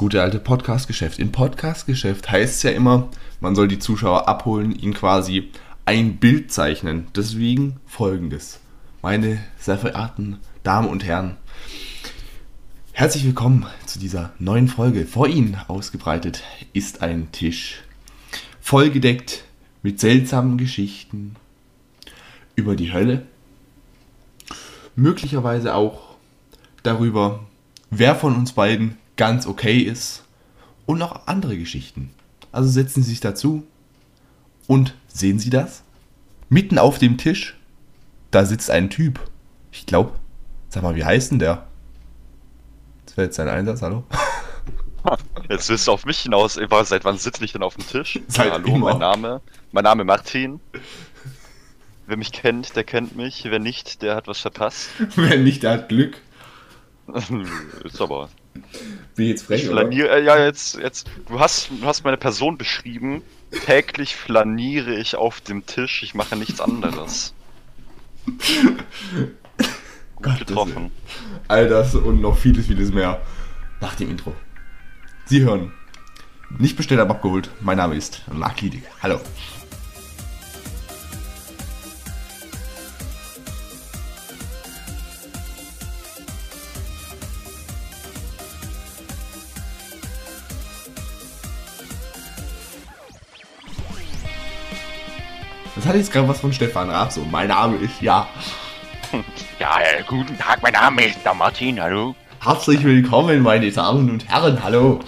[0.00, 1.18] gute alte Podcast-Geschäft.
[1.18, 5.50] Im Podcast-Geschäft heißt es ja immer, man soll die Zuschauer abholen, ihnen quasi
[5.84, 7.08] ein Bild zeichnen.
[7.14, 8.60] Deswegen folgendes.
[9.02, 11.36] Meine sehr verehrten Damen und Herren,
[12.92, 15.04] herzlich willkommen zu dieser neuen Folge.
[15.04, 17.82] Vor Ihnen ausgebreitet ist ein Tisch,
[18.62, 19.44] vollgedeckt
[19.82, 21.36] mit seltsamen Geschichten
[22.54, 23.26] über die Hölle,
[24.96, 26.14] möglicherweise auch
[26.84, 27.40] darüber,
[27.90, 30.24] wer von uns beiden ganz okay ist
[30.86, 32.08] und noch andere Geschichten.
[32.52, 33.66] Also setzen Sie sich dazu
[34.66, 35.82] und sehen Sie das?
[36.48, 37.54] Mitten auf dem Tisch,
[38.30, 39.20] da sitzt ein Typ.
[39.72, 40.12] Ich glaube,
[40.70, 41.66] sag mal, wie heißt denn der?
[43.04, 44.04] Das wäre jetzt sein Einsatz, hallo?
[45.50, 46.54] Jetzt willst du auf mich hinaus.
[46.54, 48.20] Seit wann sitze ich denn auf dem Tisch?
[48.26, 48.90] Seit Hallo, immer.
[48.92, 49.40] mein Name.
[49.72, 50.60] Mein Name Martin.
[52.06, 53.44] Wer mich kennt, der kennt mich.
[53.44, 54.88] Wer nicht, der hat was verpasst.
[55.16, 56.22] Wer nicht, der hat Glück.
[57.84, 58.30] Ist aber.
[58.54, 61.08] Bin ich jetzt frech, Ich flaniere, äh, ja, jetzt, jetzt.
[61.28, 63.22] Du hast, du hast meine Person beschrieben.
[63.66, 66.02] Täglich flaniere ich auf dem Tisch.
[66.02, 67.34] Ich mache nichts anderes.
[70.22, 70.90] Gut getroffen.
[71.48, 73.20] All das und noch vieles, vieles mehr
[73.80, 74.34] nach dem Intro.
[75.26, 75.72] Sie hören.
[76.58, 77.50] Nicht bestellt, aber abgeholt.
[77.60, 78.82] Mein Name ist Mark Liedig.
[79.02, 79.20] Hallo.
[95.80, 97.24] Das hatte jetzt gerade was von Stefan Raab so.
[97.24, 98.28] Mein Name ist, ja.
[99.58, 102.14] Ja, guten Tag, mein Name ist der Martin, hallo.
[102.38, 104.62] Herzlich willkommen, meine Damen und Herren.
[104.62, 105.00] Hallo.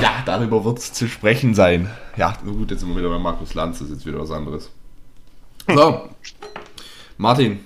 [0.00, 1.90] Ja, darüber wird es zu sprechen sein.
[2.16, 3.80] Ja, gut, jetzt sind wir wieder bei Markus Lanz.
[3.80, 4.70] Das ist jetzt wieder was anderes.
[5.68, 6.08] So,
[7.18, 7.60] Martin.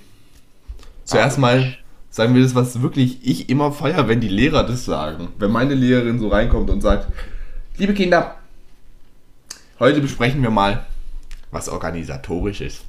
[1.04, 1.78] Zuerst mal
[2.10, 5.28] sagen wir das, was wirklich ich immer feier, wenn die Lehrer das sagen.
[5.38, 7.12] Wenn meine Lehrerin so reinkommt und sagt,
[7.76, 8.38] liebe Kinder,
[9.78, 10.84] heute besprechen wir mal,
[11.50, 12.84] was organisatorisch ist.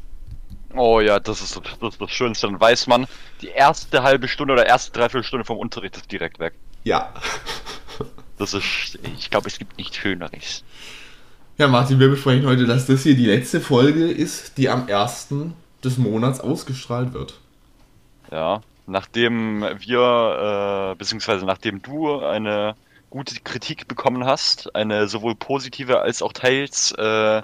[0.75, 2.47] Oh ja, das ist, das ist das Schönste.
[2.47, 3.07] Dann weiß man,
[3.41, 6.53] die erste halbe Stunde oder erste Dreiviertelstunde vom Unterricht ist direkt weg.
[6.83, 7.13] Ja.
[8.37, 8.97] Das ist.
[9.17, 10.63] Ich glaube, es gibt nichts Schöneres.
[11.57, 15.27] Ja, Martin, wir besprechen heute, dass das hier die letzte Folge ist, die am 1.
[15.83, 17.37] des Monats ausgestrahlt wird.
[18.31, 22.75] Ja, nachdem wir, äh, beziehungsweise nachdem du eine
[23.09, 27.41] gute Kritik bekommen hast, eine sowohl positive als auch teils äh,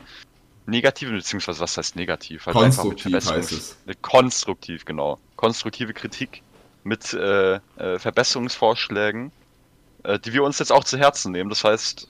[0.66, 2.46] negative, beziehungsweise was heißt negativ?
[2.46, 3.78] Halt einfach mit Konstruktiv heißt es.
[4.02, 5.20] Konstruktiv, genau.
[5.36, 6.42] Konstruktive Kritik
[6.84, 9.32] mit äh, äh, Verbesserungsvorschlägen,
[10.04, 11.50] äh, die wir uns jetzt auch zu Herzen nehmen.
[11.50, 12.08] Das heißt,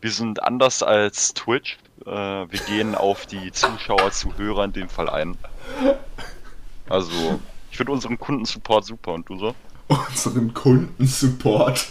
[0.00, 1.78] wir sind anders als Twitch.
[2.06, 5.36] Äh, wir gehen auf die Zuschauer, Zuhörer in dem Fall ein.
[6.88, 7.40] Also,
[7.70, 9.54] ich finde unseren Kundensupport super und du so?
[9.88, 11.86] Unseren Kundensupport.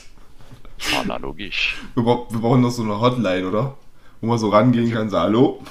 [0.92, 1.78] Ja, logisch.
[1.96, 3.78] Wir, wir brauchen noch so eine Hotline, oder?
[4.20, 5.64] Wo man so rangehen kann, so, hallo?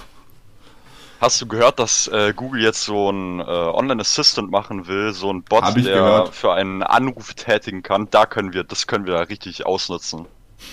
[1.21, 5.31] Hast du gehört, dass äh, Google jetzt so ein äh, Online Assistant machen will, so
[5.31, 6.35] ein Bot, der gehört.
[6.35, 8.09] für einen Anruf tätigen kann?
[8.11, 10.27] Da können wir, das können wir da richtig ausnutzen.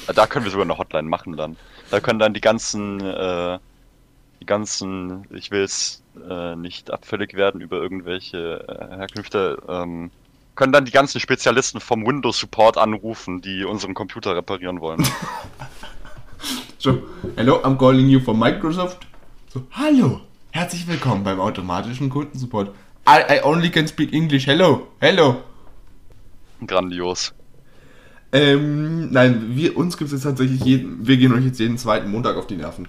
[0.07, 1.57] Äh, Da können wir sogar eine Hotline machen dann.
[1.91, 3.59] Da können dann die ganzen, äh,
[4.39, 10.11] die ganzen, ich will jetzt äh, nicht abfällig werden über irgendwelche äh, Herkünfte, ähm,
[10.55, 15.05] können dann die ganzen Spezialisten vom Windows Support anrufen, die unseren Computer reparieren wollen.
[16.79, 17.01] So,
[17.35, 18.99] hello, I'm calling you from Microsoft.
[19.51, 20.21] So, hallo,
[20.57, 22.69] herzlich willkommen beim automatischen Kundensupport.
[23.07, 24.47] I, I only can speak English.
[24.47, 25.43] Hello, hello.
[26.65, 27.31] Grandios.
[28.31, 32.09] Ähm, nein, wir, uns gibt es jetzt tatsächlich jeden, wir gehen euch jetzt jeden zweiten
[32.09, 32.87] Montag auf die Nerven.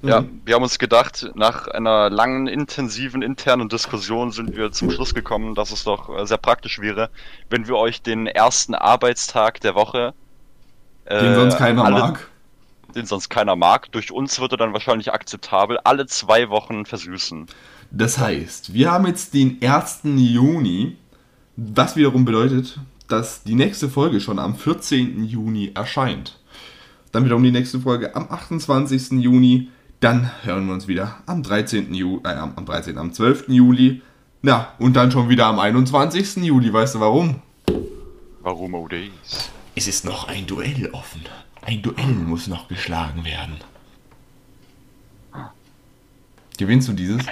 [0.00, 0.40] Ja, Mhm.
[0.46, 5.54] wir haben uns gedacht, nach einer langen, intensiven internen Diskussion sind wir zum Schluss gekommen,
[5.54, 7.10] dass es doch äh, sehr praktisch wäre,
[7.50, 10.14] wenn wir euch den ersten Arbeitstag der Woche,
[11.04, 12.27] äh, Den sonst keiner alle, mag.
[12.94, 17.46] Den sonst keiner mag, durch uns wird er dann wahrscheinlich akzeptabel, alle zwei Wochen versüßen.
[17.90, 20.00] Das heißt, wir haben jetzt den 1.
[20.04, 20.96] Juni,
[21.56, 22.78] was wiederum bedeutet,
[23.08, 25.24] dass die nächste Folge schon am 14.
[25.24, 26.38] Juni erscheint.
[27.12, 29.12] Dann wiederum die nächste Folge am 28.
[29.22, 29.68] Juni.
[30.00, 31.94] Dann hören wir uns wieder am 13.
[31.94, 32.98] Juli, äh, am am 13.
[32.98, 33.48] am 12.
[33.48, 34.02] Juli.
[34.42, 36.44] Ja, und dann schon wieder am 21.
[36.44, 36.72] Juli.
[36.72, 37.42] Weißt du warum?
[38.42, 39.50] Warum oh days?
[39.74, 41.22] Es ist noch ein Duell offen.
[41.62, 43.56] Ein Duell muss noch geschlagen werden.
[46.56, 47.22] Gewinnst du dieses?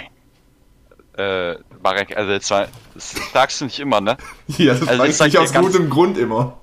[1.17, 4.15] Äh, Marek, also jetzt mal, das sagst du nicht immer, ne?
[4.57, 6.57] Ja, das Also sag ich dir aus ganz- gutem Grund immer.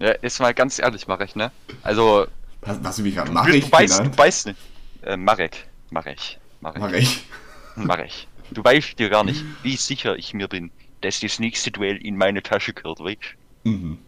[0.00, 1.52] Ja, jetzt mal ganz ehrlich, Marek, ne?
[1.82, 2.26] Also,
[2.62, 4.58] Was, was du mich gerade Nachricht du, weißt, du weißt nicht.
[5.02, 6.92] Äh, Marek, Marek, Marek.
[6.94, 7.24] Ich.
[7.76, 10.70] Marek, du weißt ja gar nicht, wie sicher ich mir bin,
[11.02, 13.98] dass das nächste Duell in meine Tasche gehört, weißt Mhm.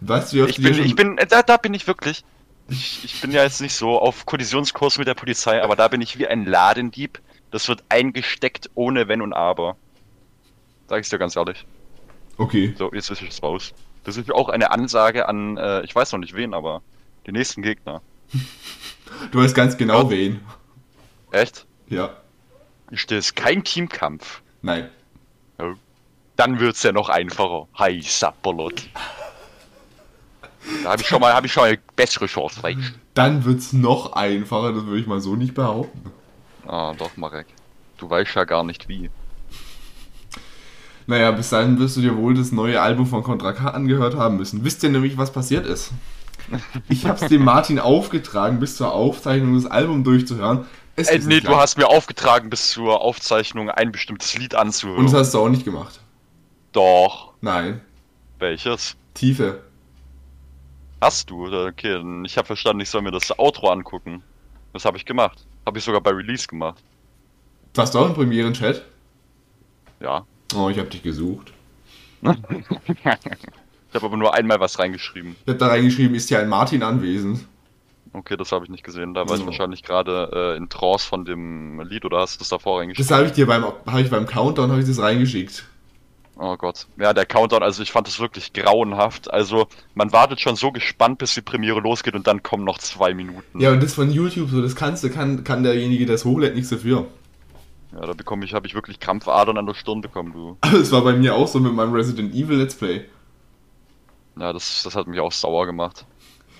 [0.00, 2.24] Was, wie oft Ich du bin, schon- ich bin, da, da bin ich wirklich.
[2.68, 6.00] Ich, ich bin ja jetzt nicht so auf Kollisionskurs mit der Polizei, aber da bin
[6.00, 7.20] ich wie ein Ladendieb.
[7.50, 9.76] Das wird eingesteckt ohne Wenn und Aber.
[10.88, 11.66] Sag ich dir ganz ehrlich.
[12.36, 12.74] Okay.
[12.76, 13.72] So, jetzt ist es raus.
[14.04, 16.82] Das ist auch eine Ansage an, äh, ich weiß noch nicht wen, aber
[17.26, 18.02] die nächsten Gegner.
[19.32, 20.10] Du weißt ganz genau Ja.
[20.10, 20.40] wen.
[21.30, 21.66] Echt?
[21.88, 22.10] Ja.
[22.90, 24.42] Ist das kein Teamkampf?
[24.60, 24.90] Nein.
[26.36, 27.66] Dann wird's ja noch einfacher.
[27.74, 28.86] Hi, Sapperlot.
[30.84, 32.82] Da habe ich schon mal, habe ich schon mal eine bessere Chance, weißt du?
[33.14, 36.10] Dann wird's noch einfacher, das würde ich mal so nicht behaupten.
[36.66, 37.46] Ah, doch, Marek.
[37.96, 39.10] Du weißt ja gar nicht wie.
[41.06, 44.36] Naja, bis dahin wirst du dir wohl das neue Album von Contra K angehört haben
[44.36, 44.62] müssen.
[44.64, 45.90] Wisst ihr nämlich, was passiert ist?
[46.88, 50.66] Ich hab's dem Martin aufgetragen, bis zur Aufzeichnung das Album durchzuhören.
[50.96, 54.98] Es ist nee, du hast mir aufgetragen, bis zur Aufzeichnung ein bestimmtes Lied anzuhören.
[54.98, 56.00] Und das hast du auch nicht gemacht.
[56.72, 57.32] Doch.
[57.40, 57.80] Nein.
[58.38, 58.96] Welches?
[59.14, 59.62] Tiefe.
[61.00, 61.46] Hast du?
[61.46, 64.22] Okay, dann- ich habe verstanden, ich soll mir das Outro angucken.
[64.72, 65.46] Das habe ich gemacht.
[65.66, 66.82] Habe ich sogar bei Release gemacht.
[67.74, 68.84] Warst du auch im Premieren-Chat?
[70.00, 70.24] Ja.
[70.54, 71.52] Oh, ich hab dich gesucht.
[73.90, 75.34] Ich habe aber nur einmal was reingeschrieben.
[75.46, 77.46] Ich hab da reingeschrieben, ist ja ein Martin anwesend.
[78.12, 79.14] Okay, das habe ich nicht gesehen.
[79.14, 79.46] Da war ich So.
[79.46, 83.16] wahrscheinlich gerade äh, in Trance von dem Lied oder hast du das davor Das reingeschrieben?
[83.16, 85.64] habe ich dir beim, hab ich beim Countdown hab ich das reingeschickt.
[86.40, 86.86] Oh Gott.
[86.96, 89.32] Ja, der Countdown, also ich fand das wirklich grauenhaft.
[89.32, 93.12] Also man wartet schon so gespannt, bis die Premiere losgeht und dann kommen noch zwei
[93.12, 93.60] Minuten.
[93.60, 96.54] Ja, und das von YouTube, so das kannst du, kann, kann derjenige, der es hochlädt,
[96.54, 97.06] nichts dafür.
[97.92, 100.56] Ja, da bekomme ich, habe ich wirklich Krampfadern an der Stirn bekommen, du.
[100.70, 103.04] Das war bei mir auch so mit meinem Resident Evil Let's Play.
[104.38, 106.04] Ja, das, das hat mich auch sauer gemacht.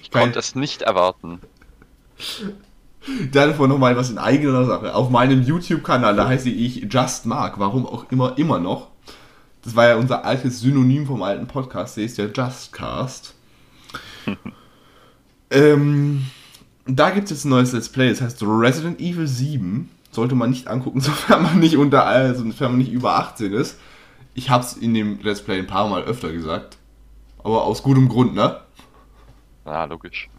[0.03, 1.41] Ich Kein- konnte es nicht erwarten.
[3.33, 4.93] Davon nochmal was in eigener Sache.
[4.95, 8.89] Auf meinem YouTube-Kanal, da heiße ich Just Mark, warum auch immer, immer noch.
[9.69, 13.35] Das war ja unser altes Synonym vom alten Podcast, der ist ja Justcast.
[15.51, 16.25] ähm,
[16.87, 19.91] da gibt es jetzt ein neues Let's Play, das heißt Resident Evil 7.
[20.11, 23.79] Sollte man nicht angucken, sofern man nicht unter, also sofern man nicht über 18 ist.
[24.33, 26.79] Ich hab's in dem Let's Play ein paar Mal öfter gesagt.
[27.45, 28.63] Aber aus gutem Grund, ne?
[29.67, 30.31] Ja, logisch.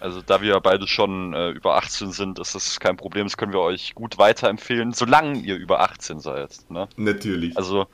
[0.00, 3.26] Also da wir beide schon äh, über 18 sind, ist das kein Problem.
[3.26, 6.68] Das können wir euch gut weiterempfehlen, solange ihr über 18 seid.
[6.68, 6.88] Ne?
[6.96, 7.56] Natürlich.
[7.56, 7.86] Also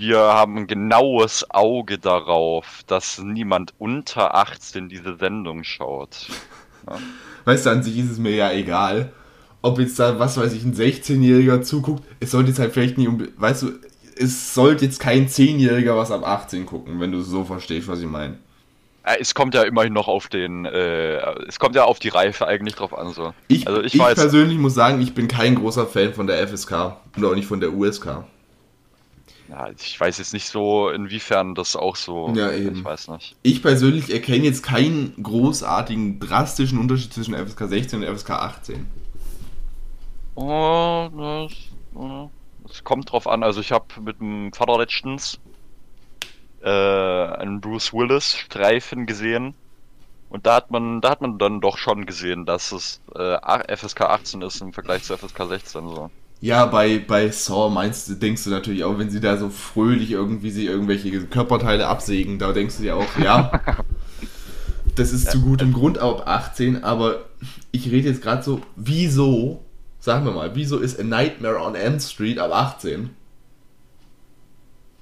[0.00, 6.26] wir haben ein genaues Auge darauf, dass niemand unter 18 diese Sendung schaut.
[7.44, 9.12] Weißt du, an sich ist es mir ja egal,
[9.60, 12.02] ob jetzt da, was weiß ich, ein 16-Jähriger zuguckt.
[12.18, 13.72] Es sollte jetzt halt vielleicht nicht, um, weißt du,
[14.16, 18.06] es sollte jetzt kein 10-Jähriger was ab 18 gucken, wenn du so verstehst, was ich
[18.06, 18.38] meine.
[19.02, 22.46] Äh, Es kommt ja immerhin noch auf den, äh, es kommt ja auf die Reife
[22.46, 23.12] eigentlich drauf an.
[23.12, 23.34] So.
[23.48, 26.96] Ich, also ich ich, persönlich muss sagen, ich bin kein großer Fan von der FSK
[27.16, 28.24] und auch nicht von der USK.
[29.50, 32.76] Ja, ich weiß jetzt nicht so, inwiefern das auch so, Ja, eben.
[32.76, 33.36] ich weiß nicht.
[33.42, 38.86] Ich persönlich erkenne jetzt keinen großartigen, drastischen Unterschied zwischen FSK 16 und FSK 18.
[40.36, 41.52] Oh, das,
[41.94, 42.30] oh,
[42.66, 43.42] das kommt drauf an.
[43.42, 45.38] Also ich habe mit dem Vater letztens
[46.62, 49.54] äh, einen Bruce Willis Streifen gesehen
[50.28, 54.02] und da hat man, da hat man dann doch schon gesehen, dass es äh, FSK
[54.02, 56.10] 18 ist im Vergleich zu FSK 16 so.
[56.40, 60.10] Ja, bei, bei Saw meinst du, denkst du natürlich auch, wenn sie da so fröhlich
[60.10, 63.60] irgendwie sie irgendwelche Körperteile absägen, da denkst du dir auch, ja,
[64.94, 67.26] das ist zu gutem Grund ab 18, aber
[67.72, 69.62] ich rede jetzt gerade so, wieso,
[69.98, 73.10] sagen wir mal, wieso ist A Nightmare on Elm Street ab 18?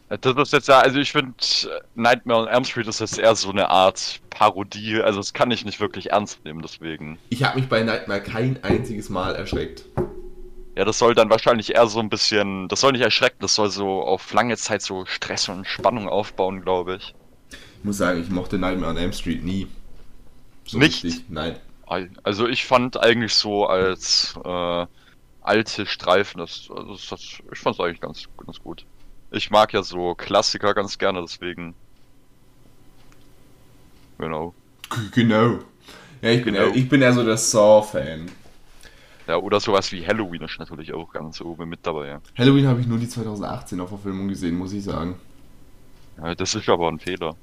[0.09, 1.35] Äh, Das ist jetzt ja, also ich finde
[1.95, 5.65] Nightmare on Elm Street ist jetzt eher so eine Art Parodie, also das kann ich
[5.65, 7.17] nicht wirklich ernst nehmen, deswegen.
[7.29, 9.85] Ich habe mich bei Nightmare kein einziges Mal erschreckt.
[10.79, 13.69] Ja, das soll dann wahrscheinlich eher so ein bisschen, das soll nicht erschrecken, das soll
[13.69, 17.17] so auf lange Zeit so Stress und Spannung aufbauen, glaube ich.
[17.51, 19.67] Ich muss sagen, ich mochte Nightmare on Elm Street nie.
[20.67, 21.03] So Nicht?
[21.03, 21.57] richtig, Nein.
[22.23, 24.87] Also ich fand eigentlich so als äh,
[25.41, 28.87] alte Streifen, das, also das, das ich fand es eigentlich ganz, ganz gut.
[29.33, 31.75] Ich mag ja so Klassiker ganz gerne, deswegen.
[34.19, 34.55] Genau.
[35.13, 35.59] Genau.
[36.23, 36.69] Ja, ich bin, Genau.
[36.69, 38.31] Eher, ich bin eher so der Saw-Fan.
[39.29, 42.09] Ja, oder sowas wie Halloween ist natürlich auch ganz oben mit dabei.
[42.09, 42.21] Ja.
[42.37, 45.17] Halloween habe ich nur die 2018er Verfilmung gesehen, muss ich sagen.
[46.17, 47.37] Ja, das ist aber ein Fehler.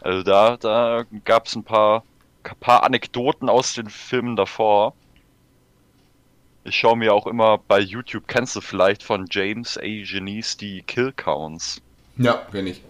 [0.00, 2.02] Also da, da gab es ein paar,
[2.58, 4.94] paar Anekdoten aus den Filmen davor.
[6.64, 9.82] Ich schaue mir auch immer bei YouTube, kennst du vielleicht von James A.
[9.82, 11.80] Genies die Kill Counts?
[12.16, 12.82] Ja, kenn ich.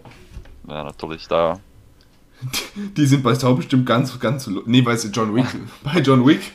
[0.67, 1.59] Ja, natürlich, da.
[2.97, 4.49] Die sind bei Saw bestimmt ganz, ganz.
[4.65, 5.45] Nee, bei John Wick.
[5.83, 6.51] bei John Wick.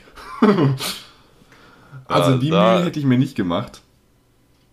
[2.08, 3.82] Also die da- Mühe hätte ich mir nicht gemacht.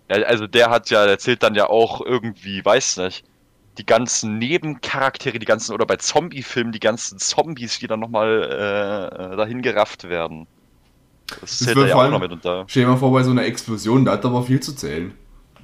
[0.09, 3.23] Also der hat ja, der zählt dann ja auch irgendwie, weiß nicht,
[3.77, 9.33] die ganzen Nebencharaktere, die ganzen, oder bei Zombie-Filmen, die ganzen Zombies, die dann nochmal äh,
[9.33, 10.47] äh, dahin gerafft werden.
[11.27, 12.65] Das Das zählt wird da ja auch noch mit unter.
[12.67, 15.13] Stell dir mal vor, bei so einer Explosion, da hat aber viel zu zählen.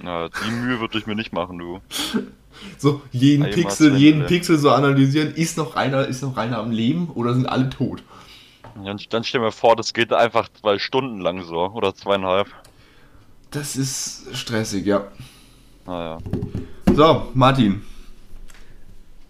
[0.04, 1.80] Ja, die Mühe würde ich mir nicht machen, du.
[2.78, 4.26] So, jeden Pixel, jeden.
[4.26, 8.04] Pixel so analysieren, ist noch einer, ist noch einer am Leben oder sind alle tot?
[8.76, 12.48] Dann, dann stell mir vor, das geht einfach zwei Stunden lang so, oder zweieinhalb.
[13.52, 15.08] Das ist stressig, ja.
[15.86, 16.20] Naja,
[16.94, 17.82] So, Martin,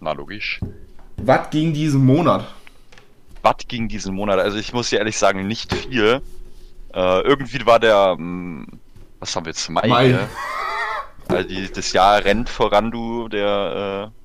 [0.00, 0.60] na logisch.
[1.16, 2.46] was ging diesen Monat?
[3.42, 4.38] Was ging diesen Monat?
[4.38, 6.20] Also ich muss dir ehrlich sagen, nicht viel.
[6.92, 8.66] Äh, irgendwie war der, hm,
[9.18, 9.86] was haben wir jetzt, Mai?
[9.88, 10.28] Mai.
[11.28, 14.19] Also die, das Jahr rennt voran, du, der, äh,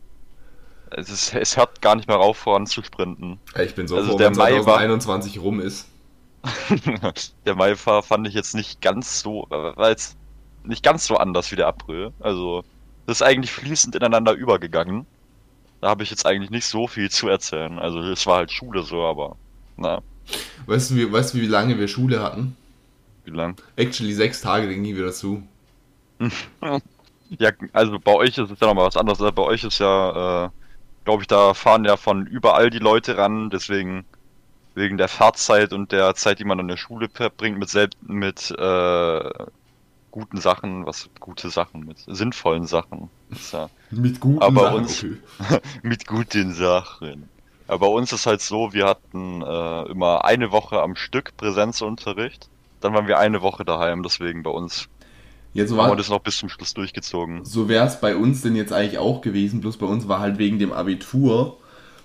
[0.97, 3.39] es, es hört gar nicht mehr auf, voran zu sprinten.
[3.63, 5.87] Ich bin so Also froh, der wenn Mai war- 2021 rum ist.
[7.45, 10.15] der Mai war, fand ich jetzt nicht ganz so, war jetzt
[10.63, 12.11] nicht ganz so anders wie der April.
[12.19, 12.63] Also,
[13.07, 15.05] das ist eigentlich fließend ineinander übergegangen.
[15.81, 17.79] Da habe ich jetzt eigentlich nicht so viel zu erzählen.
[17.79, 19.37] Also, es war halt Schule so, aber,
[19.77, 20.01] na,
[20.65, 22.55] Weißt du, wie, weißt du, wie lange wir Schule hatten?
[23.25, 23.55] wie lang?
[23.75, 25.41] Actually sechs Tage, den ging wieder zu.
[27.39, 29.19] Ja, also bei euch ist es ja nochmal was anderes.
[29.19, 30.49] Also Bei euch ist ja, äh,
[31.05, 34.05] glaube ich, da fahren ja von überall die Leute ran, deswegen
[34.75, 38.51] wegen der Fahrzeit und der Zeit, die man in der Schule verbringt, mit selbst mit
[38.51, 39.29] äh,
[40.11, 43.11] guten Sachen, was gute Sachen, mit sinnvollen Sachen.
[43.51, 44.75] Ja, Mit guten Aber Sachen.
[44.75, 45.05] uns-
[45.83, 47.29] mit guten Sachen.
[47.67, 52.49] Aber bei uns ist halt so, wir hatten äh, immer eine Woche am Stück Präsenzunterricht.
[52.79, 54.87] Dann waren wir eine Woche daheim, deswegen bei uns
[55.55, 57.45] Jetzt haben wir war, das noch bis zum Schluss durchgezogen.
[57.45, 60.37] so wäre es bei uns denn jetzt eigentlich auch gewesen, bloß bei uns war halt
[60.37, 61.57] wegen dem Abitur,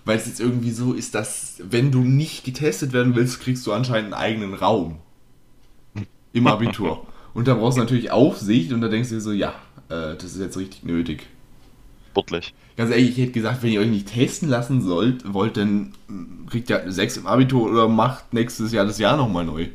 [0.04, 3.72] weil es jetzt irgendwie so ist, dass wenn du nicht getestet werden willst, kriegst du
[3.72, 5.00] anscheinend einen eigenen Raum.
[6.32, 7.04] Im Abitur.
[7.34, 9.54] und da brauchst du natürlich Aufsicht und da denkst du dir so, ja,
[9.88, 11.26] äh, das ist jetzt richtig nötig.
[12.12, 12.54] Sportlich.
[12.76, 15.92] Ganz ehrlich, ich hätte gesagt, wenn ihr euch nicht testen lassen sollt, wollt, dann
[16.48, 19.66] kriegt ihr halt eine 6 im Abitur oder macht nächstes Jahr das Jahr nochmal neu.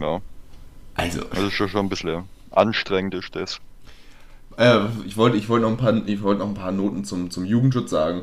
[0.00, 0.22] Ja.
[1.00, 3.60] Also, Also schon, schon ein bisschen anstrengend ist das.
[4.58, 7.30] äh, ich wollte ich wollte noch, ein paar- ich wollte noch ein paar Noten zum,
[7.30, 8.22] zum Jugendschutz sagen.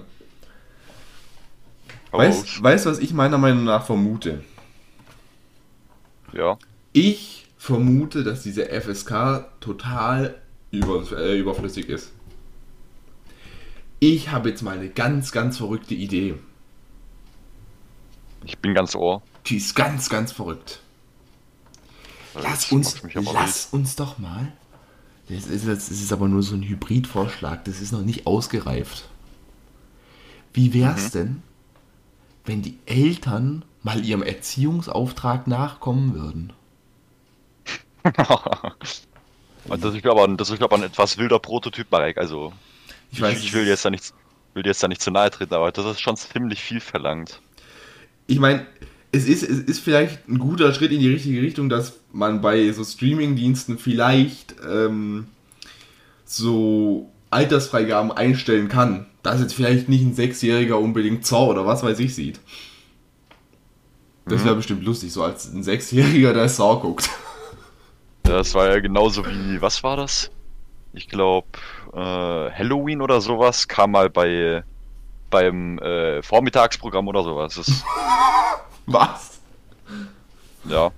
[2.12, 4.44] Weißt du, was ich meiner Meinung nach vermute?
[6.34, 6.58] ja.
[6.94, 10.36] Ich vermute, dass diese FSK total
[10.72, 12.12] über, äh, überflüssig ist.
[14.00, 16.36] Ich habe jetzt mal eine ganz, ganz verrückte Idee.
[18.46, 19.22] Ich bin ganz ohr.
[19.48, 20.80] Die ist ganz, ganz verrückt.
[22.42, 23.02] Lass uns,
[23.34, 24.52] lass uns doch mal.
[25.30, 29.10] Das ist, das ist aber nur so ein Hybridvorschlag, das ist noch nicht ausgereift.
[30.54, 31.14] Wie wär's Mhm.
[31.14, 31.44] denn,
[32.46, 36.54] wenn die Eltern mal ihrem Erziehungsauftrag nachkommen würden?
[39.68, 42.18] Und das ist aber, ein- das ist aber ein etwas wilder Prototyp, Marek.
[42.18, 42.54] Also,
[43.12, 44.14] Ich ich, weiß, ich will jetzt da nicht,
[44.54, 47.42] will dir jetzt da nicht zu nahe treten, aber das ist schon ziemlich viel verlangt.
[48.28, 48.66] ich meine,
[49.12, 52.72] es ist, es ist vielleicht ein guter Schritt in die richtige Richtung, dass man bei
[52.72, 55.28] so Streaming-Diensten vielleicht ähm,
[56.26, 59.06] so Altersfreigaben einstellen kann.
[59.24, 62.40] Dass jetzt vielleicht nicht ein Sechsjähriger unbedingt Zor oder was weiß ich sieht.
[64.26, 67.10] Das wäre bestimmt lustig, so als ein Sechsjähriger, der Saw guckt.
[68.24, 70.32] Das war ja genauso wie, was war das?
[70.92, 71.48] Ich glaube,
[71.94, 74.64] äh, Halloween oder sowas kam mal bei
[75.30, 77.56] beim äh, Vormittagsprogramm oder sowas.
[77.56, 77.68] Das
[78.88, 79.40] Was?
[80.66, 80.92] ja,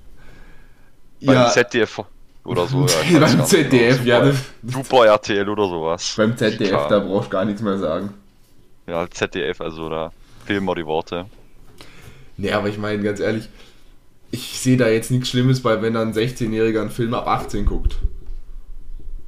[1.22, 2.02] beim Ja, ZDF
[2.44, 2.86] oder so.
[3.12, 6.14] Ja, beim ZDF, genau, ja, Super, RTL oder sowas.
[6.18, 6.90] beim ZDF, Klar.
[6.90, 8.14] da brauchst du gar nichts mehr sagen.
[8.88, 10.12] Ja, ZDF, also da
[10.46, 11.26] fehlen mir die Worte.
[12.38, 13.50] Nee, aber ich meine, ganz ehrlich,
[14.32, 17.66] ich sehe da jetzt nichts Schlimmes bei, wenn dann ein 16-Jähriger einen Film ab 18
[17.66, 17.98] guckt.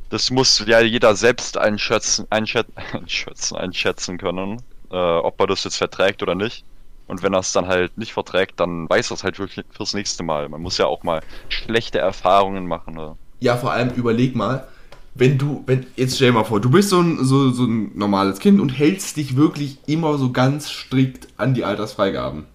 [0.10, 5.78] Das muss ja jeder selbst einschätzen, einschätzen, einschätzen, einschätzen können, äh, ob er das jetzt
[5.78, 6.64] verträgt oder nicht.
[7.12, 9.94] Und wenn er es dann halt nicht verträgt, dann weiß er es halt wirklich fürs
[9.94, 10.48] nächste Mal.
[10.48, 12.94] Man muss ja auch mal schlechte Erfahrungen machen.
[12.94, 13.18] Ne?
[13.42, 14.66] Ja, vor allem überleg mal,
[15.14, 17.92] wenn du, wenn, jetzt stell dir mal vor, du bist so ein, so, so ein
[17.96, 22.46] normales Kind und hältst dich wirklich immer so ganz strikt an die Altersfreigaben.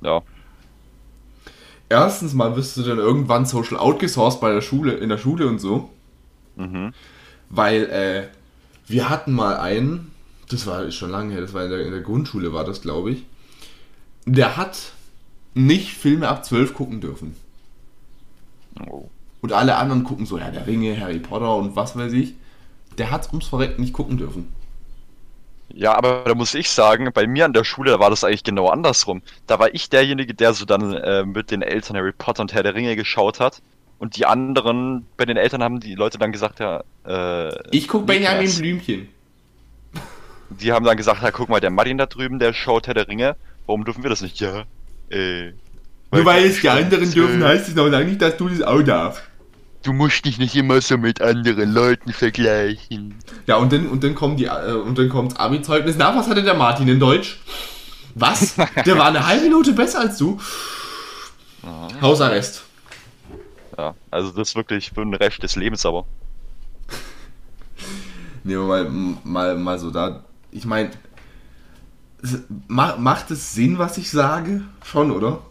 [0.00, 0.22] Ja,
[1.90, 5.58] Erstens mal wirst du dann irgendwann social outgesourced bei der Schule, in der Schule und
[5.58, 5.90] so.
[6.56, 6.94] mhm.
[7.50, 8.28] Weil, äh,
[8.86, 10.12] wir hatten mal einen,
[10.50, 13.10] das war schon lange her, das war in der, in der Grundschule, war das, glaube
[13.10, 13.26] ich.
[14.34, 14.92] Der hat
[15.54, 17.34] nicht Filme ab 12 gucken dürfen.
[18.86, 19.08] Oh.
[19.40, 22.34] Und alle anderen gucken so, ja, der Ringe, Harry Potter und was weiß ich.
[22.98, 24.52] Der hat ums Verrecken nicht gucken dürfen.
[25.72, 28.42] Ja, aber da muss ich sagen, bei mir an der Schule, da war das eigentlich
[28.42, 29.22] genau andersrum.
[29.46, 32.62] Da war ich derjenige, der so dann äh, mit den Eltern Harry Potter und Herr
[32.62, 33.60] der Ringe geschaut hat.
[33.98, 38.06] Und die anderen, bei den Eltern haben die Leute dann gesagt, ja, äh, Ich guck
[38.06, 38.50] Benjamin.
[38.56, 39.08] Blümchen.
[40.50, 43.08] die haben dann gesagt, ja, guck mal, der Martin da drüben, der schaut Herr der
[43.08, 43.36] Ringe.
[43.68, 44.40] Warum dürfen wir das nicht?
[44.40, 44.64] Ja,
[45.10, 45.52] äh.
[46.10, 48.80] Nur weil es die anderen dürfen, heißt es noch lange nicht, dass du das auch
[48.80, 49.22] darfst.
[49.82, 53.16] Du musst dich nicht immer so mit anderen Leuten vergleichen.
[53.46, 55.96] Ja, und dann, und dann kommen die, äh, und dann kommt Abi-Zeugnis.
[55.98, 57.40] Na, was hatte der Martin in Deutsch?
[58.14, 58.56] Was?
[58.86, 60.40] Der war eine halbe Minute besser als du?
[62.00, 62.64] Hausarrest.
[63.76, 66.06] Ja, also das ist wirklich für ein Recht des Lebens, aber.
[68.44, 68.90] Nehmen wir mal,
[69.24, 70.24] mal, mal so da.
[70.50, 70.90] Ich meine,
[72.68, 74.62] macht es Sinn, was ich sage?
[74.84, 75.42] Schon, oder?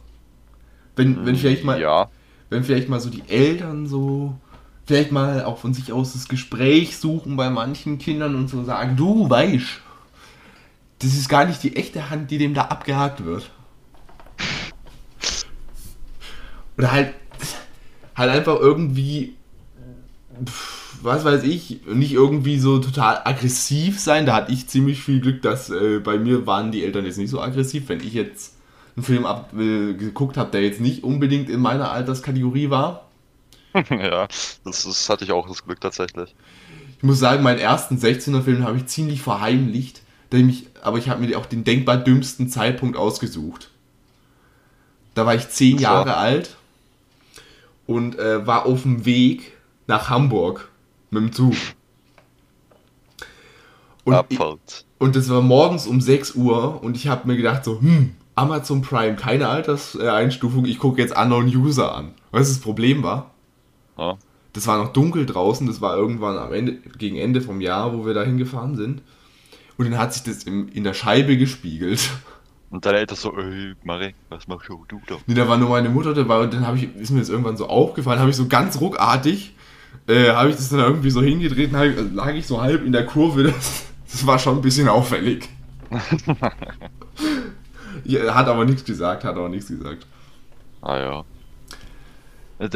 [0.95, 2.09] Wenn, wenn vielleicht mal, Ja.
[2.49, 4.35] wenn vielleicht mal so die Eltern so,
[4.85, 8.95] vielleicht mal auch von sich aus das Gespräch suchen bei manchen Kindern und so sagen,
[8.97, 9.81] du weißt,
[10.99, 13.51] das ist gar nicht die echte Hand, die dem da abgehakt wird.
[16.77, 17.13] Oder halt,
[18.15, 19.35] halt einfach irgendwie,
[20.45, 20.76] pf,
[21.07, 24.25] was weiß ich, nicht irgendwie so total aggressiv sein.
[24.25, 27.29] Da hatte ich ziemlich viel Glück, dass äh, bei mir waren die Eltern jetzt nicht
[27.29, 27.89] so aggressiv.
[27.89, 28.55] Wenn ich jetzt
[28.95, 33.09] einen Film ab, äh, geguckt habe, der jetzt nicht unbedingt in meiner Alterskategorie war.
[33.89, 34.27] ja,
[34.63, 36.35] das, das hatte ich auch das Glück tatsächlich.
[36.97, 40.01] Ich muss sagen, meinen ersten 16er-Film habe ich ziemlich verheimlicht.
[40.31, 43.71] Mich, aber ich habe mir auch den denkbar dümmsten Zeitpunkt ausgesucht.
[45.15, 45.77] Da war ich zehn.
[45.77, 46.57] Jahre alt
[47.85, 49.53] und äh, war auf dem Weg
[49.87, 50.69] nach Hamburg
[51.09, 51.53] mit dem Zug.
[54.03, 54.85] Und, Abfahrt.
[54.99, 58.81] und das war morgens um 6 Uhr und ich habe mir gedacht so, hm, Amazon
[58.81, 62.13] Prime, keine Alterseinstufung, ich gucke jetzt Unknown User an.
[62.31, 63.31] Weißt du, das Problem war?
[63.97, 64.17] Ja.
[64.53, 68.05] Das war noch dunkel draußen, das war irgendwann am Ende, gegen Ende vom Jahr, wo
[68.05, 69.01] wir da hingefahren sind.
[69.77, 72.09] Und dann hat sich das im, in der Scheibe gespiegelt.
[72.69, 75.15] Und deine Eltern so, ey, Marek, was machst du da?
[75.25, 77.57] Nee, da war nur meine Mutter dabei und dann habe ich, ist mir das irgendwann
[77.57, 79.55] so aufgefallen, habe ich so ganz ruckartig,
[80.07, 82.91] äh, habe ich das dann irgendwie so hingedreht und ich- lag ich so halb in
[82.91, 83.53] der Kurve.
[84.07, 85.49] Das, das war schon ein bisschen auffällig.
[88.05, 90.05] ja, hat aber nichts gesagt, hat aber nichts gesagt.
[90.81, 91.25] Ah ja.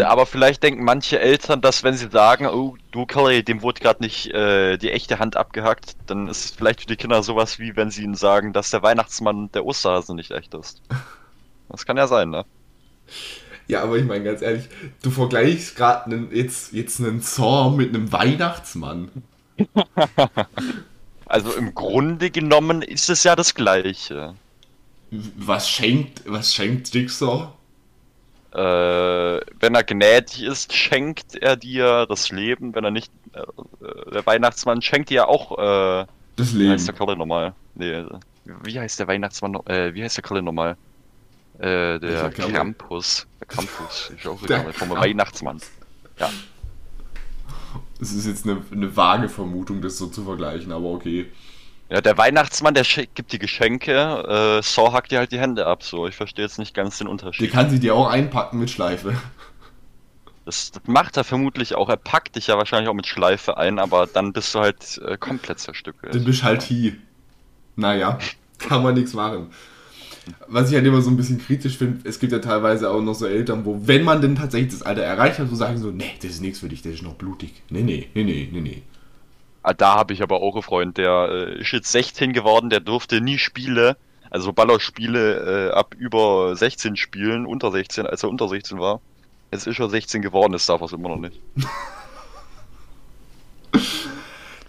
[0.06, 4.04] Aber vielleicht denken manche Eltern, dass wenn sie sagen, oh, du Kelly, dem wurde gerade
[4.04, 7.76] nicht äh, die echte Hand abgehackt, dann ist es vielleicht für die Kinder sowas wie,
[7.76, 10.82] wenn sie ihnen sagen, dass der Weihnachtsmann der Osterhase nicht echt ist.
[11.70, 12.46] Das kann ja sein, ne?
[13.72, 14.68] Ja, aber ich meine ganz ehrlich,
[15.02, 19.10] du vergleichst gerade jetzt, jetzt einen Saw mit einem Weihnachtsmann.
[21.26, 24.36] Also im Grunde genommen ist es ja das Gleiche.
[25.12, 27.54] Was schenkt, was schenkt Jigsaw?
[28.54, 28.58] Äh,
[29.60, 32.76] wenn er gnädig ist, schenkt er dir das Leben.
[32.76, 33.44] Wenn er nicht, äh,
[34.14, 36.06] der Weihnachtsmann schenkt dir auch, äh,
[36.36, 36.96] Das wie heißt der Leben.
[36.96, 37.56] Kalle nochmal?
[37.76, 38.04] Nee,
[38.46, 39.56] wie heißt der Weihnachtsmann?
[39.68, 40.78] Äh, wie heißt der Kalle nochmal?
[41.62, 42.32] Äh, der?
[42.32, 43.28] Krampus.
[43.40, 44.12] Der Krampus.
[44.18, 44.74] Ich auch Der.
[44.74, 44.90] Vom.
[44.90, 45.62] Weihnachtsmann.
[46.18, 46.30] Ja.
[48.00, 51.32] Es ist jetzt eine, eine vage Vermutung, das so zu vergleichen, aber okay.
[51.90, 55.84] Ja, der Weihnachtsmann, der gibt die Geschenke, äh, Saw hackt dir halt die Hände ab,
[55.84, 56.08] so.
[56.08, 57.52] Ich verstehe jetzt nicht ganz den Der Unterschied.
[57.52, 59.16] kann sie dir auch einpacken mit Schleife.
[60.46, 61.90] Das, das macht er vermutlich auch.
[61.90, 65.16] Er packt dich ja wahrscheinlich auch mit Schleife ein, aber dann bist du halt äh,
[65.18, 66.16] komplett zerstückelt.
[66.16, 66.94] Dann bist halt hier.
[67.76, 68.18] Naja,
[68.58, 69.52] kann man nichts machen.
[70.48, 73.16] Was ich halt immer so ein bisschen kritisch finde, es gibt ja teilweise auch noch
[73.16, 76.12] so Eltern, wo, wenn man denn tatsächlich das Alter erreicht hat, so sagen so, nee,
[76.22, 77.54] das ist nichts für dich, das ist noch blutig.
[77.70, 78.84] Nee, nee, nee, nee, nee, nee.
[79.64, 82.80] Ah, da habe ich aber auch einen Freund, der äh, ist jetzt 16 geworden, der
[82.80, 83.98] durfte nie Spiele,
[84.30, 89.02] also Ballerspiele äh, ab über 16 spielen, unter 16, als er unter 16 war.
[89.52, 91.40] Jetzt ist er 16 geworden, das darf er es immer noch nicht.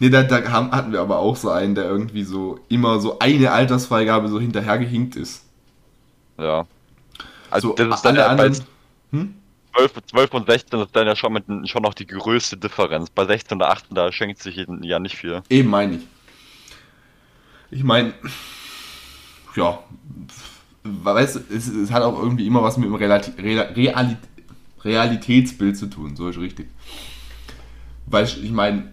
[0.03, 3.21] Nee, da, da haben, hatten wir aber auch so einen, der irgendwie so immer so
[3.21, 5.45] eine Altersfreigabe so hinterhergehinkt ist.
[6.37, 6.67] Ja.
[7.53, 8.67] Also So, das ist dann alle ja bei anderen.
[9.13, 9.35] Hm?
[9.77, 13.11] 12, 12 und 16 ist dann ja schon, mit, schon noch die größte Differenz.
[13.11, 15.41] Bei 16 und 18, da schenkt sich ja nicht viel.
[15.49, 16.03] Eben meine ich.
[17.71, 18.13] Ich meine,
[19.55, 19.79] ja,
[20.83, 24.17] weißt du, es, es hat auch irgendwie immer was mit dem Relati Real Reali
[24.83, 26.67] Realitätsbild zu tun, so ist richtig.
[28.07, 28.93] Weil ich meine,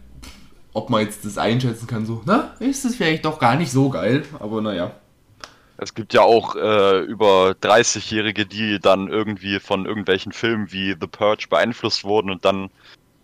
[0.73, 3.89] ob man jetzt das einschätzen kann, so, na, ist es vielleicht doch gar nicht so
[3.89, 4.91] geil, aber naja.
[5.77, 11.07] Es gibt ja auch äh, über 30-Jährige, die dann irgendwie von irgendwelchen Filmen wie The
[11.07, 12.69] Purge beeinflusst wurden und dann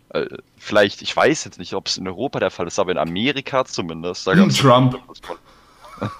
[0.09, 0.27] äh,
[0.57, 3.65] vielleicht, ich weiß jetzt nicht, ob es in Europa der Fall ist, aber in Amerika
[3.65, 4.25] zumindest.
[4.25, 4.97] Da gab's Trump.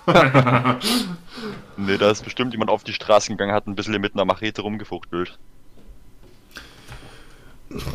[1.78, 4.62] nee, da ist bestimmt jemand auf die Straße gegangen, hat ein bisschen mit einer Machete
[4.62, 5.38] rumgefuchtelt.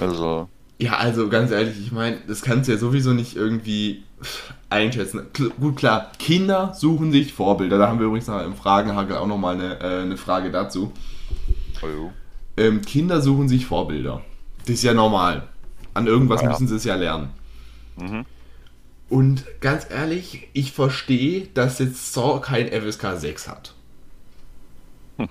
[0.01, 0.49] Also,
[0.81, 4.03] Ja, also ganz ehrlich, ich meine, das kannst du ja sowieso nicht irgendwie
[4.71, 5.27] einschätzen.
[5.35, 7.77] Kl gut, klar, Kinder suchen sich Vorbilder.
[7.79, 10.93] Da haben wir übrigens noch im Fragenhagel auch nochmal eine, äh, eine Frage dazu.
[11.83, 12.11] oh,
[12.57, 14.23] Ähm, Kinder suchen sich Vorbilder.
[14.61, 15.49] Das ist ja normal.
[15.93, 16.51] An irgendwas Ja, ja.
[16.53, 17.31] müssen sie es ja lernen.
[17.97, 18.25] mhm.
[19.11, 23.75] Und ganz ehrlich, ich verstehe, dass jetzt Saw kein FSK 6 hat.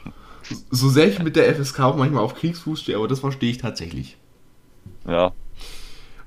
[0.71, 3.59] So sehr ich mit der FSK auch manchmal auf Kriegsfuß stehe, aber das verstehe ich
[3.59, 4.17] tatsächlich.
[5.07, 5.31] Ja.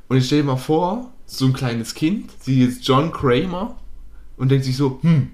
[0.09, 3.77] Und ich stelle mal vor, so ein kleines Kind sieht jetzt John Kramer
[4.37, 5.31] und denkt sich so, hm,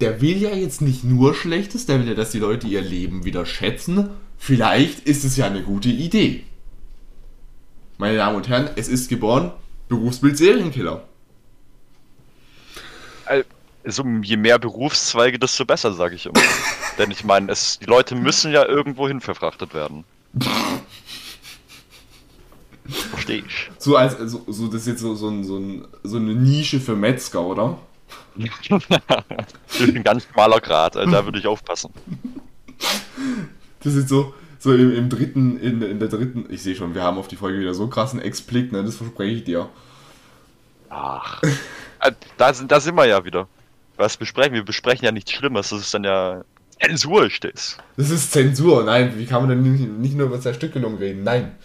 [0.00, 3.24] der will ja jetzt nicht nur Schlechtes, der will ja, dass die Leute ihr Leben
[3.24, 4.10] wieder schätzen.
[4.36, 6.44] Vielleicht ist es ja eine gute Idee.
[7.96, 9.52] Meine Damen und Herren, es ist geboren,
[9.88, 11.04] Berufsbild Serienkiller.
[13.84, 16.40] Also, je mehr Berufszweige, desto besser, sage ich immer.
[16.98, 20.04] Denn ich meine, es, die Leute müssen ja irgendwo hin verfrachtet werden.
[22.88, 23.70] Verstehe ich.
[23.78, 26.80] So als so, so das ist jetzt so, so, ein, so, ein, so eine Nische
[26.80, 27.78] für Metzger, oder?
[29.80, 31.92] Ein ganz schmaler Grad, also da würde ich aufpassen.
[33.82, 37.02] Das ist so, so im, im dritten, in, in der dritten, ich sehe schon, wir
[37.02, 38.84] haben auf die Folge wieder so krassen Explick, ne?
[38.84, 39.68] Das verspreche ich dir.
[40.88, 41.42] Ach.
[42.00, 43.48] Äh, Da sind, da sind wir ja wieder.
[43.96, 44.60] Was besprechen wir?
[44.60, 46.44] Wir besprechen ja nichts Schlimmes, das ist dann ja.
[46.80, 47.76] Zensur ist das.
[47.96, 51.24] Das ist Zensur, nein, wie kann man denn nicht, nicht nur über Zerstückelung reden?
[51.24, 51.56] Nein,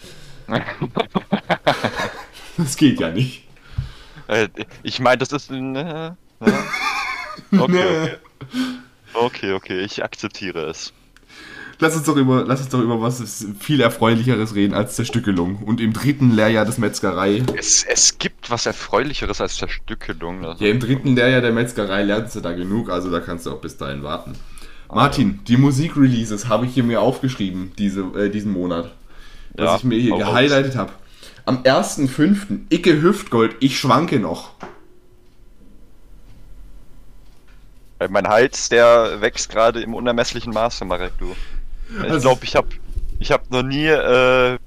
[2.58, 3.48] das geht ja nicht.
[4.28, 4.48] Äh,
[4.84, 5.52] Ich meine, das ist.
[5.52, 6.12] Äh, äh,
[7.52, 8.10] okay, okay.
[9.14, 10.94] Okay, okay, ich akzeptiere es.
[11.80, 15.58] Lass uns doch über, lass uns doch über was viel Erfreulicheres reden als Zerstückelung.
[15.58, 20.46] Und im dritten Lehrjahr des Metzgerei, Es, es gibt was Erfreulicheres als Zerstückelung.
[20.46, 23.52] Also, ja, im dritten Lehrjahr der Metzgerei lernst du da genug, also da kannst du
[23.52, 24.34] auch bis dahin warten.
[24.90, 28.92] Martin, die Musikreleases habe ich hier mir aufgeschrieben, diese, äh, diesen Monat.
[29.56, 30.92] Was Ja, ich mir hier gehighlightet habe.
[31.46, 32.68] Am 1.5.
[32.70, 34.52] Icke Hüftgold, ich schwanke noch.
[38.00, 41.36] Weil Mein Hals, der wächst gerade im unermesslichen Maße, Marek, du.
[42.04, 42.68] Ich Also- glaube, ich habe
[43.20, 44.58] ich hab noch nie äh,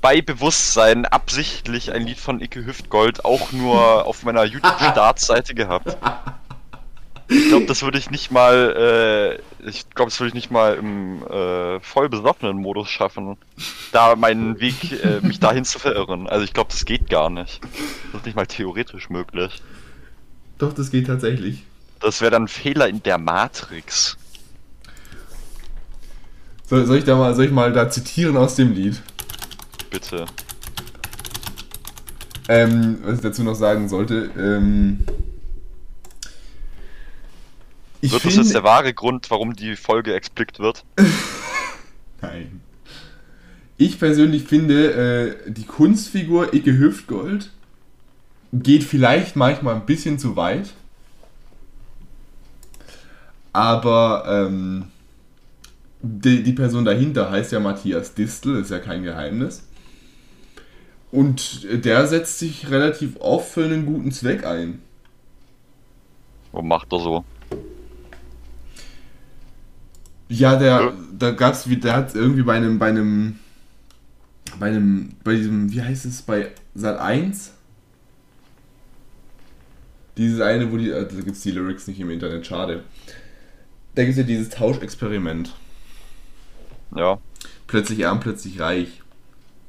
[0.00, 5.96] bei Bewusstsein absichtlich ein Lied von Icke Hüftgold auch nur auf meiner YouTube-Startseite gehabt.
[7.30, 10.76] Ich glaube, das würde ich nicht mal, äh, ich glaube, das würde ich nicht mal
[10.76, 13.36] im äh, voll besoffenen Modus schaffen,
[13.92, 16.26] da meinen Weg, äh, mich dahin zu verirren.
[16.26, 17.60] Also ich glaube, das geht gar nicht.
[18.12, 19.62] Das ist nicht mal theoretisch möglich.
[20.56, 21.64] Doch, das geht tatsächlich.
[22.00, 24.16] Das wäre dann ein Fehler in der Matrix.
[26.64, 29.02] Soll, soll, ich da mal, soll ich mal da zitieren aus dem Lied?
[29.90, 30.24] Bitte.
[32.48, 35.04] Ähm, was ich dazu noch sagen sollte, ähm,
[38.00, 40.84] ich Wird das jetzt der wahre Grund, warum die Folge explikt wird?
[42.20, 42.60] Nein.
[43.76, 47.50] Ich persönlich finde, äh, die Kunstfigur Icke Hüftgold
[48.52, 50.70] geht vielleicht manchmal ein bisschen zu weit.
[53.52, 54.86] Aber ähm,
[56.02, 59.64] die, die Person dahinter heißt ja Matthias Distel, ist ja kein Geheimnis.
[61.10, 64.82] Und der setzt sich relativ oft für einen guten Zweck ein.
[66.52, 67.24] Was macht er so?
[70.28, 70.92] Ja, der, Ja.
[71.18, 73.38] da gab's wie, der hat irgendwie bei einem, bei einem,
[74.60, 77.52] bei einem, bei diesem, wie heißt es, bei Sat 1?
[80.16, 82.82] Dieses eine, wo die, äh, da gibt's die Lyrics nicht im Internet, schade.
[83.94, 85.54] Da gibt's ja dieses Tauschexperiment.
[86.94, 87.18] Ja.
[87.66, 89.02] Plötzlich arm, plötzlich reich.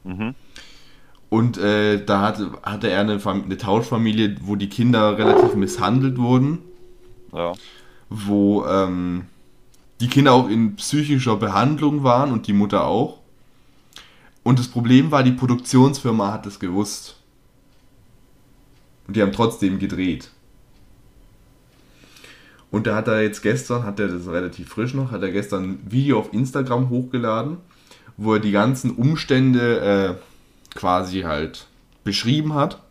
[0.04, 0.34] Mhm.
[1.30, 6.60] Und äh, da hatte, hatte er eine, eine Tauschfamilie, wo die Kinder relativ misshandelt wurden.
[7.32, 7.54] Ja.
[8.10, 9.28] wo ähm,
[10.00, 13.20] die Kinder auch in psychischer Behandlung waren und die Mutter auch.
[14.44, 17.18] Und das Problem war, die Produktionsfirma hat es gewusst.
[19.08, 20.32] Und die haben trotzdem gedreht.
[22.72, 25.64] Und da hat er jetzt gestern, hat er das relativ frisch noch, hat er gestern
[25.64, 27.58] ein Video auf Instagram hochgeladen,
[28.16, 31.68] wo er die ganzen Umstände äh, quasi halt
[32.04, 32.82] beschrieben hat.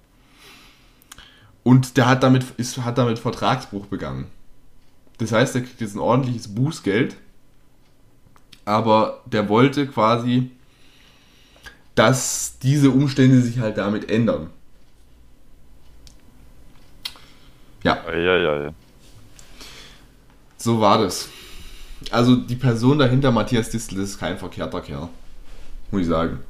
[1.62, 4.27] Und der hat damit, ist, hat damit Vertragsbruch begangen.
[5.18, 7.16] Das heißt, er kriegt jetzt ein ordentliches Bußgeld.
[8.64, 10.50] Aber der wollte quasi,
[11.94, 14.50] dass diese Umstände sich halt damit ändern.
[17.83, 18.72] Ja, Eieiei.
[20.59, 21.28] so war das.
[22.11, 25.09] Also die Person dahinter, Matthias Distel, ist kein verkehrter Kerl.
[25.90, 26.40] Muss ich sagen.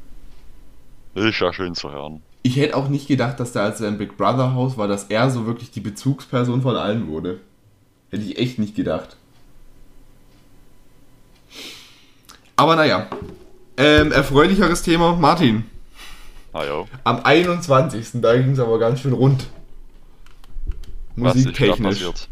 [1.14, 2.22] Ist ja schön zu hören.
[2.42, 5.04] Ich hätte auch nicht gedacht, dass da als er im Big Brother Haus war, dass
[5.04, 7.40] er so wirklich die Bezugsperson von allen wurde.
[8.10, 9.16] Hätte ich echt nicht gedacht.
[12.56, 13.08] Aber naja.
[13.76, 15.64] Ähm, erfreulicheres Thema, Martin.
[16.52, 16.84] Ah ja.
[17.04, 18.08] Am 21.
[18.14, 19.46] Da ging es aber ganz schön rund.
[21.16, 22.00] Was ist da Musiktechnisch.
[22.00, 22.28] passiert?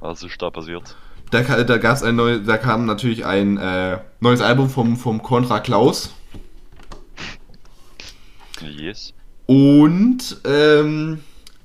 [0.00, 0.96] Was ist da passiert?
[1.30, 5.60] Da, da gab's ein neu, da kam natürlich ein äh, neues Album vom, vom Contra
[5.60, 6.12] Klaus.
[8.60, 9.14] Yes.
[9.46, 11.20] Und ähm,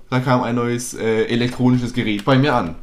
[0.10, 2.76] da kam ein neues äh, elektronisches Gerät bei mir an.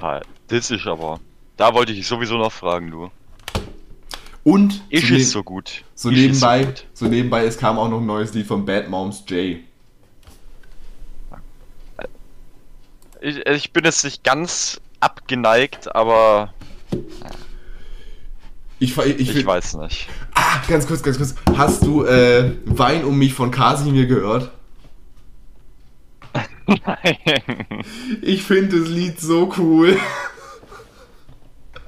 [0.00, 1.20] Ha, Das ist aber.
[1.56, 3.10] Da wollte ich dich sowieso noch fragen, du.
[4.44, 5.82] Und Ist so, es ne- so gut?
[5.94, 6.84] so Ist es nebenbei, gut?
[6.92, 9.58] so nebenbei, es kam auch noch ein neues Lied von Bad Moms J.
[13.20, 16.52] Ich, ich bin jetzt nicht ganz abgeneigt, aber
[18.78, 20.06] Ich, ich, ich, find- weiß nicht.
[20.34, 21.34] Ah, ganz kurz, ganz kurz.
[21.56, 24.50] Hast du äh, Wein um mich von Kasimir gehört?
[28.22, 29.98] Ich finde das Lied so cool.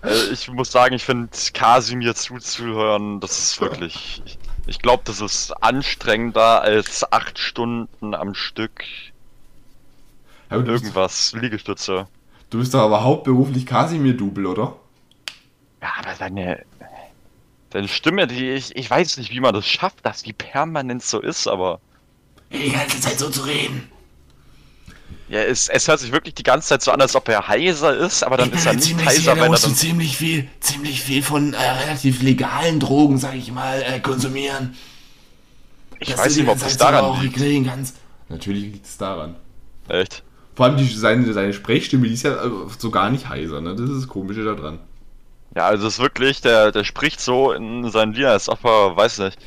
[0.02, 4.22] Äh, ich muss sagen, ich finde Kasimir zuzuhören, das ist wirklich.
[4.24, 8.84] Ich, ich glaube, das ist anstrengender als acht Stunden am Stück
[10.48, 12.08] Aber du, bist, irgendwas Liegestütze.
[12.50, 14.76] du bist doch aber hauptberuflich Kasimir-Double, oder?
[15.82, 16.64] Ja, aber seine.
[17.72, 21.20] Seine Stimme, die ich, ich weiß nicht, wie man das schafft, dass die permanent so
[21.20, 21.80] ist, aber.
[22.50, 23.90] Die ganze Zeit so zu reden.
[25.28, 27.94] Ja, es, es hört sich wirklich die ganze Zeit so an, als ob er heiser
[27.96, 29.74] ist, aber dann ist er nicht heiser, wenn er dann.
[29.74, 34.74] ziemlich viel, ziemlich viel von äh, relativ legalen Drogen, sag ich mal, äh, konsumieren.
[36.00, 37.36] Ich weiß nicht, ob das daran liegt.
[37.36, 37.96] grillen kannst.
[38.28, 39.36] Natürlich liegt es daran.
[39.88, 40.22] Echt?
[40.54, 43.74] Vor allem die, seine, seine Sprechstimme, die ist ja äh, so gar nicht heiser, ne?
[43.74, 44.78] Das ist das Komische daran.
[45.54, 48.96] Ja, also es ist wirklich, der, der spricht so in seinen Liedern, als ob er,
[48.96, 49.38] weiß nicht,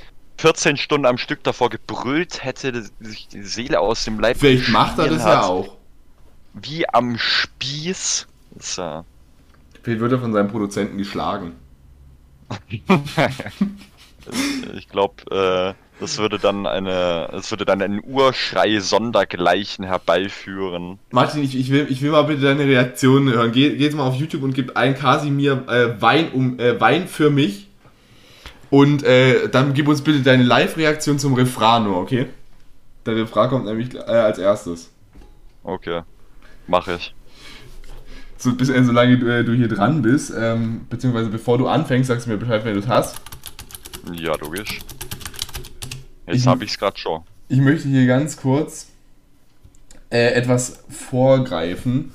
[0.41, 4.97] 14 Stunden am Stück davor gebrüllt hätte, sich die Seele aus dem Leib Vielleicht macht
[4.97, 5.33] er das hat.
[5.33, 5.77] ja auch.
[6.53, 8.27] Wie am Spieß.
[8.57, 9.05] Ist ja.
[9.83, 11.53] Vielleicht wird er von seinem Produzenten geschlagen.
[14.75, 20.99] Ich glaube, äh, das würde dann eine, das würde dann einen Urschrei sondergleichen herbeiführen.
[21.09, 23.51] Martin, ich, ich, will, ich will mal bitte deine Reaktion hören.
[23.51, 27.07] Geh, geh jetzt mal auf YouTube und gib ein Kasimir äh, Wein, um, äh, Wein
[27.07, 27.70] für mich.
[28.71, 32.27] Und äh, dann gib uns bitte deine Live-Reaktion zum Refrain nur, okay?
[33.05, 34.89] Der Refrain kommt nämlich äh, als erstes.
[35.63, 36.01] Okay.
[36.67, 37.13] Mach ich.
[38.37, 42.07] So, bis, äh, solange du, äh, du hier dran bist, ähm, beziehungsweise bevor du anfängst,
[42.07, 43.19] sagst du mir Bescheid, wenn du es hast.
[44.13, 44.79] Ja, logisch.
[46.27, 47.21] Ich- Jetzt habe ich's grad schon.
[47.49, 48.87] Ich möchte hier ganz kurz
[50.09, 52.11] äh, etwas vorgreifen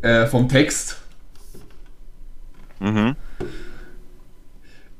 [0.00, 0.98] äh, vom Text.
[2.78, 3.16] Mhm.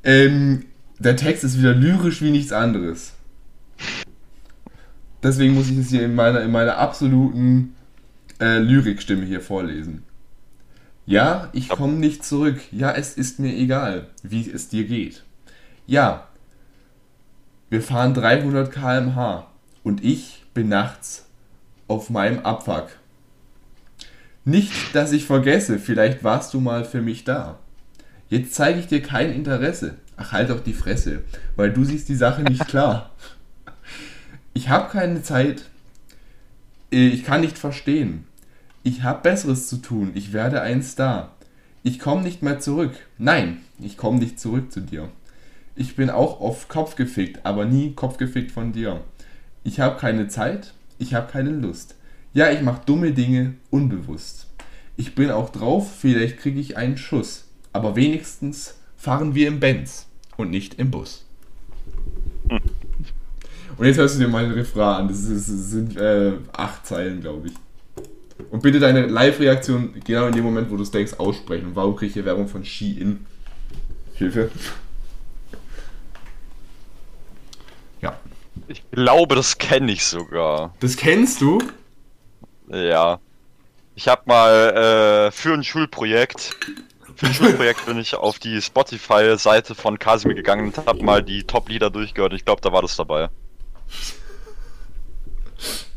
[0.03, 0.65] Ähm,
[0.99, 3.13] der Text ist wieder lyrisch wie nichts anderes.
[5.23, 7.75] Deswegen muss ich es hier in meiner, in meiner absoluten
[8.39, 10.03] äh, Lyrikstimme hier vorlesen.
[11.05, 12.59] Ja, ich komme nicht zurück.
[12.71, 15.23] Ja, es ist mir egal, wie es dir geht.
[15.87, 16.27] Ja,
[17.69, 19.47] wir fahren 300 km/h
[19.83, 21.25] und ich bin nachts
[21.87, 22.89] auf meinem Abfuck.
[24.45, 27.59] Nicht, dass ich vergesse, vielleicht warst du mal für mich da.
[28.29, 29.95] Jetzt zeige ich dir kein Interesse.
[30.21, 31.23] Ach, halt doch die Fresse,
[31.55, 33.11] weil du siehst die Sache nicht klar.
[34.53, 35.63] Ich habe keine Zeit.
[36.91, 38.25] Äh, Ich kann nicht verstehen.
[38.83, 40.11] Ich habe Besseres zu tun.
[40.15, 41.31] Ich werde ein Star.
[41.83, 42.91] Ich komme nicht mehr zurück.
[43.17, 45.07] Nein, ich komme nicht zurück zu dir.
[45.77, 48.99] Ich bin auch oft kopfgefickt, aber nie kopfgefickt von dir.
[49.63, 50.73] Ich habe keine Zeit.
[50.97, 51.95] Ich habe keine Lust.
[52.33, 54.47] Ja, ich mache dumme Dinge unbewusst.
[54.97, 57.45] Ich bin auch drauf, vielleicht kriege ich einen Schuss.
[57.71, 60.08] Aber wenigstens fahren wir im Benz
[60.39, 61.25] und nicht im Bus.
[63.77, 65.07] Und jetzt hörst du dir mal den Refrain an.
[65.07, 67.53] Das, ist, das sind äh, acht Zeilen, glaube ich.
[68.49, 71.67] Und bitte deine Live-Reaktion genau in dem Moment, wo du es denkst, aussprechen.
[71.67, 73.25] Und warum kriege ich hier Werbung von Shein?
[74.15, 74.49] Hilfe.
[78.01, 78.19] Ja.
[78.67, 80.73] Ich glaube, das kenne ich sogar.
[80.79, 81.59] Das kennst du?
[82.69, 83.19] Ja.
[83.95, 86.55] Ich habe mal äh, für ein Schulprojekt,
[87.19, 91.43] für ein Schulprojekt bin ich auf die Spotify-Seite von Casimir gegangen und habe mal die
[91.43, 92.31] Top-Lieder durchgehört.
[92.31, 93.29] Ich glaube, da war das dabei.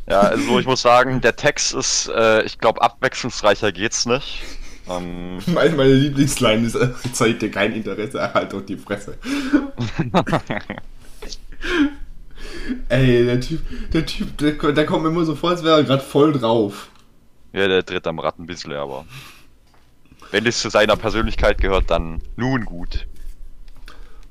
[0.05, 4.41] Ja, also ich muss sagen, der Text ist, äh, ich glaube, abwechslungsreicher geht's nicht.
[4.89, 9.17] Ähm, Meine, meine Lieblingsline ist, äh, zeigt dir kein Interesse, erhalt doch die Fresse.
[12.89, 13.61] Ey, der Typ,
[13.93, 16.89] der Typ, der, der kommt mir immer so vor, als wäre er gerade voll drauf.
[17.53, 19.05] ja, der tritt am Rad ein bisschen, aber
[20.33, 23.07] wenn es zu seiner Persönlichkeit gehört, dann nun gut.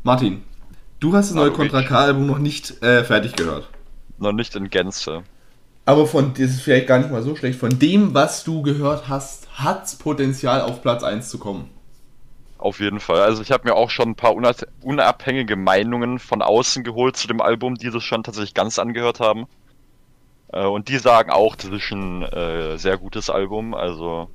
[0.02, 0.42] Martin,
[0.98, 1.82] du hast das neue Contra.
[1.82, 3.70] K-Album noch nicht äh, fertig gehört.
[4.18, 5.22] Noch nicht in Gänze.
[5.86, 9.08] Aber von, das ist vielleicht gar nicht mal so schlecht, von dem, was du gehört
[9.08, 11.70] hast, hat's Potenzial auf Platz 1 zu kommen.
[12.58, 13.22] Auf jeden Fall.
[13.22, 17.28] Also ich habe mir auch schon ein paar unab- unabhängige Meinungen von außen geholt zu
[17.28, 19.46] dem Album, die das schon tatsächlich ganz angehört haben.
[20.52, 23.74] Äh, und die sagen auch, das ist ein äh, sehr gutes Album.
[23.74, 24.28] Also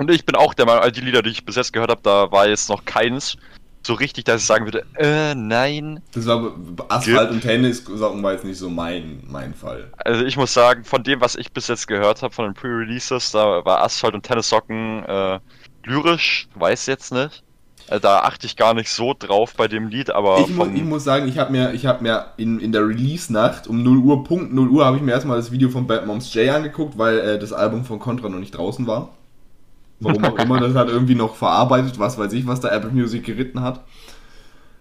[0.00, 2.00] und ich bin auch der Meinung, all die Lieder, die ich bis jetzt gehört habe,
[2.02, 3.36] da war jetzt noch keins,
[3.86, 6.00] so richtig, dass ich sagen würde, äh, nein.
[6.14, 6.54] Das war
[6.88, 9.92] Asphalt und Tennissocken war jetzt nicht so mein, mein Fall.
[9.98, 13.32] Also ich muss sagen, von dem, was ich bis jetzt gehört habe, von den Pre-Releases,
[13.32, 15.38] da war Asphalt und Tennissocken äh,
[15.84, 17.42] lyrisch, weiß jetzt nicht.
[17.88, 20.82] Äh, da achte ich gar nicht so drauf bei dem Lied, aber Ich, mu ich
[20.82, 24.24] muss sagen, ich habe mir, ich hab mir in, in der Release-Nacht um 0 Uhr,
[24.24, 27.18] Punkt 0 Uhr, habe ich mir erstmal das Video von Bad Moms J angeguckt, weil
[27.18, 29.10] äh, das Album von Contra noch nicht draußen war.
[30.00, 33.24] Warum auch immer, das hat irgendwie noch verarbeitet, was weiß ich, was da Apple Music
[33.24, 33.84] geritten hat.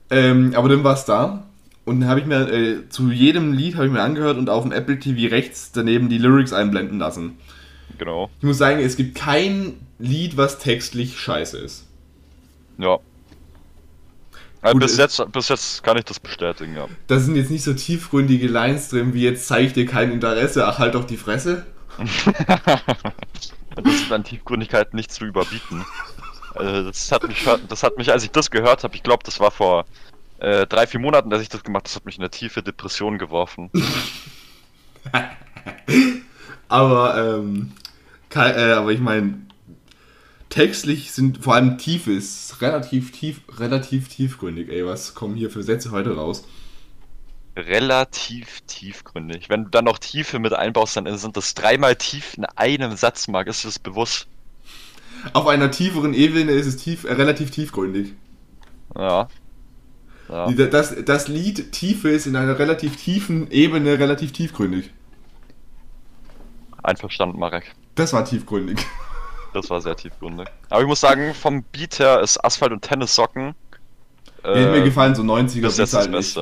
[0.10, 1.44] Ähm, aber dann war es da.
[1.86, 4.64] Und dann habe ich mir äh, zu jedem Lied habe ich mir angehört und auf
[4.64, 7.38] dem Apple TV rechts daneben die Lyrics einblenden lassen.
[7.98, 8.30] genau.
[8.40, 11.86] Ich muss sagen, es gibt kein Lied, was textlich scheiße ist.
[12.78, 12.98] Ja.
[14.62, 16.88] Also Gut, bis, ist- jetzt, bis jetzt kann ich das bestätigen, ja.
[17.08, 20.68] Da sind jetzt nicht so tiefgründige Lines drin, wie jetzt zeige ich dir kein Interesse,
[20.68, 21.66] ach halt doch die Fresse.
[23.84, 25.86] Das ist an Tiefgründigkeit nicht zu überbieten.
[26.56, 29.40] Also das hat mich, das hat mich, als ich das gehört habe, ich glaube, das
[29.40, 29.86] war vor
[30.40, 32.64] äh, drei, vier Monaten, dass ich das gemacht habe, das hat mich in eine tiefe
[32.64, 33.70] Depression geworfen.
[36.68, 37.72] Aber, ähm,
[38.30, 39.40] kei- äh, aber ich meine,
[40.50, 44.70] textlich sind vor allem Tiefe ist relativ tief, relativ tiefgründig.
[44.70, 46.46] Ey, was kommen hier für Sätze heute raus?
[47.68, 49.50] Relativ tiefgründig.
[49.50, 53.28] Wenn du dann noch Tiefe mit einbaust, dann sind das dreimal tief in einem Satz,
[53.28, 53.48] Marc.
[53.48, 54.28] Ist das bewusst?
[55.34, 58.14] Auf einer tieferen Ebene ist es tief, äh, relativ tiefgründig.
[58.96, 59.28] Ja.
[60.30, 60.52] ja.
[60.52, 64.92] Das, das Lied Tiefe ist in einer relativ tiefen Ebene relativ tiefgründig.
[66.82, 67.76] Einverstanden, Marek.
[67.96, 68.80] Das war tiefgründig.
[69.54, 70.48] Das war sehr tiefgründig.
[70.70, 73.56] Aber ich muss sagen, vom Beat her ist Asphalt und Tennissocken.
[74.44, 76.38] Mir hat mir äh, gefallen, so 90er Das ist jetzt das halt nicht.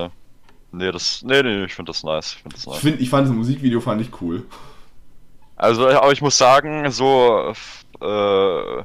[0.71, 1.23] Nee, das.
[1.23, 2.33] Nee, nee, ich finde das nice.
[2.33, 2.79] Ich finde das Ich, nice.
[2.81, 4.45] find, ich fand das Musikvideo fand ich cool.
[5.55, 7.53] Also, aber ich muss sagen, so
[8.01, 8.83] äh,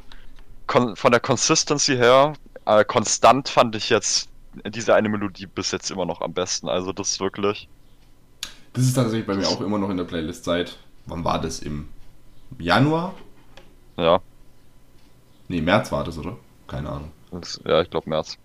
[0.66, 2.32] von der Consistency her,
[2.64, 4.28] äh, konstant fand ich jetzt
[4.66, 6.68] diese eine Melodie bis jetzt immer noch am besten.
[6.68, 7.68] Also das ist wirklich.
[8.72, 10.78] Das ist tatsächlich bei mir auch immer noch in der Playlist seit.
[11.06, 11.58] Wann war das?
[11.60, 11.88] Im
[12.58, 13.14] Januar?
[13.96, 14.20] Ja,
[15.48, 16.36] Nee, März war das, oder?
[16.66, 17.12] Keine Ahnung.
[17.30, 18.38] das, ja ich glaube März.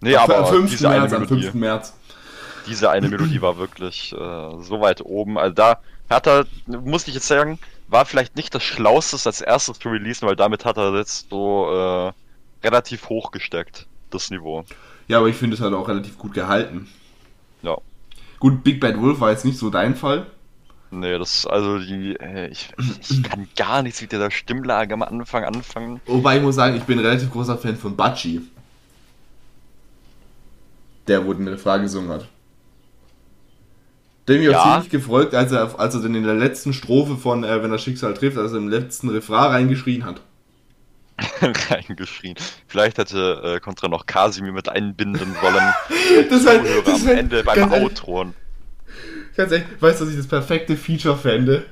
[0.00, 0.70] Nee, Am aber 5.
[0.70, 1.42] diese eine März, am Melodie.
[1.42, 1.54] 5.
[1.54, 1.94] März.
[2.68, 4.16] Diese eine Melodie war wirklich äh,
[4.62, 5.38] so weit oben.
[5.38, 9.78] Also da hat er, muss ich jetzt sagen, war vielleicht nicht das Schlauste als erstes
[9.78, 12.12] zu releasen, weil damit hat er jetzt so
[12.62, 14.64] äh, relativ hoch gesteckt, das Niveau.
[15.08, 16.88] Ja, aber ich finde es halt auch relativ gut gehalten.
[17.62, 17.78] Ja.
[18.38, 20.26] Gut, Big Bad Wolf war jetzt nicht so dein Fall.
[20.90, 22.70] Nee, das also die, äh, ich,
[23.10, 26.00] ich kann gar nichts mit dieser Stimmlage am Anfang anfangen.
[26.06, 28.40] Wobei ich muss sagen, ich bin ein relativ großer Fan von Batschi.
[31.06, 32.28] Der wurde mir eine Frage gesungen hat.
[34.28, 34.72] Der hat mich auch Ja.
[34.74, 37.82] ziemlich gefreut, als er, als er dann in der letzten Strophe von äh, Wenn das
[37.82, 40.20] Schicksal trifft, als er im letzten Refrain reingeschrien hat.
[41.70, 42.36] reingeschrien.
[42.68, 45.74] Vielleicht hätte äh, Contra noch Casimir mit einbinden wollen.
[46.30, 48.34] Das Zuhörer das am Ende beim Outron.
[49.36, 51.64] Ganz ehrlich, weißt du, was ich das perfekte Feature fände?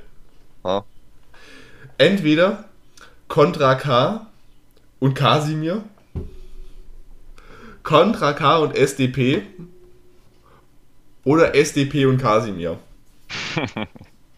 [0.63, 0.83] Ja.
[1.97, 2.65] Entweder
[3.27, 4.27] Contra K
[4.99, 5.83] und Kasimir,
[7.83, 9.43] Contra K und SDP
[11.27, 12.79] oder SDP und Kasimir.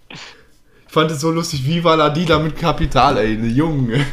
[0.09, 4.03] Ich fand es so lustig, wie war Ladida mit Kapital, ey, ne Junge.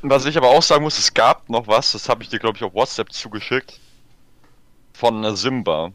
[0.00, 2.56] Was ich aber auch sagen muss, es gab noch was, das habe ich dir, glaube
[2.56, 3.78] ich, auf WhatsApp zugeschickt.
[4.94, 5.92] Von äh, Simba.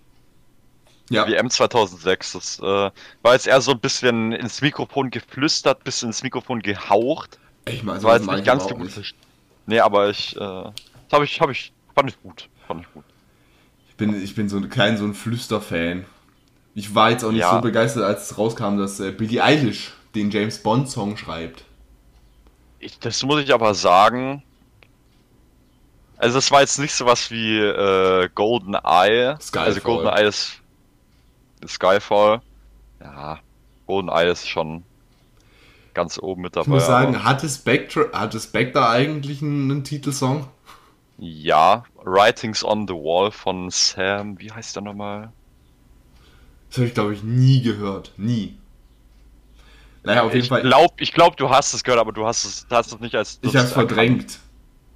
[1.10, 2.34] Ja, WM 2006.
[2.34, 2.91] Das äh,
[3.24, 7.39] war jetzt eher so ein bisschen ins Mikrofon geflüstert, bisschen ins Mikrofon gehaucht.
[7.68, 9.15] ich meine, Das war jetzt nicht ich ganz so gut.
[9.65, 10.74] Nee, aber ich, äh, das
[11.12, 12.48] habe ich, habe ich, fand ich gut.
[12.68, 13.05] Fand ich gut.
[13.95, 16.05] Ich bin, ich bin so ein, kein so ein Flüster-Fan.
[16.73, 17.55] Ich war jetzt auch nicht Ja.
[17.55, 21.63] so begeistert, als es rauskam, dass äh, Billie Eilish den James Bond-Song schreibt.
[22.79, 24.43] Ich, das muss ich aber sagen.
[26.17, 29.36] Also es war jetzt nicht sowas wie äh, Golden Eye.
[29.41, 29.65] Skyfall.
[29.67, 30.62] Also Golden Eye ist
[31.67, 32.41] Skyfall.
[33.01, 33.39] Ja,
[33.88, 34.84] Golden Eye ist schon
[35.93, 36.63] ganz oben mit dabei.
[36.63, 40.47] Ich muss sagen, hatte Spectre, hatte Spectre eigentlich einen Titelsong?
[41.17, 45.32] ja, Writings on the Wall von Sam, wie heißt der nochmal?
[46.70, 48.12] Das habe ich, glaube ich, nie gehört.
[48.17, 48.56] Nie.
[50.04, 50.62] Naja, auf jeden Ich Fall.
[50.62, 53.40] glaube, ich glaub, du hast es gehört, aber du hast es, hast es nicht als.
[53.42, 54.40] ich habe es verdrängt.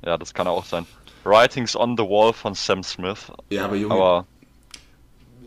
[0.06, 0.86] Ja, das kann auch sein.
[1.24, 3.32] Writings on the Wall von Sam Smith.
[3.50, 4.26] Ja, aber Junge, Aber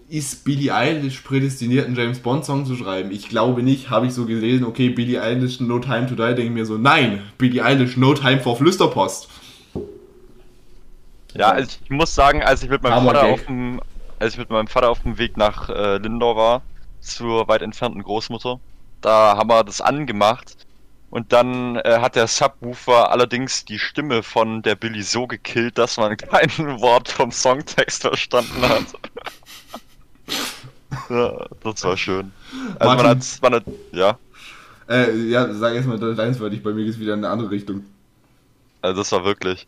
[0.09, 3.11] ist Billie Eilish prädestiniert, einen James Bond-Song zu schreiben?
[3.12, 3.89] Ich glaube nicht.
[3.89, 7.22] Habe ich so gelesen, okay, Billie Eilish, No Time to Die, denke mir so, nein,
[7.39, 9.28] Billie Eilish, No Time for Flüsterpost.
[11.35, 13.80] Ja, also ich muss sagen, als ich mit meinem Vater auf dem,
[14.18, 16.62] als ich mit meinem Vater auf dem Weg nach äh, Lindau war,
[17.01, 18.61] zur weit entfernten Großmutter,
[19.01, 20.57] da haben wir das angemacht
[21.11, 25.99] Und dann äh, hat der Subwoofer allerdings die Stimme von der Billy so gekillt, dass
[25.99, 28.87] man kein Wort vom Songtext verstanden hat.
[31.09, 32.33] ja, das war schön.
[32.78, 34.18] Also man hat, man hat, ja,
[34.89, 37.85] Äh, ja, sag erstmal deins wörtlich, bei mir geht's wieder in eine andere Richtung.
[38.80, 39.66] also das war wirklich.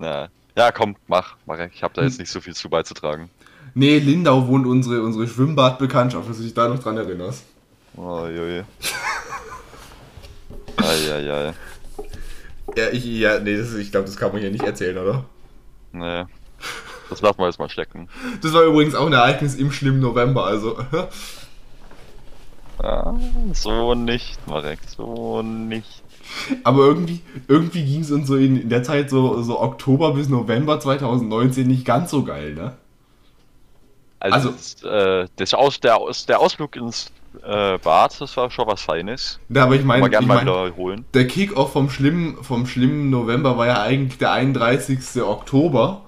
[0.00, 0.28] Ja,
[0.58, 1.58] ja komm, mach, mach.
[1.72, 3.30] Ich habe da jetzt nicht so viel zu beizutragen.
[3.74, 7.44] Nee, Lindau wohnt unsere, unsere Schwimmbadbekanntschaft, dass du dich da noch dran erinnerst.
[7.96, 8.64] Oh, joje.
[10.76, 11.54] Eieiei.
[12.76, 15.24] Ja, ich, ja, nee, das, ich glaube, das kann man hier nicht erzählen, oder?
[15.92, 16.24] Nee.
[17.08, 18.08] Das lassen wir jetzt mal stecken.
[18.42, 20.78] Das war übrigens auch ein Ereignis im schlimmen November, also.
[22.80, 23.12] Ah,
[23.54, 26.04] so nicht, Marek, so nicht.
[26.64, 30.80] Aber irgendwie, irgendwie ging es uns so in, der Zeit so, so Oktober bis November
[30.80, 32.74] 2019 nicht ganz so geil, ne?
[34.20, 35.98] Also, Also- das, äh, das Aus, der,
[36.28, 37.12] der Ausflug ins
[37.44, 39.38] äh, Bad, das war schon was Feines.
[39.48, 43.82] Ja, aber ich meine, ich mein, der Kick-Off vom schlimmen, vom schlimmen November war ja
[43.82, 45.22] eigentlich der 31.
[45.22, 46.02] Oktober,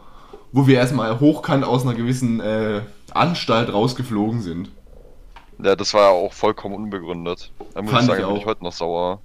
[0.52, 2.80] wo wir erstmal hochkant aus einer gewissen äh,
[3.12, 4.70] Anstalt rausgeflogen sind.
[5.62, 7.52] Ja, das war ja auch vollkommen unbegründet.
[7.74, 9.20] Da muss Fand ich sagen, ich bin ich heute noch sauer.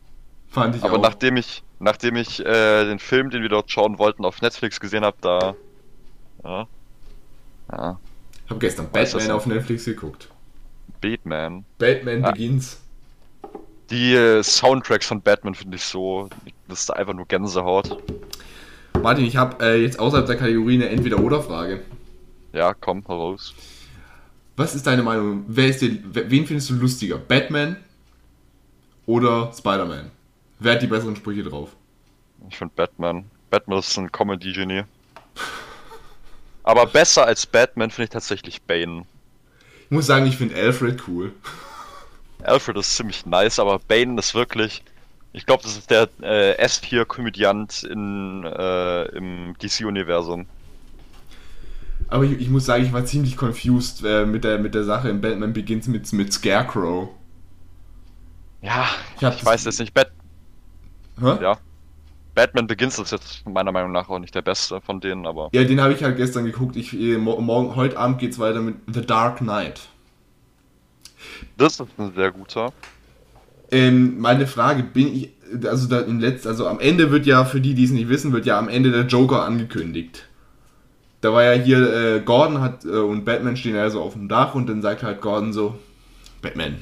[0.55, 1.01] Fand ich Aber auch.
[1.01, 5.03] nachdem ich, nachdem ich äh, den Film, den wir dort schauen wollten, auf Netflix gesehen
[5.03, 5.53] habe, da.
[6.45, 6.67] Ja.
[7.73, 7.99] Ja.
[8.45, 10.29] Ich habe gestern Batman auf Netflix geguckt.
[11.01, 11.65] Batman.
[11.77, 12.31] Batman Ah.
[12.31, 12.79] Begins.
[13.89, 16.29] Die äh, Soundtracks von Batman finde ich so.
[16.69, 18.01] Das ist einfach nur Gänsehaut.
[19.03, 21.81] Martin, ich habe äh, jetzt außerhalb der Kategorie eine Entweder-Oder-Frage.
[22.53, 23.53] Ja, komm, heraus.
[24.55, 25.43] Was ist deine Meinung?
[25.47, 27.17] Wer ist dir, wen findest du lustiger?
[27.17, 27.75] Batman
[29.05, 30.11] oder Spider-Man?
[30.59, 31.75] Wer hat die besseren Sprüche drauf?
[32.49, 33.29] Ich finde Batman.
[33.49, 34.83] Batman ist ein Comedy-Genie.
[36.63, 39.05] Aber besser als Batman finde ich tatsächlich Bane.
[39.85, 41.31] Ich muss sagen, ich finde Alfred cool.
[42.43, 44.83] Alfred ist ziemlich nice, aber Bane ist wirklich.
[45.33, 50.47] Ich glaube, das ist der äh, S-Tier-Komödiant in, äh, im DC-Universum.
[52.07, 55.09] Aber ich, ich muss sagen, ich war ziemlich confused äh, mit, der, mit der Sache
[55.09, 57.09] in Batman Begins mit, mit Scarecrow.
[58.61, 59.93] Ja, Ich ich, weiß jetzt nicht.
[59.93, 60.11] Bat
[61.19, 61.37] Hä?
[61.41, 61.57] ja.
[62.33, 65.49] Batman Begins ist jetzt meiner Meinung nach auch nicht der beste von denen, aber.
[65.53, 66.75] Ja, den habe ich halt gestern geguckt.
[66.75, 69.87] Ich, äh, mo- morgen, heute Abend geht's weiter mit The Dark Knight.
[71.57, 72.73] Das ist ein sehr guter.
[73.71, 75.29] Ähm, meine Frage, bin ich,
[75.65, 78.33] also da im letzten, also am Ende wird ja, für die, die es nicht wissen,
[78.33, 80.25] wird ja am Ende der Joker angekündigt.
[81.21, 84.27] Da war ja hier, äh, Gordon hat äh, und Batman stehen ja so auf dem
[84.27, 85.79] Dach und dann sagt halt Gordon so,
[86.41, 86.77] Batman,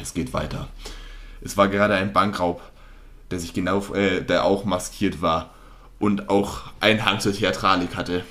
[0.00, 0.68] es geht weiter.
[1.42, 2.62] Es war gerade ein Bankraub,
[3.30, 5.50] der sich genau, äh, der auch maskiert war
[5.98, 8.24] und auch einen Hang zur Theatralik hatte.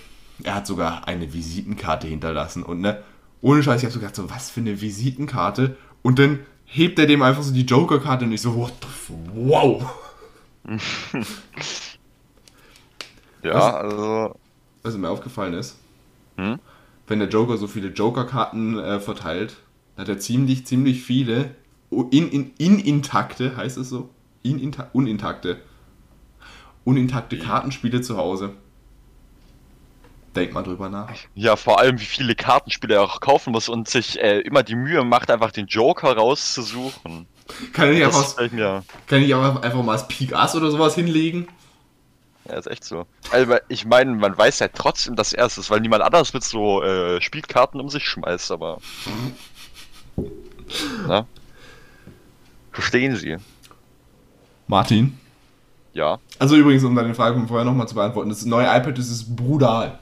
[0.44, 3.02] Er hat sogar eine Visitenkarte hinterlassen und ne,
[3.42, 5.76] ohne Scheiß, ich hab so gedacht, so, was für eine Visitenkarte?
[6.02, 9.12] Und dann hebt er dem einfach so die Joker-Karte und ich so, what the f
[9.34, 9.84] wow.
[13.44, 13.74] Ja, Was?
[13.76, 14.36] also.
[14.84, 15.78] Was mir aufgefallen ist,
[16.38, 16.60] Hm?
[17.08, 19.58] wenn der Joker so viele Joker-Karten äh, verteilt,
[19.98, 21.52] hat er ziemlich, ziemlich viele
[22.12, 24.10] in, in, in intakte, heißt es so?
[24.44, 25.62] In, inta unintakte.
[26.84, 28.52] Unintakte Kartenspiele zu Hause.
[30.36, 31.12] Denk mal drüber nach.
[31.36, 34.76] Ja, vor allem, wie viele Kartenspiele er auch kaufen muss und sich äh, immer die
[34.76, 37.28] Mühe macht, einfach den Joker rauszusuchen.
[37.72, 38.84] Kann Das einfach, ich mir.
[39.08, 41.48] kann ich auch einfach mal das Pik Ass oder sowas hinlegen?
[42.50, 43.06] Ja, ist echt so.
[43.32, 46.44] Also, ich meine, man weiß ja trotzdem, dass er es ist, weil niemand anderes mit
[46.44, 48.80] so äh, Spielkarten um sich schmeißt, aber.
[51.08, 51.28] Na?
[52.72, 53.38] Verstehen Sie?
[54.74, 55.20] Martin?
[55.94, 59.10] Ja, Also übrigens, um deine Frage von vorher nochmal zu beantworten, das neue iPad das
[59.10, 60.00] ist brutal.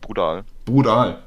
[0.00, 0.44] brutal.
[0.64, 1.22] Brutal.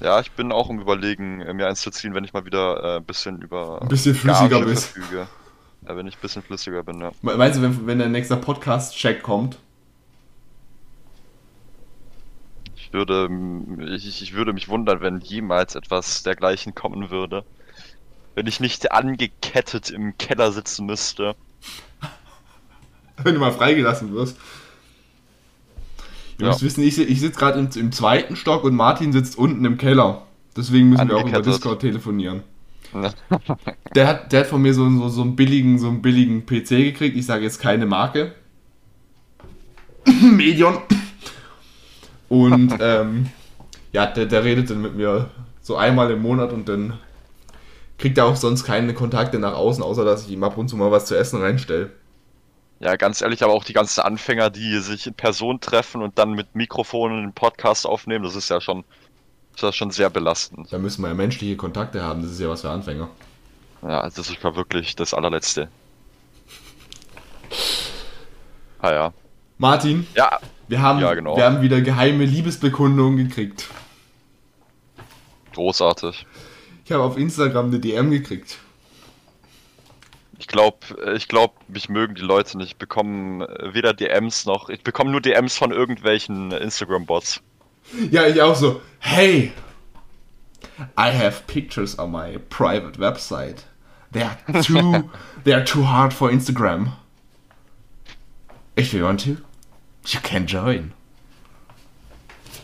[0.00, 2.82] Ja, ich bin auch im Überlegen, äh, mir eins zu ziehen, wenn ich mal wieder
[2.82, 4.86] äh, ein bisschen über Ein bisschen flüssiger bist.
[4.86, 5.28] verfüge.
[5.86, 7.12] Ja, wenn ich ein bisschen flüssiger bin, ja.
[7.20, 9.58] Me- Meinst du, wenn, wenn der nächste Podcast-Check kommt?
[12.76, 13.28] Ich würde,
[13.94, 17.44] ich, ich würde mich wundern, wenn jemals etwas dergleichen kommen würde.
[18.34, 21.34] Wenn ich nicht angekettet im Keller sitzen müsste.
[23.22, 24.36] Wenn du mal freigelassen wirst.
[26.38, 26.48] Ihr Ja.
[26.48, 29.78] müsst wissen, ich, ich sitze gerade im, im zweiten Stock und Martin sitzt unten im
[29.78, 30.22] Keller.
[30.56, 31.42] Deswegen müssen wir auch über.
[31.42, 32.42] Discord telefonieren.
[33.94, 36.68] Der hat, der hat von mir so, so, so, einen billigen, so einen billigen PC
[36.68, 37.16] gekriegt.
[37.16, 38.34] Ich sage jetzt keine Marke.
[40.22, 40.78] Medion.
[42.28, 43.30] Und ähm,
[43.92, 45.30] ja, der, der redet dann mit mir
[45.62, 46.94] so einmal im Monat und dann
[48.04, 50.76] kriegt er auch sonst keine Kontakte nach außen, außer dass ich ihm ab und zu
[50.76, 51.90] mal was zu essen reinstelle.
[52.78, 56.32] Ja, ganz ehrlich, aber auch die ganzen Anfänger, die sich in Person treffen und dann
[56.32, 58.84] mit Mikrofonen einen Podcast aufnehmen, das ist ja schon,
[59.54, 60.70] ist ja schon sehr belastend.
[60.70, 63.08] Da müssen wir ja menschliche Kontakte haben, das ist ja was für Anfänger.
[63.80, 65.68] Ja, also das ist ja wirklich das allerletzte.
[68.80, 69.12] Ah ja.
[69.56, 71.38] Martin, Ja, wir haben, Ja, genau.
[71.38, 73.66] wir haben wieder geheime Liebesbekundungen gekriegt.
[75.54, 76.26] großartig.
[76.84, 78.58] Ich habe auf Instagram eine DM gekriegt.
[80.38, 80.78] Ich glaube,
[81.16, 82.72] ich glaub, mich mögen die Leute nicht.
[82.72, 84.68] Ich bekomme äh, weder DMs noch.
[84.68, 87.40] Ich bekomme nur DMs von irgendwelchen Instagram-Bots.
[88.10, 88.82] Ja, ich auch so.
[88.98, 89.52] Hey,
[90.98, 93.64] I have pictures on my private website.
[94.12, 95.10] They're too,
[95.44, 96.92] they're too hard for Instagram.
[98.76, 99.38] If you want to,
[100.06, 100.92] you can join.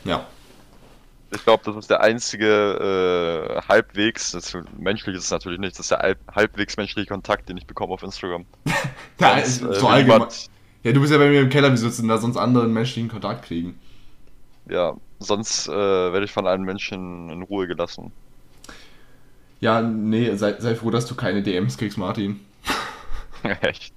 [0.04, 0.26] Ja.
[1.32, 5.86] Ich glaube, das ist der einzige äh, halbwegs, das, menschlich ist es natürlich nicht, das
[5.86, 8.46] ist der halb, halbwegs menschliche Kontakt, den ich bekomme auf Instagram.
[9.20, 10.26] ja Sonst, ist äh, so allgemein.
[10.82, 12.72] Ja, du bist ja bei mir im Keller, wie sollst du denn da sonst anderen
[12.72, 13.78] menschlichen Kontakt kriegen?
[14.68, 18.12] Ja, sonst äh, werde ich von allen Menschen in Ruhe gelassen.
[19.60, 22.40] Ja, nee, sei, sei froh, dass du keine DMs kriegst, Martin.
[23.60, 23.94] Echt.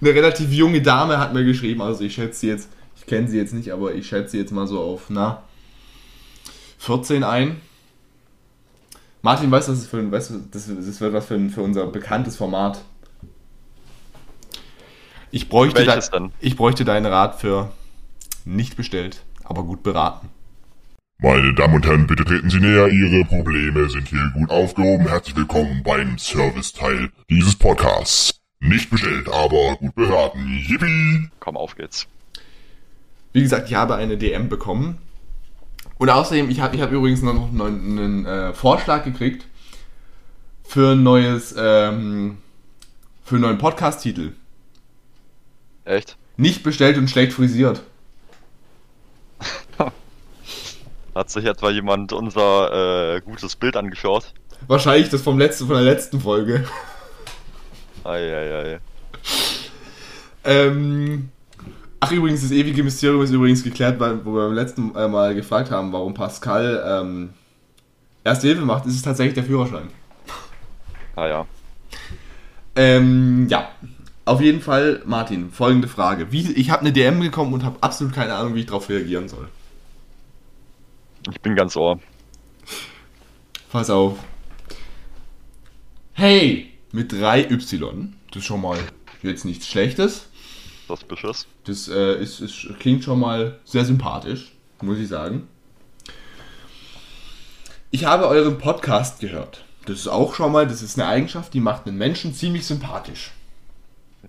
[0.00, 3.36] Eine relativ junge Dame hat mir geschrieben, also ich schätze sie jetzt, ich kenne sie
[3.36, 5.42] jetzt nicht, aber ich schätze sie jetzt mal so auf, na,
[6.84, 7.60] 14 ein.
[9.22, 11.48] Martin, weißt du, das ist für ein, weißt du, das, das wird was für, ein,
[11.48, 12.84] für unser bekanntes Format.
[15.30, 16.30] Ich bräuchte, Welches denn?
[16.40, 17.72] ich bräuchte deinen Rat für
[18.44, 20.28] nicht bestellt, aber gut beraten.
[21.18, 22.88] Meine Damen und Herren, bitte treten Sie näher.
[22.88, 25.08] Ihre Probleme sind hier gut aufgehoben.
[25.08, 28.40] Herzlich willkommen beim Serviceteil dieses Podcasts.
[28.60, 30.46] Nicht bestellt, aber gut beraten.
[30.68, 31.30] Yippie!
[31.40, 32.06] Komm, auf geht's.
[33.32, 34.98] Wie gesagt, ich habe eine DM bekommen.
[36.04, 39.46] Und außerdem, ich habe ich hab übrigens noch einen, einen äh, Vorschlag gekriegt
[40.62, 42.36] für ein neues, ähm,
[43.24, 44.32] für einen neuen Podcast-Titel.
[45.86, 46.18] Echt?
[46.36, 47.80] Nicht bestellt und schlecht frisiert.
[51.14, 54.34] Hat sich etwa jemand unser äh, gutes Bild angeschaut?
[54.66, 56.68] Wahrscheinlich das vom letzten, von der letzten Folge.
[58.04, 58.78] Eieiei.
[60.44, 61.30] Ähm,
[62.04, 65.34] ach übrigens, das ewige Mysterium ist übrigens geklärt, weil, wo wir beim letzten äh, Mal
[65.34, 67.30] gefragt haben, warum Pascal ähm,
[68.24, 69.88] Erste Hilfe macht, ist es tatsächlich der Führerschein.
[71.16, 71.46] Ah ja.
[72.74, 73.68] Ähm, ja.
[74.26, 76.32] Auf jeden Fall, Martin, folgende Frage.
[76.32, 79.28] Wie, ich habe eine DM bekommen und habe absolut keine Ahnung, wie ich darauf reagieren
[79.28, 79.48] soll.
[81.30, 82.00] Ich bin ganz ohr.
[83.70, 84.18] Pass auf.
[86.14, 86.70] Hey!
[86.92, 88.08] Mit 3Y.
[88.28, 88.78] Das ist schon mal
[89.22, 90.28] jetzt nichts Schlechtes.
[90.88, 91.46] Das Beschiss.
[91.64, 95.48] Das äh, ist, ist, klingt schon mal sehr sympathisch, muss ich sagen.
[97.90, 99.64] Ich habe euren Podcast gehört.
[99.86, 103.32] Das ist auch schon mal, das ist eine Eigenschaft, die macht einen Menschen ziemlich sympathisch.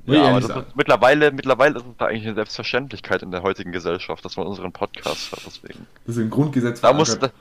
[0.05, 3.71] Will Ja, aber ist, mittlerweile, mittlerweile ist es da eigentlich eine Selbstverständlichkeit in der heutigen
[3.71, 5.43] Gesellschaft, dass man unseren Podcast hört.
[5.45, 5.87] Deswegen.
[6.05, 7.33] Das ist im Grundgesetz Da muss, verankert.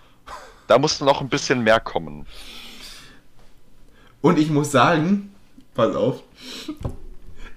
[0.66, 2.26] da muss noch ein bisschen mehr kommen.
[4.20, 5.34] Und ich muss sagen,
[5.74, 6.22] pass auf,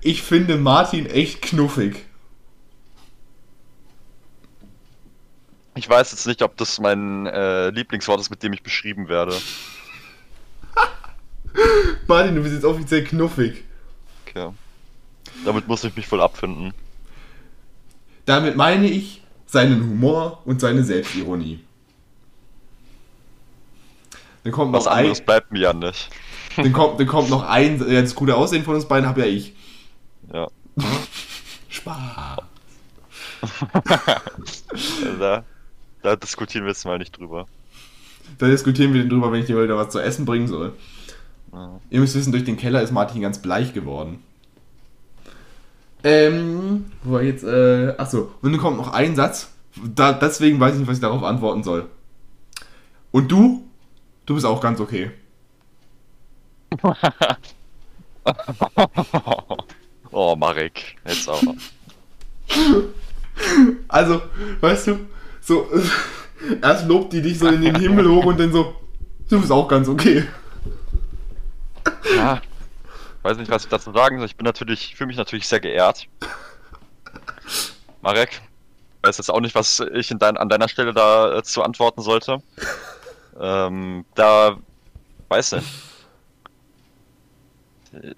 [0.08, 2.06] ich finde Martin echt knuffig.
[5.76, 9.36] Ich weiß jetzt nicht, ob das mein äh, Lieblingswort ist, mit dem ich beschrieben werde.
[12.08, 13.66] Martin, du bist jetzt offiziell knuffig.
[14.26, 14.50] Okay.
[15.44, 16.74] Damit muss ich mich voll abfinden.
[18.26, 21.60] Damit meine ich seinen Humor und seine Selbstironie.
[24.44, 26.10] Dann kommt noch Was ein, anderes bleibt mir ja nicht.
[26.56, 29.28] dann kommt, dann kommt noch ein, ja, das gute Aussehen von uns beiden habe ja
[29.28, 29.57] ich.
[30.34, 30.48] Ja.
[31.70, 32.40] Spaß.
[35.20, 35.44] Da,
[36.02, 37.48] da diskutieren wir jetzt mal nicht drüber.
[38.38, 40.74] Da diskutieren wir drüber, wenn ich dir wieder was zu essen bringen soll.
[41.52, 41.80] Ja.
[41.90, 44.24] Ihr müsst wissen, durch den Keller ist Martin ganz bleich geworden.
[46.04, 49.52] Ähm, wo war jetzt, äh, achso, und dann kommt noch ein Satz.
[49.96, 51.88] Da, deswegen weiß ich nicht, was ich darauf antworten soll.
[53.12, 53.64] Und du?
[54.26, 55.12] Du bist auch ganz okay.
[60.12, 61.56] Oh, Marek, jetzt aber.
[63.88, 64.22] Also,
[64.62, 65.00] weißt du,
[65.42, 65.70] so,
[66.62, 68.76] erst lobt die dich so in den Himmel hoch und dann so,
[69.30, 70.28] du bist auch ganz okay.
[72.16, 72.42] Ja.
[73.24, 74.28] Weiß nicht, was ich dazu sagen soll.
[74.28, 76.08] Ich bin natürlich, ich fühle mich natürlich sehr geehrt.
[78.02, 78.42] Marek,
[79.04, 82.02] weiß jetzt auch nicht, was ich in dein, an deiner Stelle da äh, zu antworten
[82.02, 82.42] sollte.
[83.40, 84.58] Ähm, da
[85.30, 85.68] weiß nicht.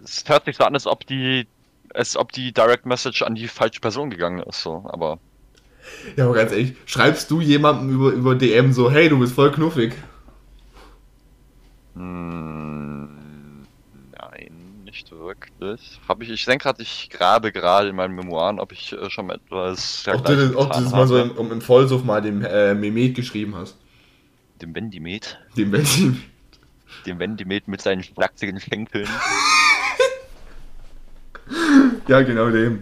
[0.03, 1.47] Es hört sich so an, als ob die,
[1.93, 5.19] als ob die Direct Message an die falsche Person gegangen ist, so, aber
[6.15, 9.51] Ja, aber ganz ehrlich, schreibst du jemandem über, über DM so, hey, du bist voll
[9.51, 9.93] knuffig.
[11.95, 13.05] Mm,
[14.17, 14.51] Nein,
[14.85, 15.99] nicht wirklich.
[16.07, 19.27] Habe ich, ich denke gerade, ich grabe gerade in meinen Memoiren, ob ich äh, schon
[19.27, 22.43] mal etwas Ob du, das, ob das mal so im, um, im Vollsuff mal dem
[22.43, 23.77] äh, Mehmet geschrieben hast.
[24.61, 25.39] Dem Vendimet.
[25.57, 26.21] Dem Benjamin.
[27.05, 29.07] Dem Vendimet mit seinen flachsigen Schenkeln.
[32.09, 32.81] Ja, genau dem.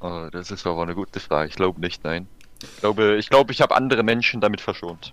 [0.00, 1.48] Oh, das ist aber eine gute Frage.
[1.48, 2.26] Ich glaube nicht, nein.
[2.62, 5.12] Ich glaube, ich, glaube, ich habe andere Menschen damit verschont.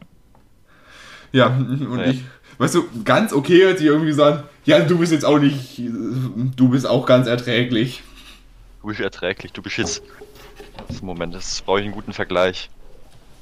[1.31, 2.05] Ja, und Ja.
[2.07, 2.23] ich,
[2.57, 6.69] weißt du, ganz okay, als die irgendwie sagen, ja, du bist jetzt auch nicht, du
[6.69, 8.01] bist auch ganz erträglich.
[8.81, 10.01] Du bist erträglich, du bist jetzt.
[10.87, 12.71] Das Moment, das brauche ich einen guten Vergleich.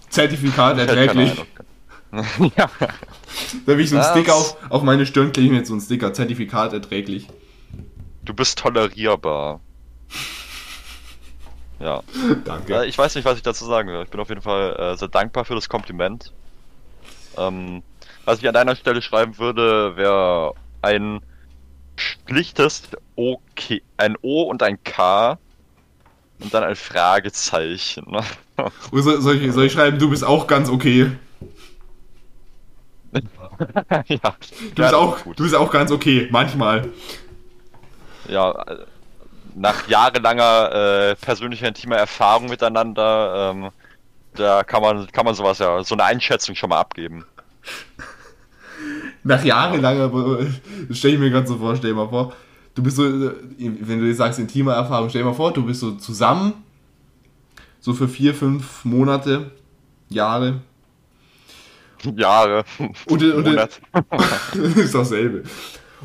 [0.09, 1.31] Zertifikat erträglich.
[2.57, 2.69] Ja.
[3.65, 4.11] Da will ich so einen Was?
[4.11, 7.27] Sticker auf, auf meine Stirn kleben, jetzt so einen Sticker, Zertifikat erträglich.
[8.23, 9.59] Du bist tolerierbar.
[11.79, 12.01] Ja.
[12.45, 12.73] Danke.
[12.73, 14.03] Äh, ich weiß nicht, was ich dazu sagen will.
[14.03, 16.31] Ich bin auf jeden Fall äh, sehr dankbar für das Kompliment.
[17.37, 17.83] Ähm,
[18.23, 21.21] was ich an deiner Stelle schreiben würde, wäre ein
[21.97, 22.83] schlichtes
[23.15, 25.37] OK, ein O und ein K
[26.39, 28.05] und dann ein Fragezeichen.
[28.91, 31.11] Oder soll, ich, soll ich schreiben, du bist auch ganz okay?
[34.07, 34.35] ja,
[34.75, 36.89] Du bist, auch, du bist auch ganz okay, manchmal.
[38.27, 38.53] Ja,
[39.55, 40.71] nach jahrelanger
[41.11, 43.69] äh, persönlicher intimer Erfahrung miteinander, ähm,
[44.35, 47.25] da kann man, kann man sowas ja, so eine Einschätzung schon mal abgeben.
[49.23, 50.09] Nach jahrelanger,
[50.89, 52.33] das stelle ich mir gerade so vor, stell dir mal vor,
[52.75, 55.65] du bist so, äh, wenn du jetzt sagst, intime Erfahrung, stell dir mal vor, du
[55.65, 56.53] bist so zusammen,
[57.79, 59.51] so für vier, fünf Monate,
[60.09, 60.61] Jahre.
[62.03, 62.65] Jahre.
[63.07, 63.81] Und, und, Monat.
[64.75, 65.43] ist dasselbe.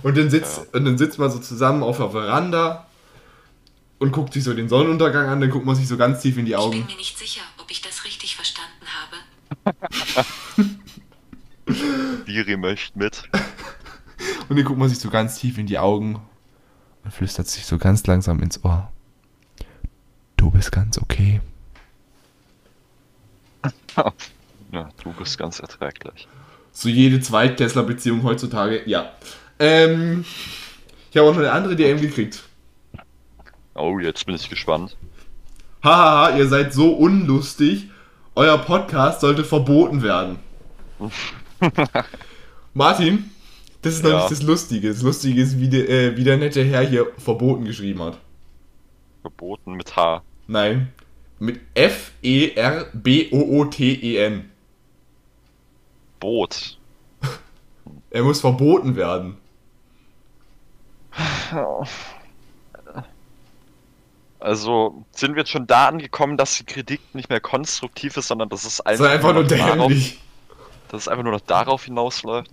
[0.03, 2.87] Und dann, sitzt, und dann sitzt man so zusammen auf der Veranda
[4.01, 6.47] und guckt sich so den Sonnenuntergang an, dann guckt man sich so ganz tief in
[6.47, 6.87] die Ich bin Augen.
[6.87, 8.87] mir nicht sicher, ob ich das richtig verstanden
[9.65, 10.67] habe.
[12.25, 13.23] Biri möchte mit.
[14.49, 16.21] Und dann guckt man sich so ganz tief in die Augen
[17.05, 18.93] und flüstert sich so ganz langsam ins Ohr.
[20.37, 21.41] Du bist ganz okay.
[24.73, 26.29] Ja, du bist ganz erträglich.
[26.73, 29.13] So jede Zweitklässler-Beziehung heutzutage, ja.
[29.59, 30.25] Ähm,
[31.11, 32.43] ich habe auch noch eine andere DM gekriegt.
[33.75, 34.97] Oh, jetzt bin ich gespannt.
[35.83, 37.89] Hahaha, ihr seid so unlustig.
[38.35, 40.39] Euer Podcast sollte verboten werden.
[42.75, 43.31] Martin,
[43.83, 44.17] das ist noch Ja.
[44.19, 44.89] nicht das Lustige.
[44.89, 48.19] Das Lustige ist, wie der, äh, wie der nette Herr hier verboten geschrieben hat.
[49.23, 50.23] Verboten mit H.
[50.47, 50.93] Nein,
[51.39, 52.91] mit F-E-R-B-O-O-T-E-N.
[56.21, 56.79] Boot.
[58.11, 59.37] Er muss verboten werden.
[64.51, 68.49] Also sind wir jetzt schon da angekommen, dass die Kritik nicht mehr konstruktiv ist, sondern
[68.49, 70.19] dass es einfach, ist einfach nur dämlich.
[70.89, 72.51] dass es einfach nur noch darauf hinausläuft.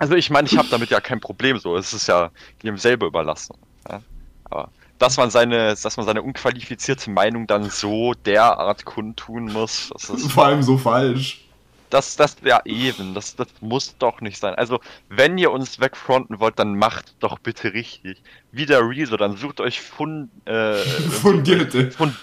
[0.00, 1.76] Also ich meine, ich habe damit ja kein Problem so.
[1.76, 3.54] Es ist ja jedem selber überlassen.
[3.88, 4.02] Ja?
[4.42, 10.10] Aber dass man seine, dass man seine unqualifizierte Meinung dann so derart kundtun muss, das
[10.10, 11.44] ist Vor allem so falsch.
[11.92, 14.54] Das, das, ja eben, das, das muss doch nicht sein.
[14.54, 14.80] Also,
[15.10, 18.22] wenn ihr uns wegfronten wollt, dann macht doch bitte richtig.
[18.50, 21.90] Wieder Rezo, dann sucht euch fun, äh, Fundierte.
[21.90, 22.16] fun,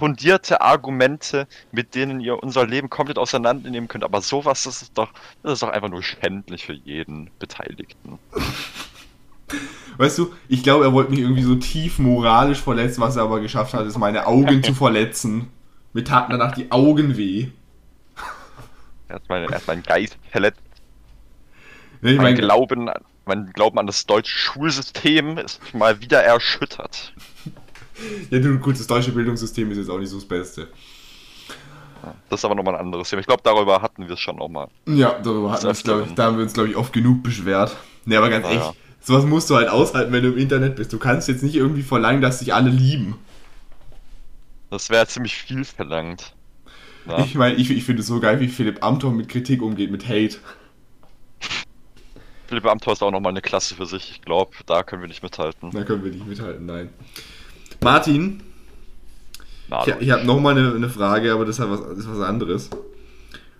[0.00, 4.02] fundierte Argumente, mit denen ihr unser Leben komplett auseinandernehmen könnt.
[4.02, 5.12] Aber sowas, das ist doch,
[5.44, 8.18] das ist doch einfach nur schändlich für jeden Beteiligten.
[9.98, 13.38] Weißt du, ich glaube, er wollte mich irgendwie so tief moralisch verletzen, was er aber
[13.38, 15.48] geschafft hat, ist meine Augen zu verletzen.
[15.92, 17.48] Mir taten danach die Augen weh.
[19.12, 20.58] Er hat meinen, er hat meinen Geist verletzt.
[22.00, 26.22] Ne, Ich Mein meine, Glauben, an- mein Glauben an das deutsche Schulsystem ist mal wieder
[26.24, 27.12] erschüttert.
[28.30, 30.68] ja, du, gut, das deutsche Bildungssystem ist jetzt auch nicht so das Beste.
[32.30, 33.20] Das ist aber nochmal ein anderes Thema.
[33.20, 34.68] Ich glaube, darüber hatten wir es schon nochmal.
[34.86, 35.98] Ja, darüber hatten wir uns, öfteren.
[35.98, 37.76] glaub ich, da haben wir uns, glaube ich, oft genug beschwert.
[38.06, 38.74] Ne, aber ganz Ja, ehrlich, ja.
[39.02, 40.90] sowas musst du halt aushalten, wenn du im Internet bist.
[40.92, 43.18] Du kannst jetzt nicht irgendwie verlangen, dass dich alle lieben.
[44.70, 46.34] Das wäre ziemlich viel verlangt.
[47.06, 47.18] Ja.
[47.24, 50.08] Ich meine, ich, ich finde es so geil, wie Philipp Amthor mit Kritik umgeht, mit
[50.08, 50.36] Hate.
[52.46, 54.10] Philipp Amthor ist auch nochmal eine Klasse für sich.
[54.10, 55.70] Ich glaube, da können wir nicht mithalten.
[55.70, 56.90] Da können wir nicht mithalten, nein.
[57.80, 58.42] Martin,
[59.68, 62.20] Na, ich, ich habe nochmal eine, eine Frage, aber das, hat was, das ist was
[62.20, 62.70] anderes.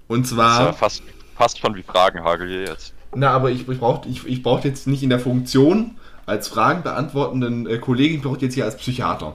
[0.09, 0.66] Und das ist zwar...
[0.66, 1.03] ja fast,
[1.36, 2.95] fast schon wie Fragenhagel hier jetzt.
[3.14, 6.82] Na, aber ich, ich brauche ich, ich brauch jetzt nicht in der Funktion als Fragen
[6.82, 9.34] beantwortenden äh, Kollegen, ich brauche jetzt hier als Psychiater.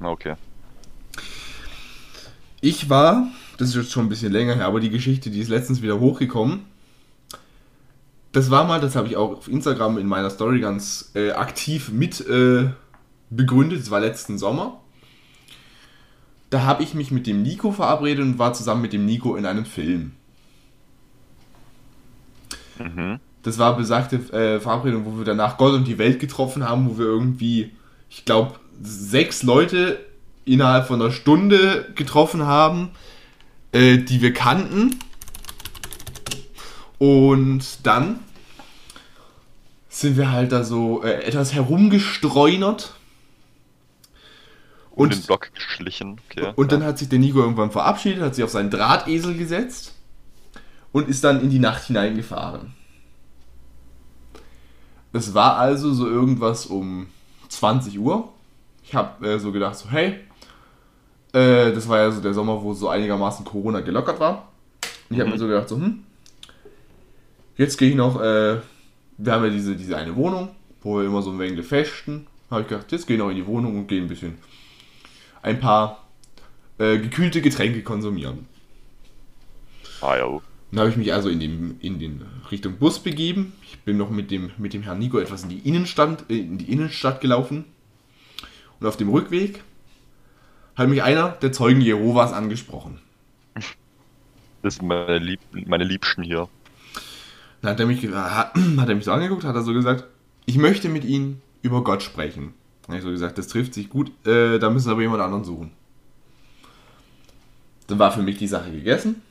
[0.00, 0.34] Okay.
[2.64, 5.50] Ich war, das ist jetzt schon ein bisschen länger her, aber die Geschichte, die ist
[5.50, 6.60] letztens wieder hochgekommen.
[8.32, 11.90] Das war mal, das habe ich auch auf Instagram in meiner Story ganz äh, aktiv
[11.90, 12.70] mit äh,
[13.28, 13.80] begründet.
[13.80, 14.80] Das war letzten Sommer.
[16.48, 19.44] Da habe ich mich mit dem Nico verabredet und war zusammen mit dem Nico in
[19.44, 20.12] einem Film.
[22.78, 23.20] Mhm.
[23.42, 26.98] Das war besagte äh, Verabredung, wo wir danach Gott und die Welt getroffen haben, wo
[26.98, 27.72] wir irgendwie,
[28.08, 29.98] ich glaube, sechs Leute
[30.44, 32.90] innerhalb von einer Stunde getroffen haben,
[33.72, 34.98] äh, die wir kannten.
[36.98, 38.20] Und dann
[39.88, 42.94] sind wir halt da so äh, etwas herumgestreunert.
[44.90, 46.20] Um Und- den Block geschlichen.
[46.30, 46.52] Okay.
[46.56, 46.88] Und dann ja.
[46.88, 49.94] hat sich der Nico irgendwann verabschiedet, hat sich auf seinen Drahtesel gesetzt
[50.92, 52.74] und ist dann in die Nacht hineingefahren.
[55.12, 57.06] Es war also so irgendwas um
[57.48, 58.32] 20 Uhr.
[58.82, 60.20] Ich habe äh, so gedacht, so hey,
[61.34, 64.52] äh, das war ja so der Sommer, wo so einigermaßen Corona gelockert war.
[65.08, 66.04] Und ich habe mir so gedacht, so, hm,
[67.56, 68.60] jetzt gehe ich noch, äh,
[69.18, 70.50] wir haben ja diese, diese eine Wohnung,
[70.82, 72.26] wo wir immer so ein wenig festen.
[72.50, 74.38] Habe ich gedacht, jetzt gehe ich noch in die Wohnung und gehe ein bisschen
[75.42, 76.06] ein paar
[76.78, 78.46] äh, gekühlte Getränke konsumieren.
[80.00, 80.40] Ah, ja.
[80.70, 83.52] Dann habe ich mich also in, dem, in den Richtung Bus begeben.
[83.62, 86.58] Ich bin noch mit dem, mit dem Herrn Nico etwas in die, Innenstadt, äh, in
[86.58, 87.64] die Innenstadt gelaufen.
[88.80, 89.62] Und auf dem Rückweg
[90.76, 92.98] hat mich einer der Zeugen Jehovas angesprochen.
[94.62, 96.48] Das sind meine, Lieb meine Liebsten hier.
[97.62, 98.54] Dann hat er, mich, hat,
[98.88, 100.04] er mich so angeguckt, hat er so gesagt,
[100.46, 102.54] ich möchte mit Ihnen über Gott sprechen.
[102.82, 105.22] Dann habe ich so gesagt, das trifft sich gut, äh, da müssen wir aber jemand
[105.22, 105.70] anderen suchen.
[107.86, 109.22] Dann war für mich die Sache gegessen.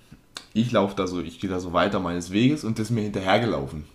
[0.53, 3.01] Ich laufe da so, ich gehe da so weiter meines Weges und das ist mir
[3.01, 3.85] hinterhergelaufen.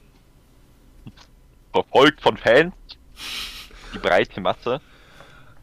[1.72, 2.74] Verfolgt von Fans.
[3.94, 4.80] Die breite Masse.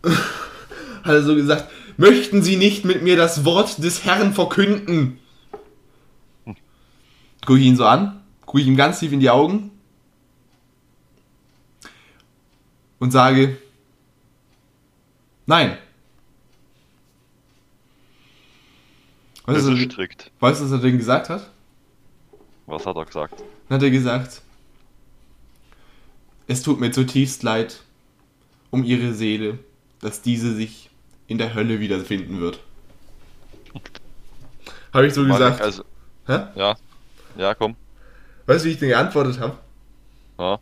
[1.06, 5.20] Hat er so gesagt, möchten Sie nicht mit mir das Wort des Herrn verkünden?
[7.45, 9.70] Gucke ich ihn so an, gucke ich ihm ganz tief in die Augen
[12.97, 13.58] und sage,
[15.45, 15.78] nein.
[19.45, 20.32] Weißt ist du, strikt.
[20.39, 21.51] weißt du, was er denn gesagt hat?
[22.66, 23.43] Was hat er gesagt?
[23.70, 24.41] Dann hat er gesagt,
[26.47, 27.84] es tut mir zutiefst leid
[28.72, 29.60] um ihre Seele,
[30.01, 30.89] dass diese sich
[31.28, 32.60] in der Hölle wiederfinden wird.
[34.94, 35.62] Habe ich so gesagt.
[35.62, 35.84] Also,
[36.28, 36.40] Hä?
[36.56, 36.76] ja.
[37.38, 37.76] Ja, komm.
[38.46, 39.58] Weißt du, wie ich denn geantwortet habe?
[40.40, 40.60] Ja.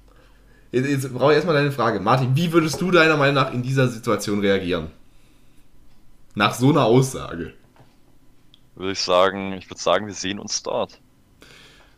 [0.72, 1.99] Jetzt, jetzt brauche ich erstmal deine Frage.
[1.99, 4.89] Martin, wie würdest du deiner Meinung nach in dieser Situation reagieren?
[6.36, 7.53] Nach so einer Aussage.
[8.76, 10.99] Würde ich sagen, ich würde sagen, wir sehen uns dort.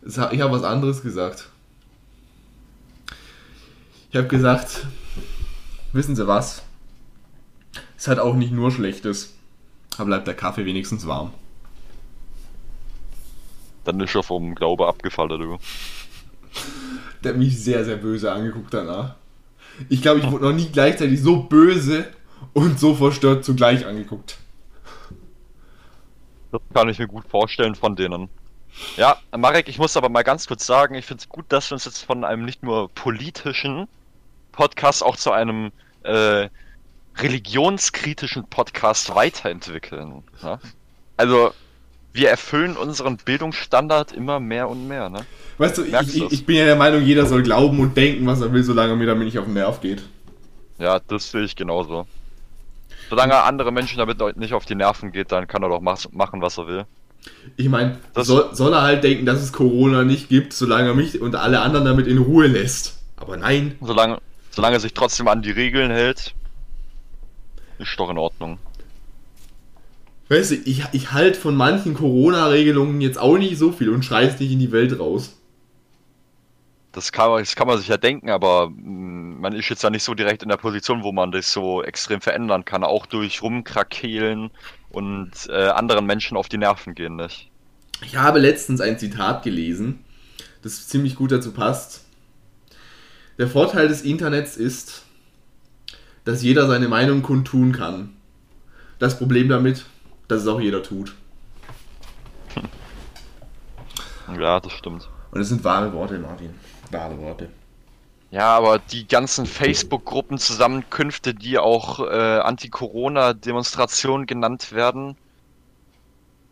[0.06, 1.50] Ich habe was anderes gesagt.
[4.12, 4.86] Ich habe gesagt,
[5.94, 6.65] wissen Sie was?
[8.06, 9.34] Es hat auch nicht nur Schlechtes.
[9.98, 11.34] Da bleibt der Kaffee wenigstens warm.
[13.84, 15.58] Dann ist er vom Glaube abgefallen, du.
[17.24, 19.16] Der hat mich sehr, sehr böse angeguckt danach.
[19.90, 22.06] Ich glaube, ich wurde noch nie gleichzeitig so böse
[22.54, 24.38] und so verstört zugleich angeguckt.
[26.52, 28.30] Das kann ich mir gut vorstellen von denen.
[28.98, 31.74] Ja, Marek, ich muss aber mal ganz kurz sagen, ich finde es gut, dass wir
[31.74, 33.88] uns jetzt von einem nicht nur politischen
[34.52, 35.72] Podcast auch zu einem
[36.04, 36.50] äh,
[37.18, 40.24] religionskritischen Podcast weiterentwickeln.
[40.42, 40.60] Ja?
[41.18, 41.54] Also,
[42.14, 45.26] wir erfüllen unseren Bildungsstandard immer mehr und mehr, ne?
[45.58, 48.42] Weißt du, ich, ich, ich bin ja der Meinung, jeder soll glauben und denken, was
[48.42, 50.04] er will, solange er mir damit nicht auf den Nerv geht.
[50.78, 52.06] Ja, das sehe ich genauso.
[53.10, 56.42] Solange andere Menschen damit nicht auf die Nerven geht, dann kann er doch mach- machen,
[56.42, 56.86] was er will.
[57.58, 61.22] Ich meine, soll, soll er halt denken, dass es Corona nicht gibt, solange er mich
[61.22, 63.00] und alle anderen damit in Ruhe lässt.
[63.18, 64.20] Aber nein, Solange,
[64.52, 66.34] solange er sich trotzdem an die Regeln hält,
[67.80, 68.60] ist doch in Ordnung.
[70.30, 74.40] weißt du, ich, ich halte von manchen Corona-Regelungen jetzt auch nicht so viel und schrei's
[74.40, 75.36] nicht in die Welt raus.
[76.92, 79.90] Das kann, man- das kann man sich ja denken, aber mh, man ist jetzt ja
[79.90, 82.84] nicht so direkt in der Position, wo man das so extrem verändern kann.
[82.84, 84.52] Auch durch Rumkrakehlen
[84.90, 87.52] und äh, anderen Menschen auf die Nerven gehen, nicht?
[88.02, 90.04] Ich habe letztens ein Zitat gelesen,
[90.64, 92.06] das ziemlich gut dazu passt.
[93.38, 95.05] Der Vorteil des Internets ist,
[96.26, 98.16] dass jeder seine Meinung kundtun kann.
[99.00, 99.86] Das Problem damit,
[100.28, 101.16] dass es auch jeder tut.
[104.40, 105.10] Ja, das stimmt.
[105.32, 106.54] Und es sind wahre Worte, Martin.
[106.92, 107.50] Wahre Worte.
[108.32, 115.16] Ja, aber die ganzen Facebook-Gruppenzusammenkünfte, die auch äh, Anti-Corona-Demonstrationen genannt werden,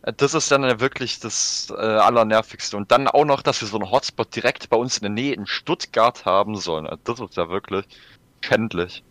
[0.04, 2.78] äh, das ist dann ja wirklich das äh, Allernervigste.
[2.78, 5.34] Und dann auch noch, dass wir so einen Hotspot direkt bei uns in der Nähe
[5.34, 6.86] in Stuttgart haben sollen.
[6.86, 7.86] Äh, Das ist ja wirklich
[8.42, 9.04] schändlich.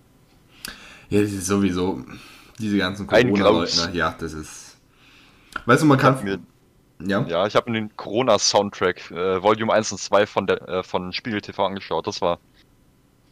[1.12, 2.02] Ja, das ist sowieso
[2.58, 3.92] diese ganzen Corona-Leugner.
[3.92, 4.78] Ja, das ist.
[5.66, 6.24] Weißt du, man kann.
[6.24, 6.38] Mir,
[7.06, 7.26] Ja.
[7.26, 11.12] ja, ich habe mir den Corona-Soundtrack äh, Volume 1 und 2 von, der, äh, von
[11.12, 12.06] Spiegel TV angeschaut.
[12.06, 12.38] Das war.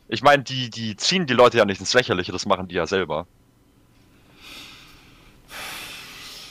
[0.09, 2.87] Ich meine, die, die ziehen die Leute ja nicht ins Lächerliche, das machen die ja
[2.87, 3.27] selber.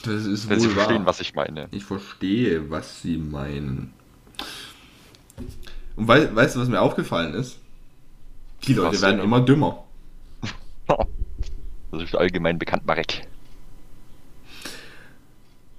[0.02, 1.06] Das ist Wenn sie wohl verstehen, wahr.
[1.06, 1.68] was ich meine.
[1.70, 3.92] Ich verstehe, was sie meinen.
[5.94, 7.58] Und wei weißt du, was mir aufgefallen ist?
[8.64, 9.84] Die Leute Was werden immer dümmer.
[11.92, 13.26] Das ist allgemein bekannt, Marek.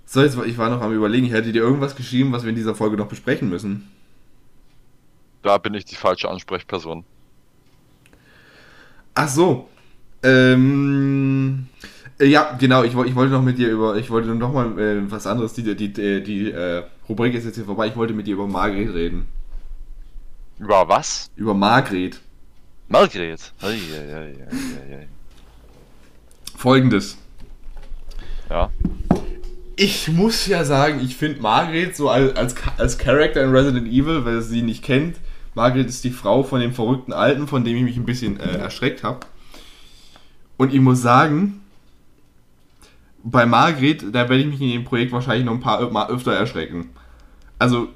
[0.05, 2.49] So, jetzt, war- ich war noch am überlegen, ich hätte dir irgendwas geschrieben, was wir
[2.49, 3.87] in dieser Folge noch besprechen müssen.
[5.43, 7.05] Da bin ich die falsche Ansprechperson.
[9.13, 9.69] Ach so.
[10.23, 11.67] Ähm,
[12.19, 15.11] Äh, Ja, genau, ich, ich wollte noch mit dir über, ich wollte noch mal äh,
[15.11, 18.27] was anderes, die, die, die, die äh, Rubrik ist jetzt hier vorbei, ich wollte mit
[18.27, 19.27] dir über Margret reden.
[20.59, 21.29] Über was?
[21.35, 22.21] Über Margret.
[22.91, 23.53] Margret.
[23.61, 25.07] Ei, ei, ei.
[26.57, 27.17] Folgendes.
[28.49, 28.69] Ja.
[29.77, 34.25] Ich muss ja sagen, ich finde Margret so als, als, als Charakter in Resident Evil,
[34.25, 35.15] wer sie nicht kennt,
[35.55, 38.57] Margret ist die Frau von dem verrückten Alten, von dem ich mich ein bisschen äh,
[38.57, 39.21] erschreckt habe.
[40.57, 41.61] Und ich muss sagen,
[43.23, 46.33] bei Margret, da werde ich mich in dem Projekt wahrscheinlich noch ein paar Mal öfter
[46.33, 46.89] erschrecken.
[47.57, 47.87] Also,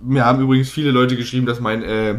[0.00, 2.18] mir haben übrigens viele Leute geschrieben, dass mein äh,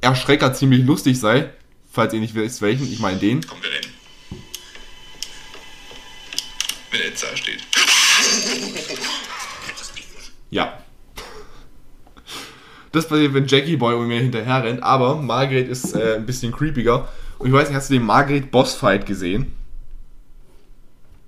[0.00, 1.50] Erschrecker ziemlich lustig sei.
[1.96, 3.40] Falls ihr nicht wisst, welchen, ich meine den.
[3.46, 3.90] Kommt er denn?
[6.90, 7.62] Wenn er jetzt da steht.
[10.50, 10.78] Ja.
[12.92, 17.08] Das passiert, wenn Jackie Boy mir hinterher rennt, aber Margaret ist äh, ein bisschen creepiger.
[17.38, 19.54] Und ich weiß nicht, hast du den Margaret Bossfight gesehen?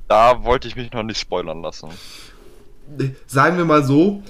[0.07, 1.89] Da wollte ich mich noch nicht spoilern lassen.
[3.27, 4.23] Sagen wir mal so,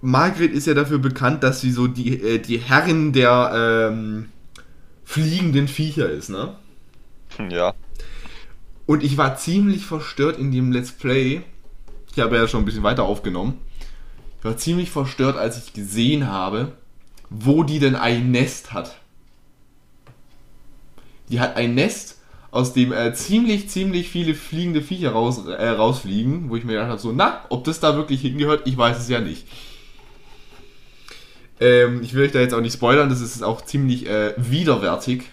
[0.00, 4.30] Margaret ist ja dafür bekannt, dass sie so die, äh, die Herrin der ähm,
[5.08, 6.54] fliegenden Viecher ist, ne?
[7.48, 7.72] Ja.
[8.84, 11.40] Und ich war ziemlich verstört in dem Let's Play.
[12.12, 13.58] Ich habe ja schon ein bisschen weiter aufgenommen.
[14.38, 16.72] Ich war ziemlich verstört, als ich gesehen habe,
[17.30, 18.98] wo die denn ein Nest hat.
[21.30, 22.18] Die hat ein Nest,
[22.50, 26.90] aus dem äh, ziemlich, ziemlich viele fliegende Viecher raus, äh, rausfliegen, wo ich mir gedacht
[26.90, 29.46] habe, so, na, ob das da wirklich hingehört, ich weiß es ja nicht.
[31.60, 35.24] Ähm, ich will euch da jetzt auch nicht spoilern, das ist auch ziemlich äh, widerwärtig.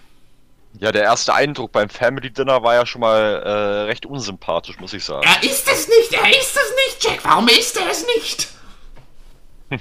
[0.78, 4.92] Ja, der erste Eindruck beim Family Dinner war ja schon mal äh, recht unsympathisch, muss
[4.92, 5.26] ich sagen.
[5.26, 7.20] Er ist es nicht, er ist es nicht, Jack.
[7.24, 8.48] Warum ist er es nicht?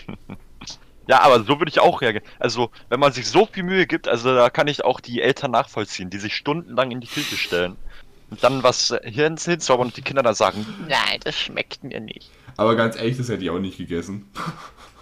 [1.08, 2.26] Ja, aber so würde ich auch reagieren.
[2.40, 5.52] Also, wenn man sich so viel Mühe gibt, also da kann ich auch die Eltern
[5.52, 7.76] nachvollziehen, die sich stundenlang in die Küche stellen
[8.32, 11.84] und dann was äh, hier ins hinzaubern und die Kinder dann sagen, Nein, das schmeckt
[11.84, 12.32] mir nicht.
[12.58, 14.32] Aber ganz ehrlich, das hätte ich auch nicht gegessen.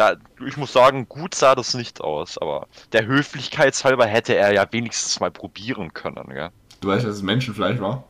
[0.00, 4.66] ja, ich muss sagen, gut sah das nicht aus, aber der Höflichkeitshalber hätte er ja
[4.70, 6.48] wenigstens mal probieren können, gell?
[6.80, 8.04] Du weißt, dass es Menschenfleisch war?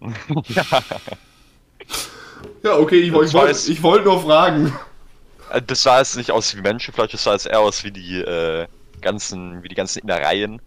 [0.48, 0.64] ja.
[2.62, 4.72] Ja, okay, ich, ich wollte weiß- ich wollte nur fragen.
[5.50, 8.18] Äh, Das sah jetzt nicht aus wie Menschenfleisch, das sah jetzt eher aus wie die
[8.20, 8.66] äh,
[9.00, 10.60] ganzen, wie die ganzen Innereien.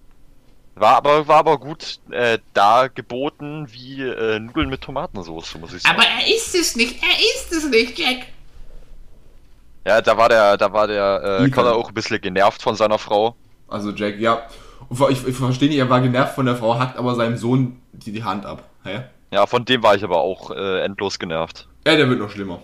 [0.78, 5.97] War aber, war aber gut äh, dargeboten wie äh, Nudeln mit Tomatensauce, muss ich sagen.
[5.97, 8.26] Aber er ist es nicht, er ist es nicht, Jack.
[9.86, 11.49] Ja, da war der, da war der äh.
[11.49, 13.36] Connor auch ein bisschen genervt von seiner Frau.
[13.67, 14.41] Also Jack, ja.
[15.09, 18.11] Ich, ich verstehe nicht, er war genervt von der Frau, hackt aber seinem Sohn die,
[18.11, 18.63] die Hand ab.
[18.83, 19.03] Hä?
[19.31, 21.67] Ja, von dem war ich aber auch äh, endlos genervt.
[21.86, 22.59] Ja, der wird noch schlimmer.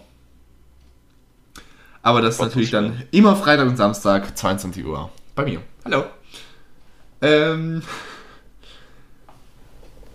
[2.03, 5.09] Aber das ist natürlich dann immer Freitag und Samstag, 22 Uhr.
[5.35, 5.61] Bei mir.
[5.85, 6.05] Hallo.
[7.21, 7.83] Ähm.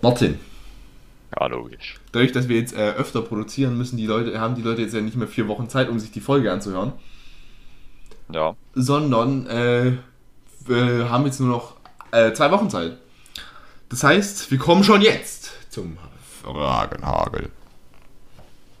[0.01, 0.39] Martin.
[1.39, 1.99] Ja, logisch.
[2.11, 5.01] Dadurch, dass wir jetzt äh, öfter produzieren, müssen die Leute, haben die Leute jetzt ja
[5.01, 6.93] nicht mehr vier Wochen Zeit, um sich die Folge anzuhören.
[8.33, 8.55] Ja.
[8.75, 9.93] sondern äh,
[10.65, 11.75] wir haben jetzt nur noch
[12.11, 12.97] äh, zwei Wochen Zeit.
[13.87, 15.97] Das heißt, wir kommen schon jetzt zum
[16.43, 17.49] Fragenhagel.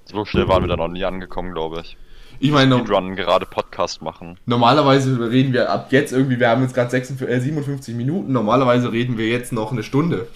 [0.03, 1.95] So schnell waren wir da noch nie angekommen, glaube ich.
[2.39, 4.37] Ich meine, Speedrun gerade Podcast machen.
[4.45, 8.91] normalerweise reden wir ab jetzt irgendwie, wir haben jetzt gerade 56 äh, 57 Minuten, normalerweise
[8.91, 10.27] reden wir jetzt noch eine Stunde.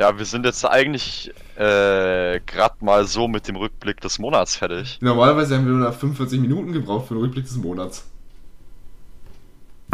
[0.00, 4.96] Ja, wir sind jetzt eigentlich äh, gerade mal so mit dem Rückblick des Monats fertig.
[5.02, 8.08] Normalerweise haben wir nur noch 45 Minuten gebraucht für den Rückblick des Monats.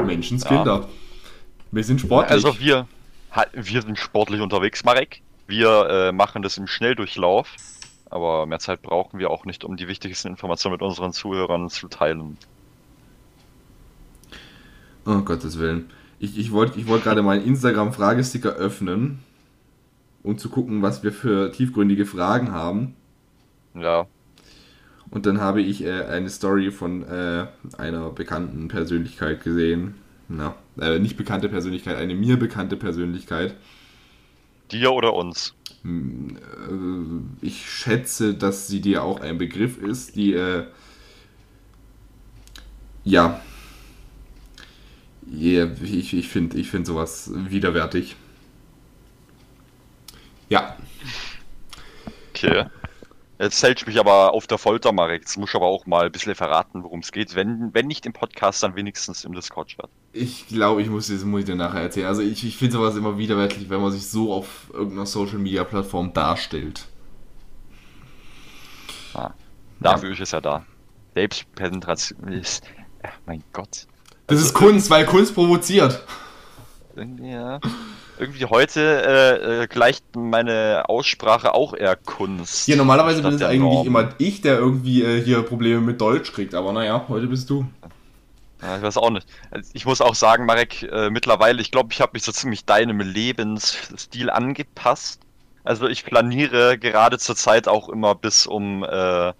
[0.01, 0.87] Menschenskinder.
[1.73, 2.31] Wir sind sportlich.
[2.31, 2.87] Also wir,
[3.53, 5.23] wir sind sportlich unterwegs, Marek.
[5.49, 7.57] Wir äh, machen das im Schnelldurchlauf.
[8.09, 11.89] Aber mehr Zeit brauchen wir auch nicht, um die wichtigsten Informationen mit unseren Zuhörern zu
[11.89, 12.39] teilen.
[15.05, 15.91] Oh Gottes Willen.
[16.21, 19.26] Ich, ich wollte ich wollt gerade meinen Instagram-Fragesticker öffnen,
[20.27, 22.95] um zu gucken, was wir für tiefgründige Fragen haben.
[23.75, 24.09] Ja,
[25.11, 27.47] Und dann habe ich äh, eine Story von äh,
[27.79, 29.95] einer bekannten Persönlichkeit gesehen.
[30.29, 33.57] Na, äh, nicht bekannte Persönlichkeit, eine mir bekannte Persönlichkeit.
[34.71, 35.55] dir oder uns.
[35.83, 36.37] Hm,
[37.43, 40.67] äh, ich schätze, dass sie dir auch ein Begriff ist, die, äh,
[43.05, 43.41] ja.
[45.29, 48.17] Yeah, ich ich finde ich find sowas widerwärtig.
[50.49, 50.77] Ja,
[52.37, 52.67] Okay.
[53.39, 55.23] Jetzt hält ich mich aber auf der Folter, Marek.
[55.23, 57.35] Jetzt muss ich aber auch mal ein bisschen verraten, worum es geht.
[57.35, 59.89] Wenn, wenn nicht im Podcast, dann wenigstens im Discord-Chat.
[60.13, 62.07] ich glaube, ich muss das muss ich dir nachher erzählen.
[62.07, 65.65] Also ich, ich finde sowas immer widerwärtig, wenn man sich so auf irgendeiner Social Media
[65.65, 66.87] Plattform darstellt.
[69.81, 70.65] Dafür ist es ja da.
[71.15, 72.65] Selbstpräsentation ist.
[73.03, 73.87] Ach, mein Gott.
[74.27, 76.05] Das ist Kunst, weil Kunst provoziert.
[77.23, 77.61] Ja.
[78.19, 82.69] Irgendwie heute äh, äh, gleicht meine Aussprache auch eher Kunst.
[82.69, 83.87] Ja, normalerweise bin es eigentlich Norm.
[83.87, 86.55] immer ich, der irgendwie äh, hier Probleme mit Deutsch kriegt.
[86.55, 87.67] Aber naja, heute bist du.
[88.63, 89.29] Ja, ich weiß auch nicht.
[89.75, 93.01] Ich muss auch sagen, Marek, äh, mittlerweile, ich glaube, ich habe mich so ziemlich deinem
[93.01, 95.21] Lebensstil angepasst.
[95.65, 99.33] Also ich planiere gerade zur Zeit auch immer bis um äh,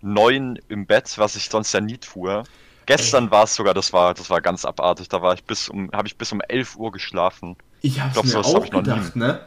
[0.00, 2.44] neun im Bett, was ich sonst ja nie tue.
[2.86, 5.08] Gestern war es sogar, das war, das war ganz abartig.
[5.08, 7.56] Da war ich bis um, habe ich bis um 11 Uhr geschlafen.
[7.82, 9.40] Ich hab's glaub, mir auch hab gedacht, ne?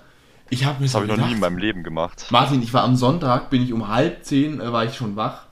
[0.49, 2.27] Ich hab mir Das habe ich noch nie in meinem Leben gemacht.
[2.29, 5.45] Martin, ich war am Sonntag, bin ich um halb zehn, äh, war ich schon wach.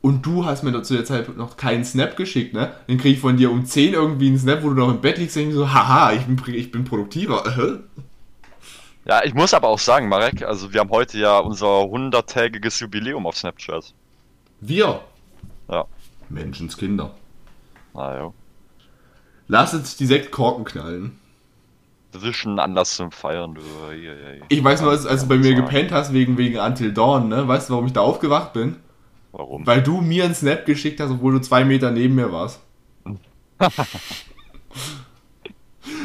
[0.00, 2.74] Und du hast mir zu der Zeit noch keinen Snap geschickt, ne?
[2.88, 5.16] Dann krieg ich von dir um 10 irgendwie einen Snap, wo du noch im Bett
[5.18, 7.44] liegst und ich so, haha, ich bin, ich bin produktiver.
[9.04, 13.26] Ja, ich muss aber auch sagen, Marek, also wir haben heute ja unser 100-tägiges Jubiläum
[13.26, 13.92] auf Snapchat.
[14.60, 15.00] Wir.
[15.68, 15.86] Ja.
[16.28, 17.12] Menschenskinder.
[17.94, 18.32] Na ja.
[19.48, 21.18] Lass jetzt die Sektkorken knallen.
[22.14, 23.62] Ein Anlass zum Feiern, du.
[24.48, 27.48] Ich weiß nur, als, als du bei mir gepennt hast wegen, wegen Until Dawn, ne?
[27.48, 28.76] Weißt du, warum ich da aufgewacht bin?
[29.32, 29.66] Warum?
[29.66, 32.60] Weil du mir einen Snap geschickt hast, obwohl du zwei Meter neben mir warst.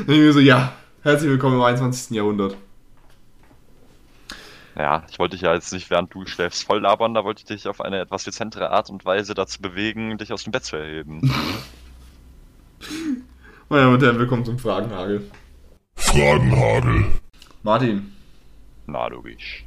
[0.02, 2.16] Ich mir so, ja, herzlich willkommen im 21.
[2.16, 2.56] Jahrhundert.
[4.76, 7.46] Ja, ich wollte dich ja jetzt nicht, während du schläfst, voll labern, da wollte ich
[7.46, 10.78] dich auf eine etwas dezentere Art und Weise dazu bewegen, dich aus dem Bett zu
[10.78, 11.22] erheben.
[13.70, 15.30] Meine Damen und Herren, willkommen zum Fragenhagel.
[15.98, 17.06] Fragenhagel.
[17.64, 18.14] Martin,
[18.86, 19.66] Na, logisch.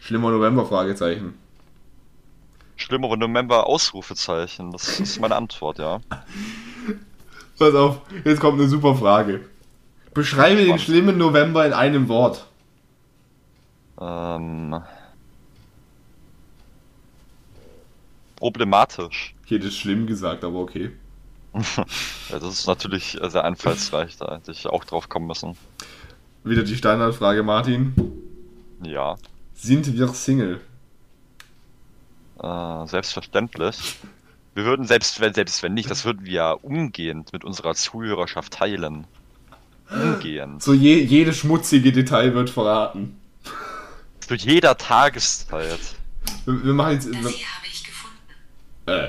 [0.00, 1.34] schlimmer November, Fragezeichen.
[2.76, 6.00] Schlimmere November Ausrufezeichen, das ist meine Antwort, ja.
[7.58, 9.44] Pass auf, jetzt kommt eine super Frage.
[10.14, 12.46] Beschreibe den schlimmen November in einem Wort.
[14.00, 14.80] Ähm.
[18.36, 19.34] Problematisch.
[19.44, 20.92] Ich hätte schlimm gesagt, aber okay.
[21.54, 25.56] Ja, das ist natürlich sehr einfallsreich, da hätte ich auch drauf kommen müssen.
[26.44, 27.94] Wieder die Standardfrage, Martin.
[28.82, 29.16] Ja,
[29.54, 30.60] Sind wir Single?
[32.40, 33.96] äh, selbstverständlich.
[34.54, 38.52] Wir würden, selbst wenn, selbst wenn nicht, das würden wir ja umgehend mit unserer Zuhörerschaft
[38.54, 39.06] teilen.
[39.90, 40.62] Umgehend.
[40.62, 43.18] So je, jede schmutzige Detail wird verraten.
[44.20, 45.96] Zu jeder Tageszeit.
[46.44, 47.06] Wir, wir machen jetzt...
[47.06, 48.16] Das hier habe ich gefunden.
[48.86, 49.08] äh,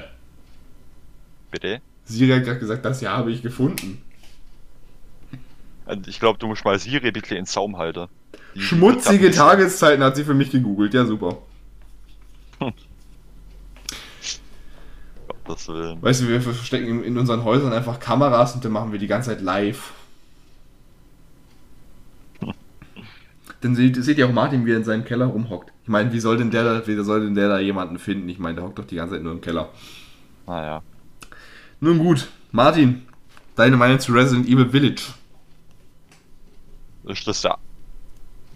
[1.52, 1.82] Bitte?
[2.10, 4.02] Siri hat gerade gesagt, das ja habe ich gefunden.
[5.86, 8.08] Und Ich glaube, du musst mal Siri bitte in den Zaum halten.
[8.56, 10.94] Die- Schmutzige Tageszeiten hat sie für mich gegoogelt.
[10.94, 11.38] Ja, super.
[15.46, 16.02] Gottes Willen.
[16.02, 19.30] Weißt du, wir verstecken in, unseren Häusern einfach Kameras und dann machen wir die ganze
[19.32, 19.94] Zeit live.
[23.62, 25.72] Dann seht, seht ihr auch Martin, wie er in seinem Keller rumhockt.
[25.84, 28.30] Ich meine, wie soll denn der da, wie soll denn der da jemanden finden?
[28.30, 29.70] Ich meine, der hockt doch die ganze Zeit nur im Keller.
[30.48, 30.82] Naja.
[31.82, 33.08] Nun gut, Martin,
[33.56, 35.14] deine Meinung zu Resident Evil Village.
[37.06, 37.58] Ist das der.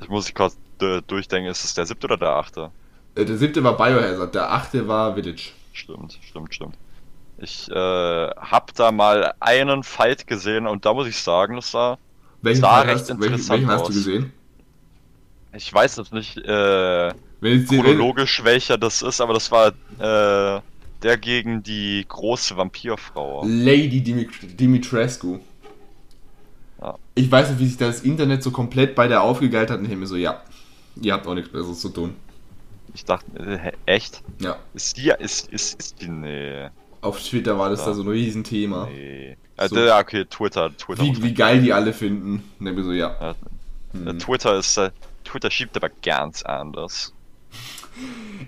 [0.01, 2.71] Ich muss ich kurz äh, durchdenken, ist es der siebte oder der achte?
[3.15, 5.51] Äh, der siebte war Biohazard, der achte war Village.
[5.71, 6.75] Stimmt, stimmt, stimmt.
[7.37, 11.97] Ich äh, hab da mal einen Fight gesehen und da muss ich sagen, das war.
[12.41, 13.93] Welchen, Sah Teil recht hast, welchen, interessant welchen hast du aus.
[13.93, 14.33] gesehen?
[15.55, 17.13] Ich weiß jetzt nicht äh,
[17.67, 19.67] chronologisch welcher das ist, aber das war
[19.99, 20.61] äh,
[21.03, 23.43] der gegen die große Vampirfrau.
[23.45, 25.39] Lady Dimit- Dimitrescu.
[26.81, 26.95] Ja.
[27.15, 29.97] Ich weiß nicht, wie sich das Internet so komplett bei der aufgegeilt hat und ich
[29.97, 30.41] mir so, ja,
[31.01, 32.15] ihr habt auch nichts Besseres zu tun.
[32.93, 34.21] Ich dachte, äh, echt?
[34.39, 36.67] Ja, Ist die, ist, ist, ist die, nee,
[37.01, 37.87] auf Twitter war das Ja.
[37.87, 38.87] da so ein Riesenthema.
[38.91, 39.35] nee.
[39.55, 39.81] Also, So.
[39.81, 41.03] ja, okay, Twitter, Twitter.
[41.03, 42.43] Wie, wie geil die alle finden.
[42.59, 43.15] Und ich mir so, ja.
[43.21, 43.35] Ja,
[43.93, 44.17] Hm.
[44.17, 44.89] Twitter ist, äh,
[45.23, 47.13] Twitter schiebt aber ganz anders.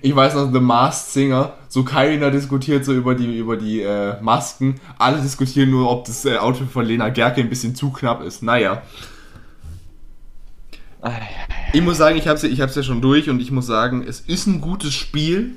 [0.01, 4.21] Ich weiß noch, The Masked Singer, so keiner diskutiert so über die, über die äh,
[4.21, 4.75] Masken.
[4.99, 8.43] Alle diskutieren nur, ob das äh, Outfit von Lena Gerke ein bisschen zu knapp ist.
[8.43, 8.81] Naja.
[11.73, 14.03] Ich muss sagen, ich hab's, ja- ich hab's ja schon durch und ich muss sagen,
[14.07, 15.51] es ist ein gutes Spiel,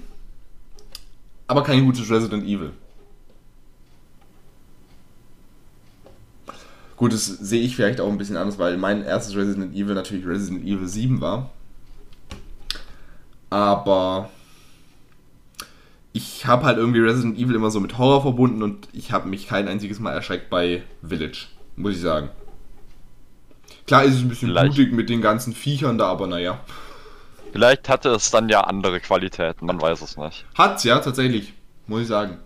[1.46, 2.72] aber kein gutes Resident Evil.
[6.96, 10.26] Gut, das sehe ich vielleicht auch ein bisschen anders, weil mein erstes Resident Evil natürlich
[10.26, 11.50] Resident Evil 7 war.
[13.50, 14.30] Aber
[16.12, 19.46] ich habe halt irgendwie Resident Evil immer so mit Horror verbunden und ich habe mich
[19.46, 21.46] kein einziges Mal erschreckt bei Village,
[21.76, 22.30] muss ich sagen.
[23.86, 24.74] Klar ist es ein bisschen Vielleicht.
[24.74, 26.60] blutig mit den ganzen Viechern da, aber naja.
[27.52, 30.44] Vielleicht hatte es dann ja andere Qualitäten, man weiß es nicht.
[30.54, 31.54] Hat's ja, tatsächlich,
[31.86, 32.38] muss ich sagen.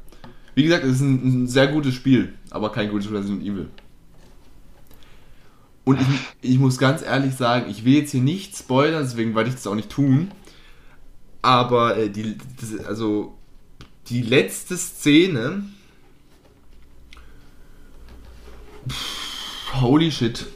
[0.55, 3.69] Wie gesagt, es ist ein, ein sehr gutes Spiel, aber kein gutes Resident Evil.
[5.85, 9.49] Und ich, ich muss ganz ehrlich sagen, ich will jetzt hier nicht spoilern, deswegen werde
[9.49, 10.31] ich das auch nicht tun.
[11.43, 13.37] Aber äh, die, das, also
[14.09, 15.65] die letzte Szene.
[18.89, 20.47] Pff, holy shit.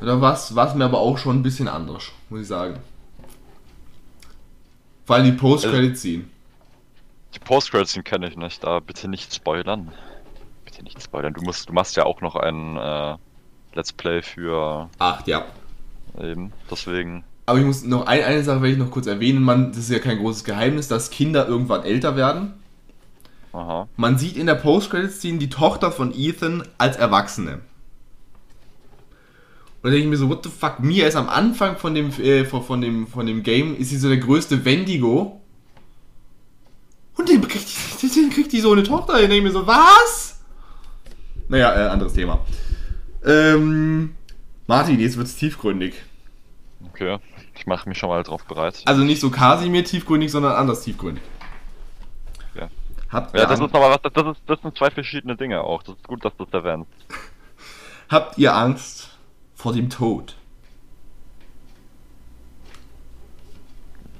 [0.00, 2.78] Da war es mir aber auch schon ein bisschen anders, muss ich sagen.
[5.06, 6.24] Vor allem die Post-Credit-Scene.
[7.34, 9.92] Die Post-Credits kenne ich nicht, da bitte nicht spoilern.
[10.64, 11.32] Bitte nicht spoilern.
[11.32, 13.16] Du musst, du machst ja auch noch ein äh,
[13.74, 15.46] Let's Play für Ach ja.
[16.20, 16.52] eben.
[16.70, 17.24] Deswegen.
[17.46, 19.42] Aber ich muss noch ein, eine Sache will ich noch kurz erwähnen.
[19.42, 22.54] Man, das ist ja kein großes Geheimnis, dass Kinder irgendwann älter werden.
[23.52, 23.88] Aha.
[23.96, 27.60] Man sieht in der Post-Credit-Scene die Tochter von Ethan als Erwachsene.
[29.82, 32.10] Und da denke ich mir so, what the fuck, Mia ist am Anfang von dem,
[32.20, 35.40] äh, von, von, dem, von dem Game, ist sie so der größte Wendigo.
[37.16, 37.68] Und den kriegt,
[38.02, 39.12] die, den kriegt die so eine Tochter.
[39.12, 40.40] Da denke ich mir so, was?
[41.48, 42.44] Naja, äh, anderes Thema.
[43.24, 44.16] Ähm,
[44.66, 45.94] Martin, jetzt wird's tiefgründig.
[46.88, 47.18] Okay.
[47.56, 48.82] Ich mache mich schon mal drauf bereit.
[48.84, 51.22] Also nicht so Kasimir tiefgründig, sondern anders tiefgründig.
[52.54, 52.68] Ja.
[53.10, 55.82] Habt Ja, das ist nochmal was, das, ist, das sind zwei verschiedene Dinge auch.
[55.82, 56.90] Das ist gut, dass du es erwähnst.
[58.08, 59.10] habt ihr Angst
[59.54, 60.36] vor dem Tod?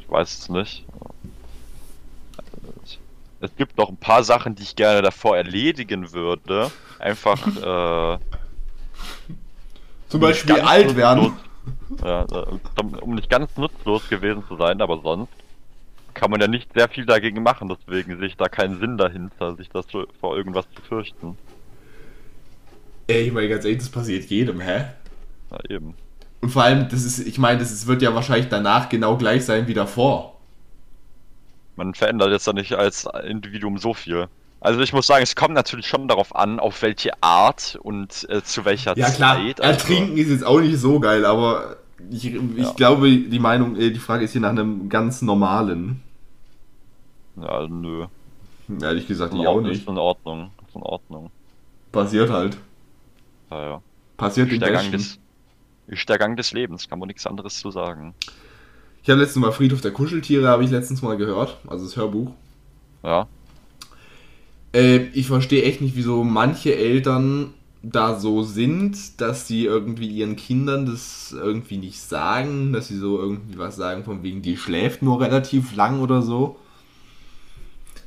[0.01, 0.85] Ich weiß es nicht.
[3.41, 6.71] Es gibt noch ein paar Sachen, die ich gerne davor erledigen würde.
[6.99, 8.19] Einfach, äh,
[10.09, 11.37] Zum um Beispiel alt werden.
[12.03, 12.59] Ja, äh,
[13.03, 15.33] um- nicht ganz nutzlos gewesen zu sein, aber sonst
[16.15, 19.55] kann man ja nicht sehr viel dagegen machen, deswegen sehe ich da keinen Sinn dahinter,
[19.57, 19.87] sich das
[20.21, 21.37] vor irgendwas zu fürchten.
[23.07, 24.87] Ey, ich meine ganz ehrlich, das passiert jedem, hä?
[25.51, 25.95] Ja, eben.
[26.41, 29.45] Und vor allem, das ist, ich meine, das ist, wird ja wahrscheinlich danach genau gleich
[29.45, 30.37] sein wie davor.
[31.77, 34.29] Man verändert jetzt ja nicht als Individuum so viel.
[34.67, 38.43] Also ich muss sagen, es kommt natürlich schon darauf an, auf welche Art und äh,
[38.43, 39.61] zu welcher Ja klar, Zeit.
[39.61, 41.77] also ertrinken ist jetzt auch nicht so geil, aber
[42.11, 42.73] ich, ich Ja.
[42.73, 46.03] glaube, die Meinung, äh, die Frage ist hier nach einem ganz normalen.
[47.41, 48.07] Ja, nö.
[48.83, 49.83] Ehrlich gesagt, ich auch nicht.
[49.83, 50.51] Ist in Ordnung.
[50.67, 51.31] Ist in Ordnung.
[51.93, 52.57] Passiert halt.
[53.53, 53.83] Ja, ja.
[54.17, 55.21] Passiert Ist der, Gang des,
[55.87, 58.15] ist der Gang des Lebens, kann man nichts anderes zu sagen.
[59.05, 62.33] Ich habe letztens mal Friedhof der Kuscheltiere, habe ich letztens mal gehört, also das Hörbuch.
[63.05, 63.29] Ja.
[64.77, 70.37] Äh, ich verstehe echt nicht, wieso manche Eltern da so sind, dass sie irgendwie ihren
[70.37, 75.03] Kindern das irgendwie nicht sagen, dass sie so irgendwie was sagen von wegen, die schläft
[75.03, 76.57] nur relativ lang oder so.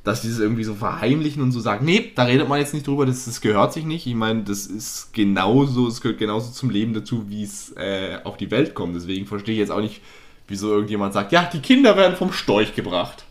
[0.03, 2.85] Dass die das irgendwie so verheimlichen und so sagen, nee, da redet man jetzt nicht
[2.85, 4.05] drüber, das, das gehört sich nicht.
[4.05, 8.37] Ich meine, das ist genauso, es gehört genauso zum Leben dazu, wie es äh, auf
[8.37, 8.95] die Welt kommt.
[8.95, 10.01] Deswegen verstehe ich jetzt auch nicht,
[10.47, 13.25] wieso irgendjemand sagt, ja, die Kinder werden vom Storch gebracht.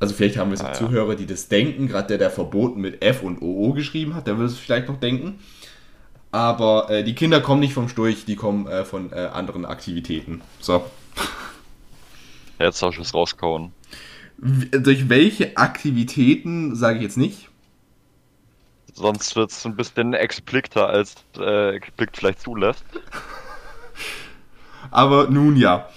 [0.00, 0.74] Also vielleicht haben wir so Ah, ja.
[0.74, 4.38] Zuhörer, die das denken, gerade der, der verboten mit F und OO geschrieben hat, der
[4.38, 5.38] will es vielleicht noch denken.
[6.32, 10.40] Aber äh, die Kinder kommen nicht vom Storch, die kommen äh, von äh, anderen Aktivitäten.
[10.60, 10.84] So.
[12.58, 13.72] Jetzt soll ich es rauskauen.
[14.38, 17.48] W durch welche Aktivitäten, sage ich jetzt nicht.
[18.94, 22.84] Sonst wird es ein bisschen expliziter, als äh, explikt vielleicht zulässt.
[24.90, 25.88] Aber nun ja.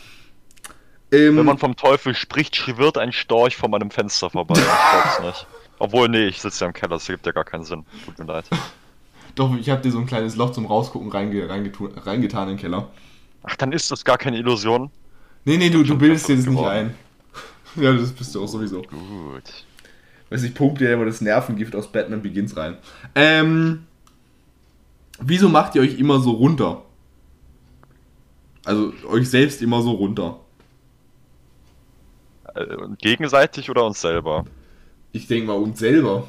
[1.14, 4.56] Ähm, Wenn man vom Teufel spricht, schwirrt ein Storch vor meinem Fenster vorbei.
[4.58, 5.48] Ich glaub's nicht.
[5.78, 7.86] Obwohl, nee, ich sitze ja im Keller, das gibt ja gar keinen Sinn.
[8.06, 8.46] Tut mir leid.
[9.36, 12.90] doch, ich habe dir so ein kleines Loch zum Rausgucken reinge reingetan in den Keller.
[13.44, 14.90] Ach, dann ist das gar keine Illusion.
[15.46, 16.96] Nee, nee, du, du bildest dir das nicht ein.
[17.76, 18.84] Ja, das bist du auch sowieso.
[18.84, 19.66] Gut.
[20.30, 22.78] Weiß ich, pumpt dir immer das Nervengift aus Batman Begins rein.
[23.16, 23.88] Ähm,
[25.20, 26.84] wieso macht ihr euch immer so runter?
[28.64, 30.43] Also euch selbst immer so runter.
[32.56, 32.66] Äh,
[33.00, 34.46] gegenseitig oder uns selber?
[35.12, 36.28] Ich denke mal uns selber.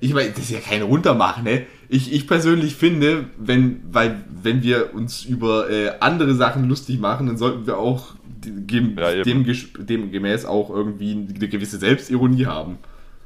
[0.00, 1.66] Ich meine, das ist ja kein Runtermachen, ne?
[1.88, 7.28] Ich, ich persönlich finde, wenn, weil, wenn wir uns über äh, andere Sachen lustig machen,
[7.28, 9.44] dann sollten wir auch gem, Ja, dem,
[9.78, 12.78] demgemäß auch irgendwie eine gewisse Selbstironie haben.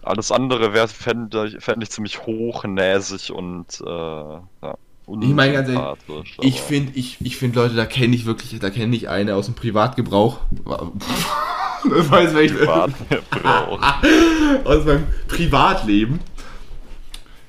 [0.02, 4.74] Alles andere wäre fände ich, fänd ich ziemlich hochnäsig und äh, ja,
[5.06, 8.70] Ich meine ganz ehrlich, Ich finde, ich, ich find Leute, da kenne ich wirklich, da
[8.70, 10.40] kenne ich eine aus dem Privatgebrauch.
[11.84, 12.54] Weiß welche.
[12.54, 13.82] Privatgebrauch.
[14.64, 16.20] Aus meinem Privatleben.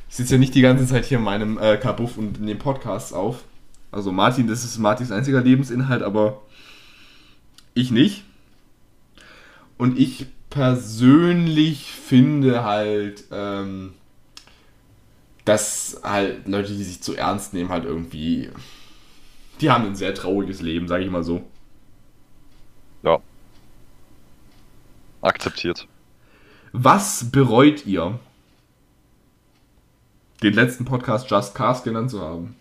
[0.10, 2.60] Ich sitze ja nicht die ganze Zeit hier in meinem äh, Kabuff und in den
[2.60, 3.44] Podcasts auf.
[3.92, 6.42] Also Martin, das ist Martins einziger Lebensinhalt, aber
[7.74, 8.24] ich nicht.
[9.78, 13.94] Und ich persönlich finde halt, ähm,
[15.46, 18.50] dass halt Leute, die sich zu ernst nehmen, halt irgendwie,
[19.60, 21.44] die haben ein sehr trauriges Leben, sage ich mal so.
[25.22, 25.88] Akzeptiert.
[26.74, 28.20] Was bereut ihr?
[30.42, 32.56] Den letzten Podcast Just Cars genannt zu haben.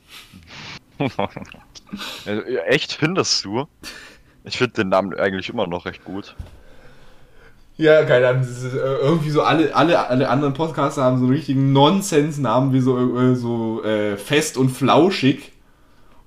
[2.24, 3.66] Äh, Echt findest du?
[4.44, 6.36] Ich finde den Namen eigentlich immer noch recht gut.
[7.76, 11.72] Ja, keine Ahnung, äh, irgendwie so alle, alle, alle anderen Podcaster haben so einen richtigen
[11.72, 15.52] Nonsens-Namen wie so, äh, so äh, fest und flauschig.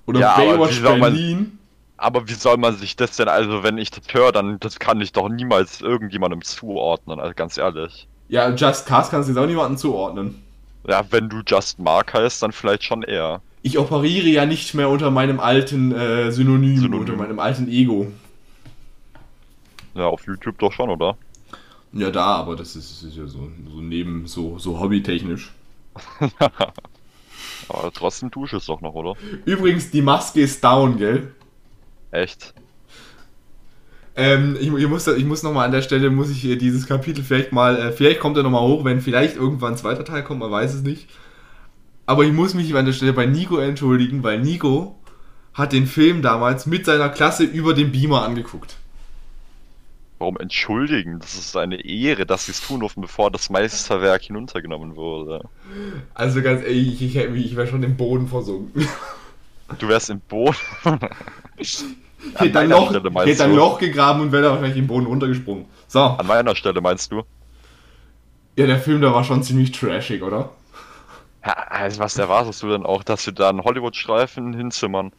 [0.04, 1.58] Oder Ja, Baywatch Berlin.
[1.96, 5.00] Aber wie soll man sich das denn, also wenn ich das höre, dann das kann
[5.00, 8.08] ich doch niemals irgendjemandem zuordnen, also ganz ehrlich.
[8.28, 10.42] Ja, Just Cast kannst du jetzt auch niemandem zuordnen.
[10.88, 13.40] Ja, wenn du Just Mark heißt, dann vielleicht schon eher.
[13.62, 17.00] Ich operiere ja nicht mehr unter meinem alten äh, Synonym, Synonym.
[17.00, 18.08] unter meinem alten Ego.
[19.94, 21.16] Ja, auf YouTube doch schon, oder?
[21.92, 25.52] Ja, da, aber das ist, ist ja so, so neben, so, so hobbytechnisch.
[27.68, 29.14] Aber trotzdem tue ich es doch noch, oder?
[29.44, 31.32] Übrigens, die Maske ist down, gell?
[32.14, 32.54] Echt?
[34.14, 37.24] Ähm, ich, ich muss, ich muss nochmal an der Stelle, muss ich hier dieses Kapitel
[37.24, 40.38] vielleicht mal, äh, vielleicht kommt er nochmal hoch, wenn vielleicht irgendwann ein zweiter Teil kommt,
[40.38, 41.08] man weiß es nicht.
[42.06, 44.96] Aber ich muss mich an der Stelle bei Nico entschuldigen, weil Nico
[45.54, 48.76] hat den Film damals mit seiner Klasse über den Beamer angeguckt.
[50.20, 51.18] Warum entschuldigen?
[51.18, 55.42] Das ist eine Ehre, dass sie es tun durften, bevor das Meisterwerk hinuntergenommen wurde.
[56.14, 58.86] Also ganz ehrlich, ich, ich, ich wäre schon im Boden versunken.
[59.80, 60.56] Du wärst im Boot.
[62.32, 65.66] Ich hätte ein Loch, ein Loch gegraben und wäre da wahrscheinlich im Boden runtergesprungen.
[65.88, 67.22] So, An meiner Stelle meinst du?
[68.56, 70.50] ja, der Film, der war schon ziemlich trashig, oder?
[71.44, 75.12] Ja, also was erwartest du denn auch, dass wir da einen Hollywood-Streifen hinzimmern?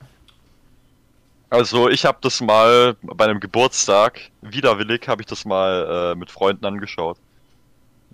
[1.49, 6.31] Also ich habe das mal bei einem Geburtstag, widerwillig, habe ich das mal äh, mit
[6.31, 7.17] Freunden angeschaut.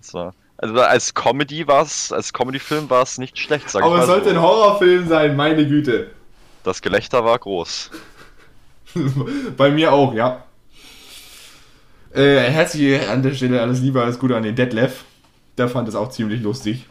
[0.01, 0.31] So.
[0.57, 4.07] Also als Comedy war es, als Comedy-Film war es nicht schlecht, sag Aber ich es
[4.07, 4.35] mal sollte so.
[4.35, 6.11] ein Horrorfilm sein, meine Güte.
[6.63, 7.89] Das Gelächter war groß.
[9.57, 10.43] Bei mir auch, ja.
[12.13, 15.05] Äh, herzlich an der Stelle alles Liebe, alles Gute an den Detlef.
[15.57, 16.87] Der fand es auch ziemlich lustig.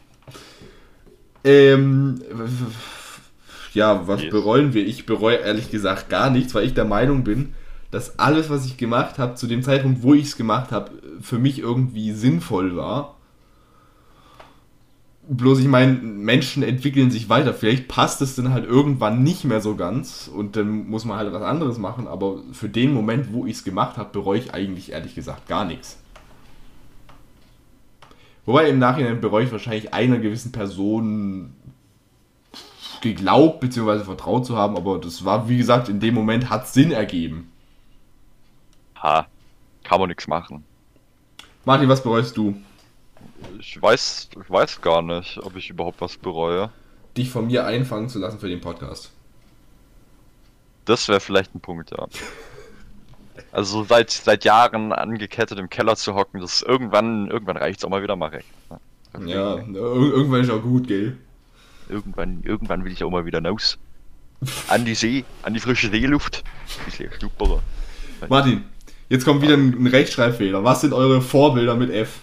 [1.44, 2.20] Ähm,
[3.74, 4.30] ja, was Yes.
[4.30, 4.86] bereuen wir?
[4.86, 7.54] Ich bereue ehrlich gesagt gar nichts, weil ich der Meinung bin,
[7.90, 10.90] dass alles, was ich gemacht habe, zu dem Zeitpunkt, wo ich es gemacht habe,
[11.20, 13.16] für mich irgendwie sinnvoll war.
[15.32, 17.54] Bloß ich meine, Menschen entwickeln sich weiter.
[17.54, 21.32] Vielleicht passt es dann halt irgendwann nicht mehr so ganz und dann muss man halt
[21.32, 22.08] was anderes machen.
[22.08, 25.64] Aber für den Moment, wo ich es gemacht habe, bereue ich eigentlich ehrlich gesagt gar
[25.64, 25.98] nichts.
[28.44, 31.54] Wobei im Nachhinein bereue ich wahrscheinlich einer gewissen Person
[33.00, 34.00] geglaubt bzw.
[34.00, 37.52] vertraut zu haben, aber das war, wie gesagt, in dem Moment hat Sinn ergeben.
[39.00, 39.28] Ha,
[39.84, 40.64] kann man nichts machen.
[41.64, 42.56] Martin, was bereust du?
[43.58, 46.70] Ich weiß, ich weiß gar nicht, ob ich überhaupt was bereue.
[47.16, 49.10] Dich von mir einfangen zu lassen für den Podcast.
[50.84, 52.06] Das wäre vielleicht ein Punkt, ja.
[53.52, 58.02] Also seit seit Jahren angekettet im Keller zu hocken, das irgendwann irgendwann reicht's auch mal
[58.02, 58.44] wieder mal weg.
[59.26, 61.16] Ja, ir irgendwann ist auch gut, gell?
[61.88, 63.78] Irgendwann irgendwann will ich auch mal wieder raus.
[64.68, 66.44] An die See, an die frische Seeluft.
[66.84, 67.60] Bisschen super.
[68.28, 68.64] Martin,
[69.08, 70.62] jetzt kommt wieder ein ein Rechtschreibfehler.
[70.62, 72.20] Was sind eure Vorbilder mit F?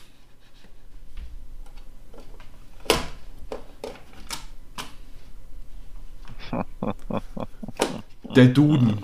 [8.37, 8.99] Der Duden.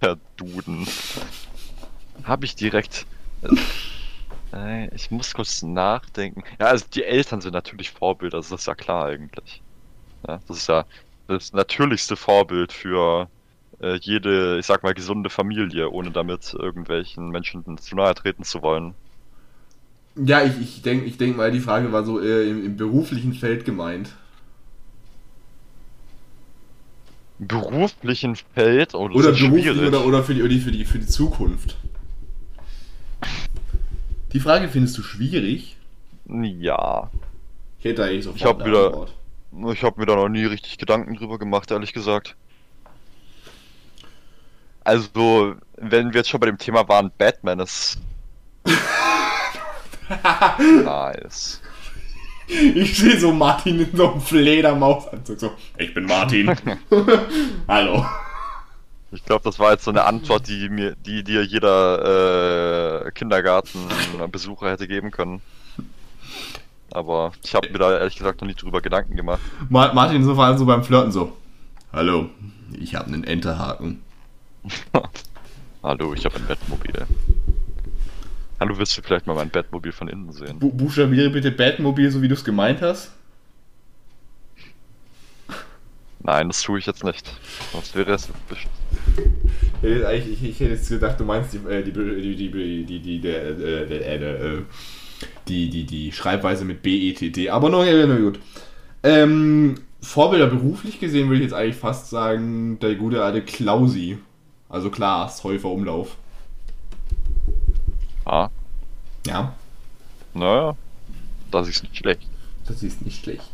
[0.00, 0.86] Herr Duden.
[2.22, 3.04] Habe ich direkt.
[4.54, 6.42] Äh, ich muss kurz nachdenken.
[6.58, 9.60] Ja, also die Eltern sind natürlich Vorbilder, das ist ja klar eigentlich.
[10.26, 10.86] Ja, das ist ja
[11.28, 13.28] das natürlichste Vorbild für
[13.82, 18.62] äh, jede, ich sag mal, gesunde Familie, ohne damit irgendwelchen Menschen zu nahe treten zu
[18.62, 18.94] wollen.
[20.16, 23.34] Ja, ich, ich denke ich denk mal, die Frage war so äh, im, im beruflichen
[23.34, 24.08] Feld gemeint.
[24.08, 24.14] Im
[27.38, 29.88] beruflichen Feld, oh, Oder beruflich schwierig.
[29.88, 31.76] oder, oder für, die, oder für, die, für die Zukunft.
[34.32, 35.76] Die Frage findest du schwierig?
[36.26, 37.10] Ja,
[37.78, 39.14] Ich hätte eigentlich sofort Ich hab wieder- Antwort.
[39.72, 42.34] ich habe mir da noch nie richtig Gedanken drüber gemacht, ehrlich gesagt.
[44.82, 47.98] Also, wenn wir jetzt schon bei dem Thema waren, Batman ist.
[50.84, 51.60] nice.
[52.74, 55.40] Ich sehe so Martin in so einem Fledermausanzug.
[55.40, 56.54] So, ich bin Martin.
[57.68, 58.04] Hallo.
[59.12, 64.70] Ich glaube, das war jetzt so eine Antwort, die mir, die dir jeder äh, Kindergartenbesucher
[64.70, 65.40] hätte geben können.
[66.90, 69.40] Aber ich habe mir da ehrlich gesagt noch nie drüber Gedanken gemacht.
[69.68, 71.36] Ma Martin so vor allem so beim Flirten so.
[71.92, 72.28] Hallo,
[72.78, 74.02] ich habe einen Enterhaken.
[75.82, 77.06] Hallo, ich habe ein Bettmobil.
[78.60, 80.58] Hallo, willst du vielleicht mal mein Bettmobil von innen sehen?
[80.58, 83.12] Bu buchstabiere bitte Batmobil, so wie du es gemeint hast.
[86.20, 87.30] Nein, das tue ich jetzt nicht.
[87.72, 88.30] Das wäre es.
[89.82, 94.18] Ich hätte jetzt gedacht, du meinst die, die, die, die, die, die, die, der, der,
[94.18, 94.62] der,
[95.46, 97.50] die, die, die Schreibweise mit B-E-T-T.
[97.50, 98.40] Aber no, ja, na gut.
[99.02, 104.16] Ähm, Vorbilder beruflich gesehen würde ich jetzt eigentlich fast sagen, der gute alte Klausi.
[104.70, 106.16] Also Klaas, Häufer Umlauf.
[108.24, 108.48] Ah,
[109.26, 109.54] Ja,
[110.34, 110.76] Naja,
[111.50, 112.26] das ist nicht schlecht.
[112.66, 113.50] das ist nicht schlecht.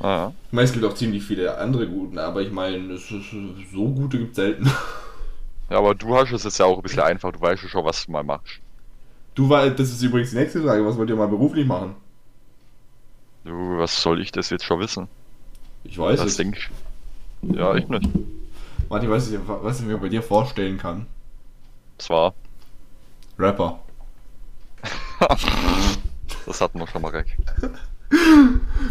[0.00, 0.32] Naja.
[0.46, 3.30] Ich meine, es gibt auch ziemlich viele andere guten, aber ich meine, es ist,
[3.72, 4.70] so gute gibt es selten.
[5.70, 7.32] Ja, aber du hast es jetzt ja auch ein bisschen einfach.
[7.32, 8.58] Du weißt ja schon, was du mal machst.
[9.34, 10.84] Du war, das ist übrigens die nächste Frage.
[10.86, 11.94] Was wollt ihr mal beruflich machen?
[13.44, 15.08] Du, was soll ich das jetzt schon wissen?
[15.84, 16.36] Ich weiß Das es.
[16.36, 17.56] denke ich.
[17.56, 18.08] Ja, ich nicht.
[18.88, 21.06] Martin, was ich, was ich mir bei dir vorstellen kann.
[21.98, 22.34] Zwar,
[23.38, 23.78] Rapper.
[26.46, 27.36] das hatten wir schon mal weg.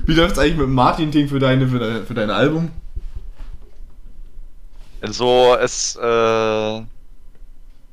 [0.05, 2.71] Wie läuft's eigentlich mit dem Martin-Ding für deine, für deine, für dein Album?
[5.01, 6.81] Also, es äh,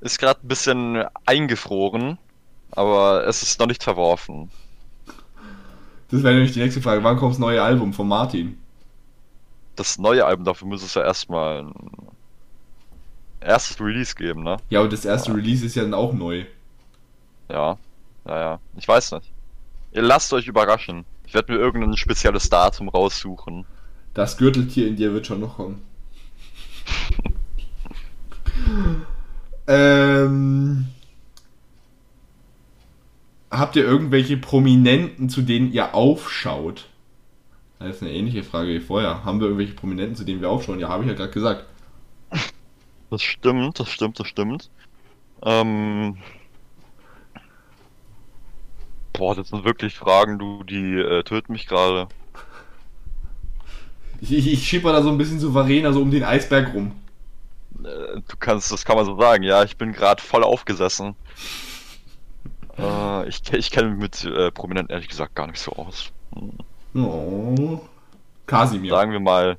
[0.00, 2.18] ist gerade ein bisschen eingefroren,
[2.70, 4.50] aber es ist noch nicht verworfen.
[6.10, 7.02] Das wäre nämlich die nächste Frage.
[7.02, 8.58] Wann kommt das neue Album von Martin?
[9.76, 11.74] Das neue Album, dafür muss es ja erstmal ein
[13.44, 14.56] erstes Release geben, ne?
[14.70, 16.44] Ja, aber das erste Release ist ja dann auch neu.
[17.48, 17.78] Ja,
[18.26, 18.60] ja, ja.
[18.76, 19.30] Ich weiß nicht.
[19.92, 21.04] Ihr lasst euch überraschen.
[21.26, 23.64] Ich werde mir irgendein spezielles Datum raussuchen.
[24.12, 25.82] Das Gürteltier in dir wird schon noch kommen.
[29.66, 30.86] ähm,
[33.50, 36.88] habt ihr irgendwelche Prominenten, zu denen ihr aufschaut?
[37.78, 39.24] Das ist eine ähnliche Frage wie vorher.
[39.24, 40.80] Haben wir irgendwelche Prominenten, zu denen wir aufschauen?
[40.80, 41.66] Ja, habe ich ja gerade gesagt.
[43.14, 44.70] Das stimmt, das stimmt, das stimmt.
[45.44, 46.16] Ähm.
[49.12, 52.08] Boah, das sind wirklich Fragen, du, die äh, töten mich gerade.
[54.20, 56.90] Ich, ich, ich schipper da so ein bisschen souverän, also um den Eisberg rum.
[57.84, 61.14] Äh, Du kannst, das kann man so sagen, ja, ich bin gerade voll aufgesessen.
[62.76, 66.10] Äh, ich ich kenne mich mit äh, Prominenten ehrlich gesagt gar nicht so aus.
[66.34, 67.04] Hm.
[67.04, 67.80] Oh.
[68.46, 68.90] Kasimir.
[68.90, 69.56] Sagen wir mal.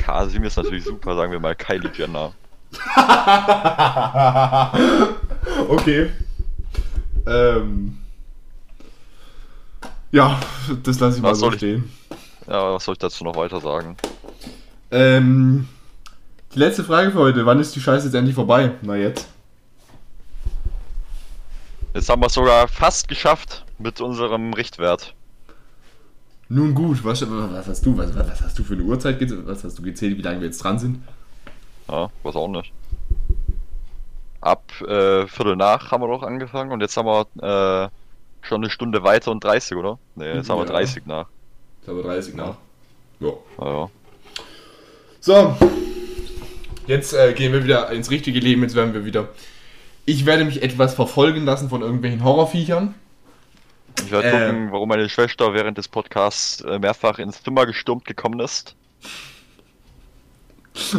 [0.00, 2.32] Kasim ist natürlich super, sagen wir mal Kylie Jenner.
[5.68, 6.10] okay.
[7.26, 7.98] Ähm.
[10.12, 10.40] Ja,
[10.82, 11.92] das lasse ich mal Was so soll ich- stehen.
[12.48, 13.96] Ja, was soll ich dazu noch weiter sagen?
[14.90, 15.68] Ähm,
[16.54, 17.46] die letzte Frage für heute.
[17.46, 18.72] Wann ist die Scheiße jetzt endlich vorbei?
[18.82, 19.28] Na jetzt.
[21.94, 25.14] Jetzt haben wir es sogar fast geschafft mit unserem Richtwert.
[26.52, 27.96] Nun gut, was, was hast du?
[27.96, 29.18] Was, was hast du für eine Uhrzeit?
[29.20, 30.98] ge- Was hast du gezählt, wie lange wir jetzt dran sind?
[31.88, 32.72] Ja, weiß auch nicht.
[34.40, 37.88] Ab äh, Viertel nach haben wir doch angefangen und jetzt haben wir äh,
[38.46, 39.98] schon eine Stunde weiter und 30, oder?
[40.16, 40.72] Ne, jetzt haben wir Ja.
[40.72, 41.26] 30 nach.
[41.80, 42.54] Ich glaube 30 nach.
[43.20, 43.32] Ja.
[43.60, 43.90] Ja,
[45.20, 45.56] So.
[46.86, 48.62] Jetzt äh, gehen wir wieder ins richtige Leben.
[48.62, 49.28] Jetzt werden wir wieder.
[50.06, 52.94] Ich werde mich etwas verfolgen lassen von irgendwelchen Horrorviechern.
[54.04, 54.32] Ich werde Ähm.
[54.46, 58.74] gucken, warum meine Schwester während des Podcasts äh, mehrfach ins Zimmer gestürmt gekommen ist.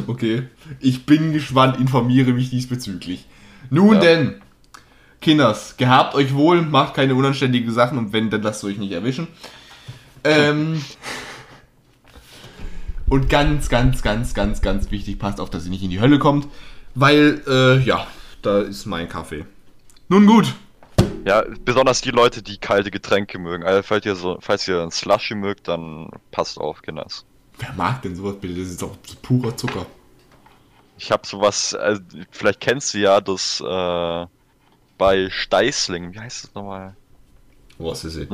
[0.07, 0.43] Okay.
[0.79, 3.25] Ich bin gespannt, informiere mich diesbezüglich.
[3.69, 3.99] Nun Ja.
[4.01, 4.41] denn,
[5.21, 9.27] Kinders, gehabt euch wohl, macht keine unanständigen Sachen und wenn, dann lasst euch nicht erwischen.
[10.23, 10.81] Ähm.
[13.09, 16.17] Und ganz, ganz, ganz, ganz, ganz wichtig, passt auf, dass ihr nicht in die Hölle
[16.17, 16.47] kommt,
[16.95, 18.07] weil, äh, ja,
[18.41, 19.45] da ist mein Kaffee.
[20.07, 20.53] Nun gut.
[21.25, 23.63] Ja, besonders die Leute, die kalte Getränke mögen.
[23.63, 27.25] Also falls ihr so, falls ihr ein Slushy mögt, dann passt auf, Kinders.
[27.59, 28.55] Wer mag denn sowas bitte?
[28.55, 29.85] Das ist doch purer Zucker.
[30.97, 34.25] Ich habe sowas, also, vielleicht kennst du ja das äh,
[34.97, 36.95] bei Steißling, wie heißt das nochmal?
[37.79, 38.27] Was ist es?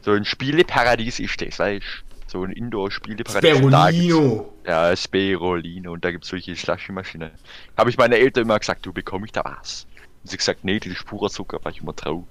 [0.00, 1.84] So ein, Spieleparadies ist das, weißt?
[2.26, 3.58] So ein Indoor-Spieleparadies.
[3.58, 4.54] Sperolino.
[4.66, 7.30] Ja, Sperolino und da gibt's solche Slushy-Maschinen.
[7.76, 9.86] Habe ich meiner Eltern immer gesagt, du bekomme ich da was?
[10.22, 12.24] Und sie gesagt, nee, ist purer Zucker, war ich immer traurig.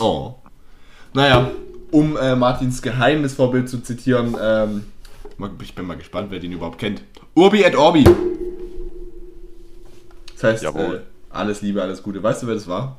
[0.00, 0.34] Oh.
[1.12, 1.50] Naja,
[1.90, 4.84] um äh, Martins Geheimnisvorbild zu zitieren, ähm,
[5.62, 7.02] ich bin mal gespannt, wer den überhaupt kennt.
[7.34, 8.04] Urbi et Orbi.
[10.32, 11.00] Das heißt, äh,
[11.30, 12.22] alles Liebe, alles Gute.
[12.22, 12.96] Weißt du, wer das war?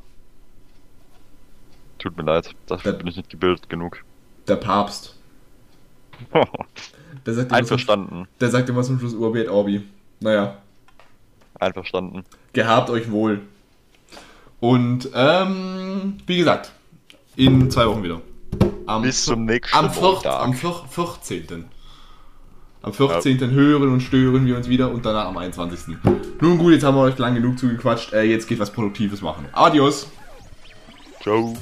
[1.99, 2.97] Tut mir leid, dafür Ja.
[2.97, 4.03] bin ich nicht gebildet genug.
[4.47, 5.15] Der Papst.
[7.25, 9.81] Der sagt, immer zum, Einverstanden, der sagt immer zum Schluss Urbi et Orbi.
[10.19, 10.57] Naja,
[11.59, 12.23] einverstanden.
[12.53, 13.41] gehabt euch wohl.
[14.59, 16.71] Und, ähm, wie gesagt,
[17.35, 18.21] in zwei Wochen wieder.
[18.87, 20.41] Am Bis zum nächsten am, vier, Montag.
[20.41, 21.65] am vier, 14.
[22.81, 23.49] Am 14.
[23.49, 25.97] hören und stören wir uns wieder und danach am 21.
[26.39, 28.13] Nun gut, jetzt haben wir euch lang genug zugequatscht.
[28.13, 29.47] Äh, jetzt geht was Produktives machen.
[29.53, 30.07] Adios.
[31.21, 31.55] Ciao.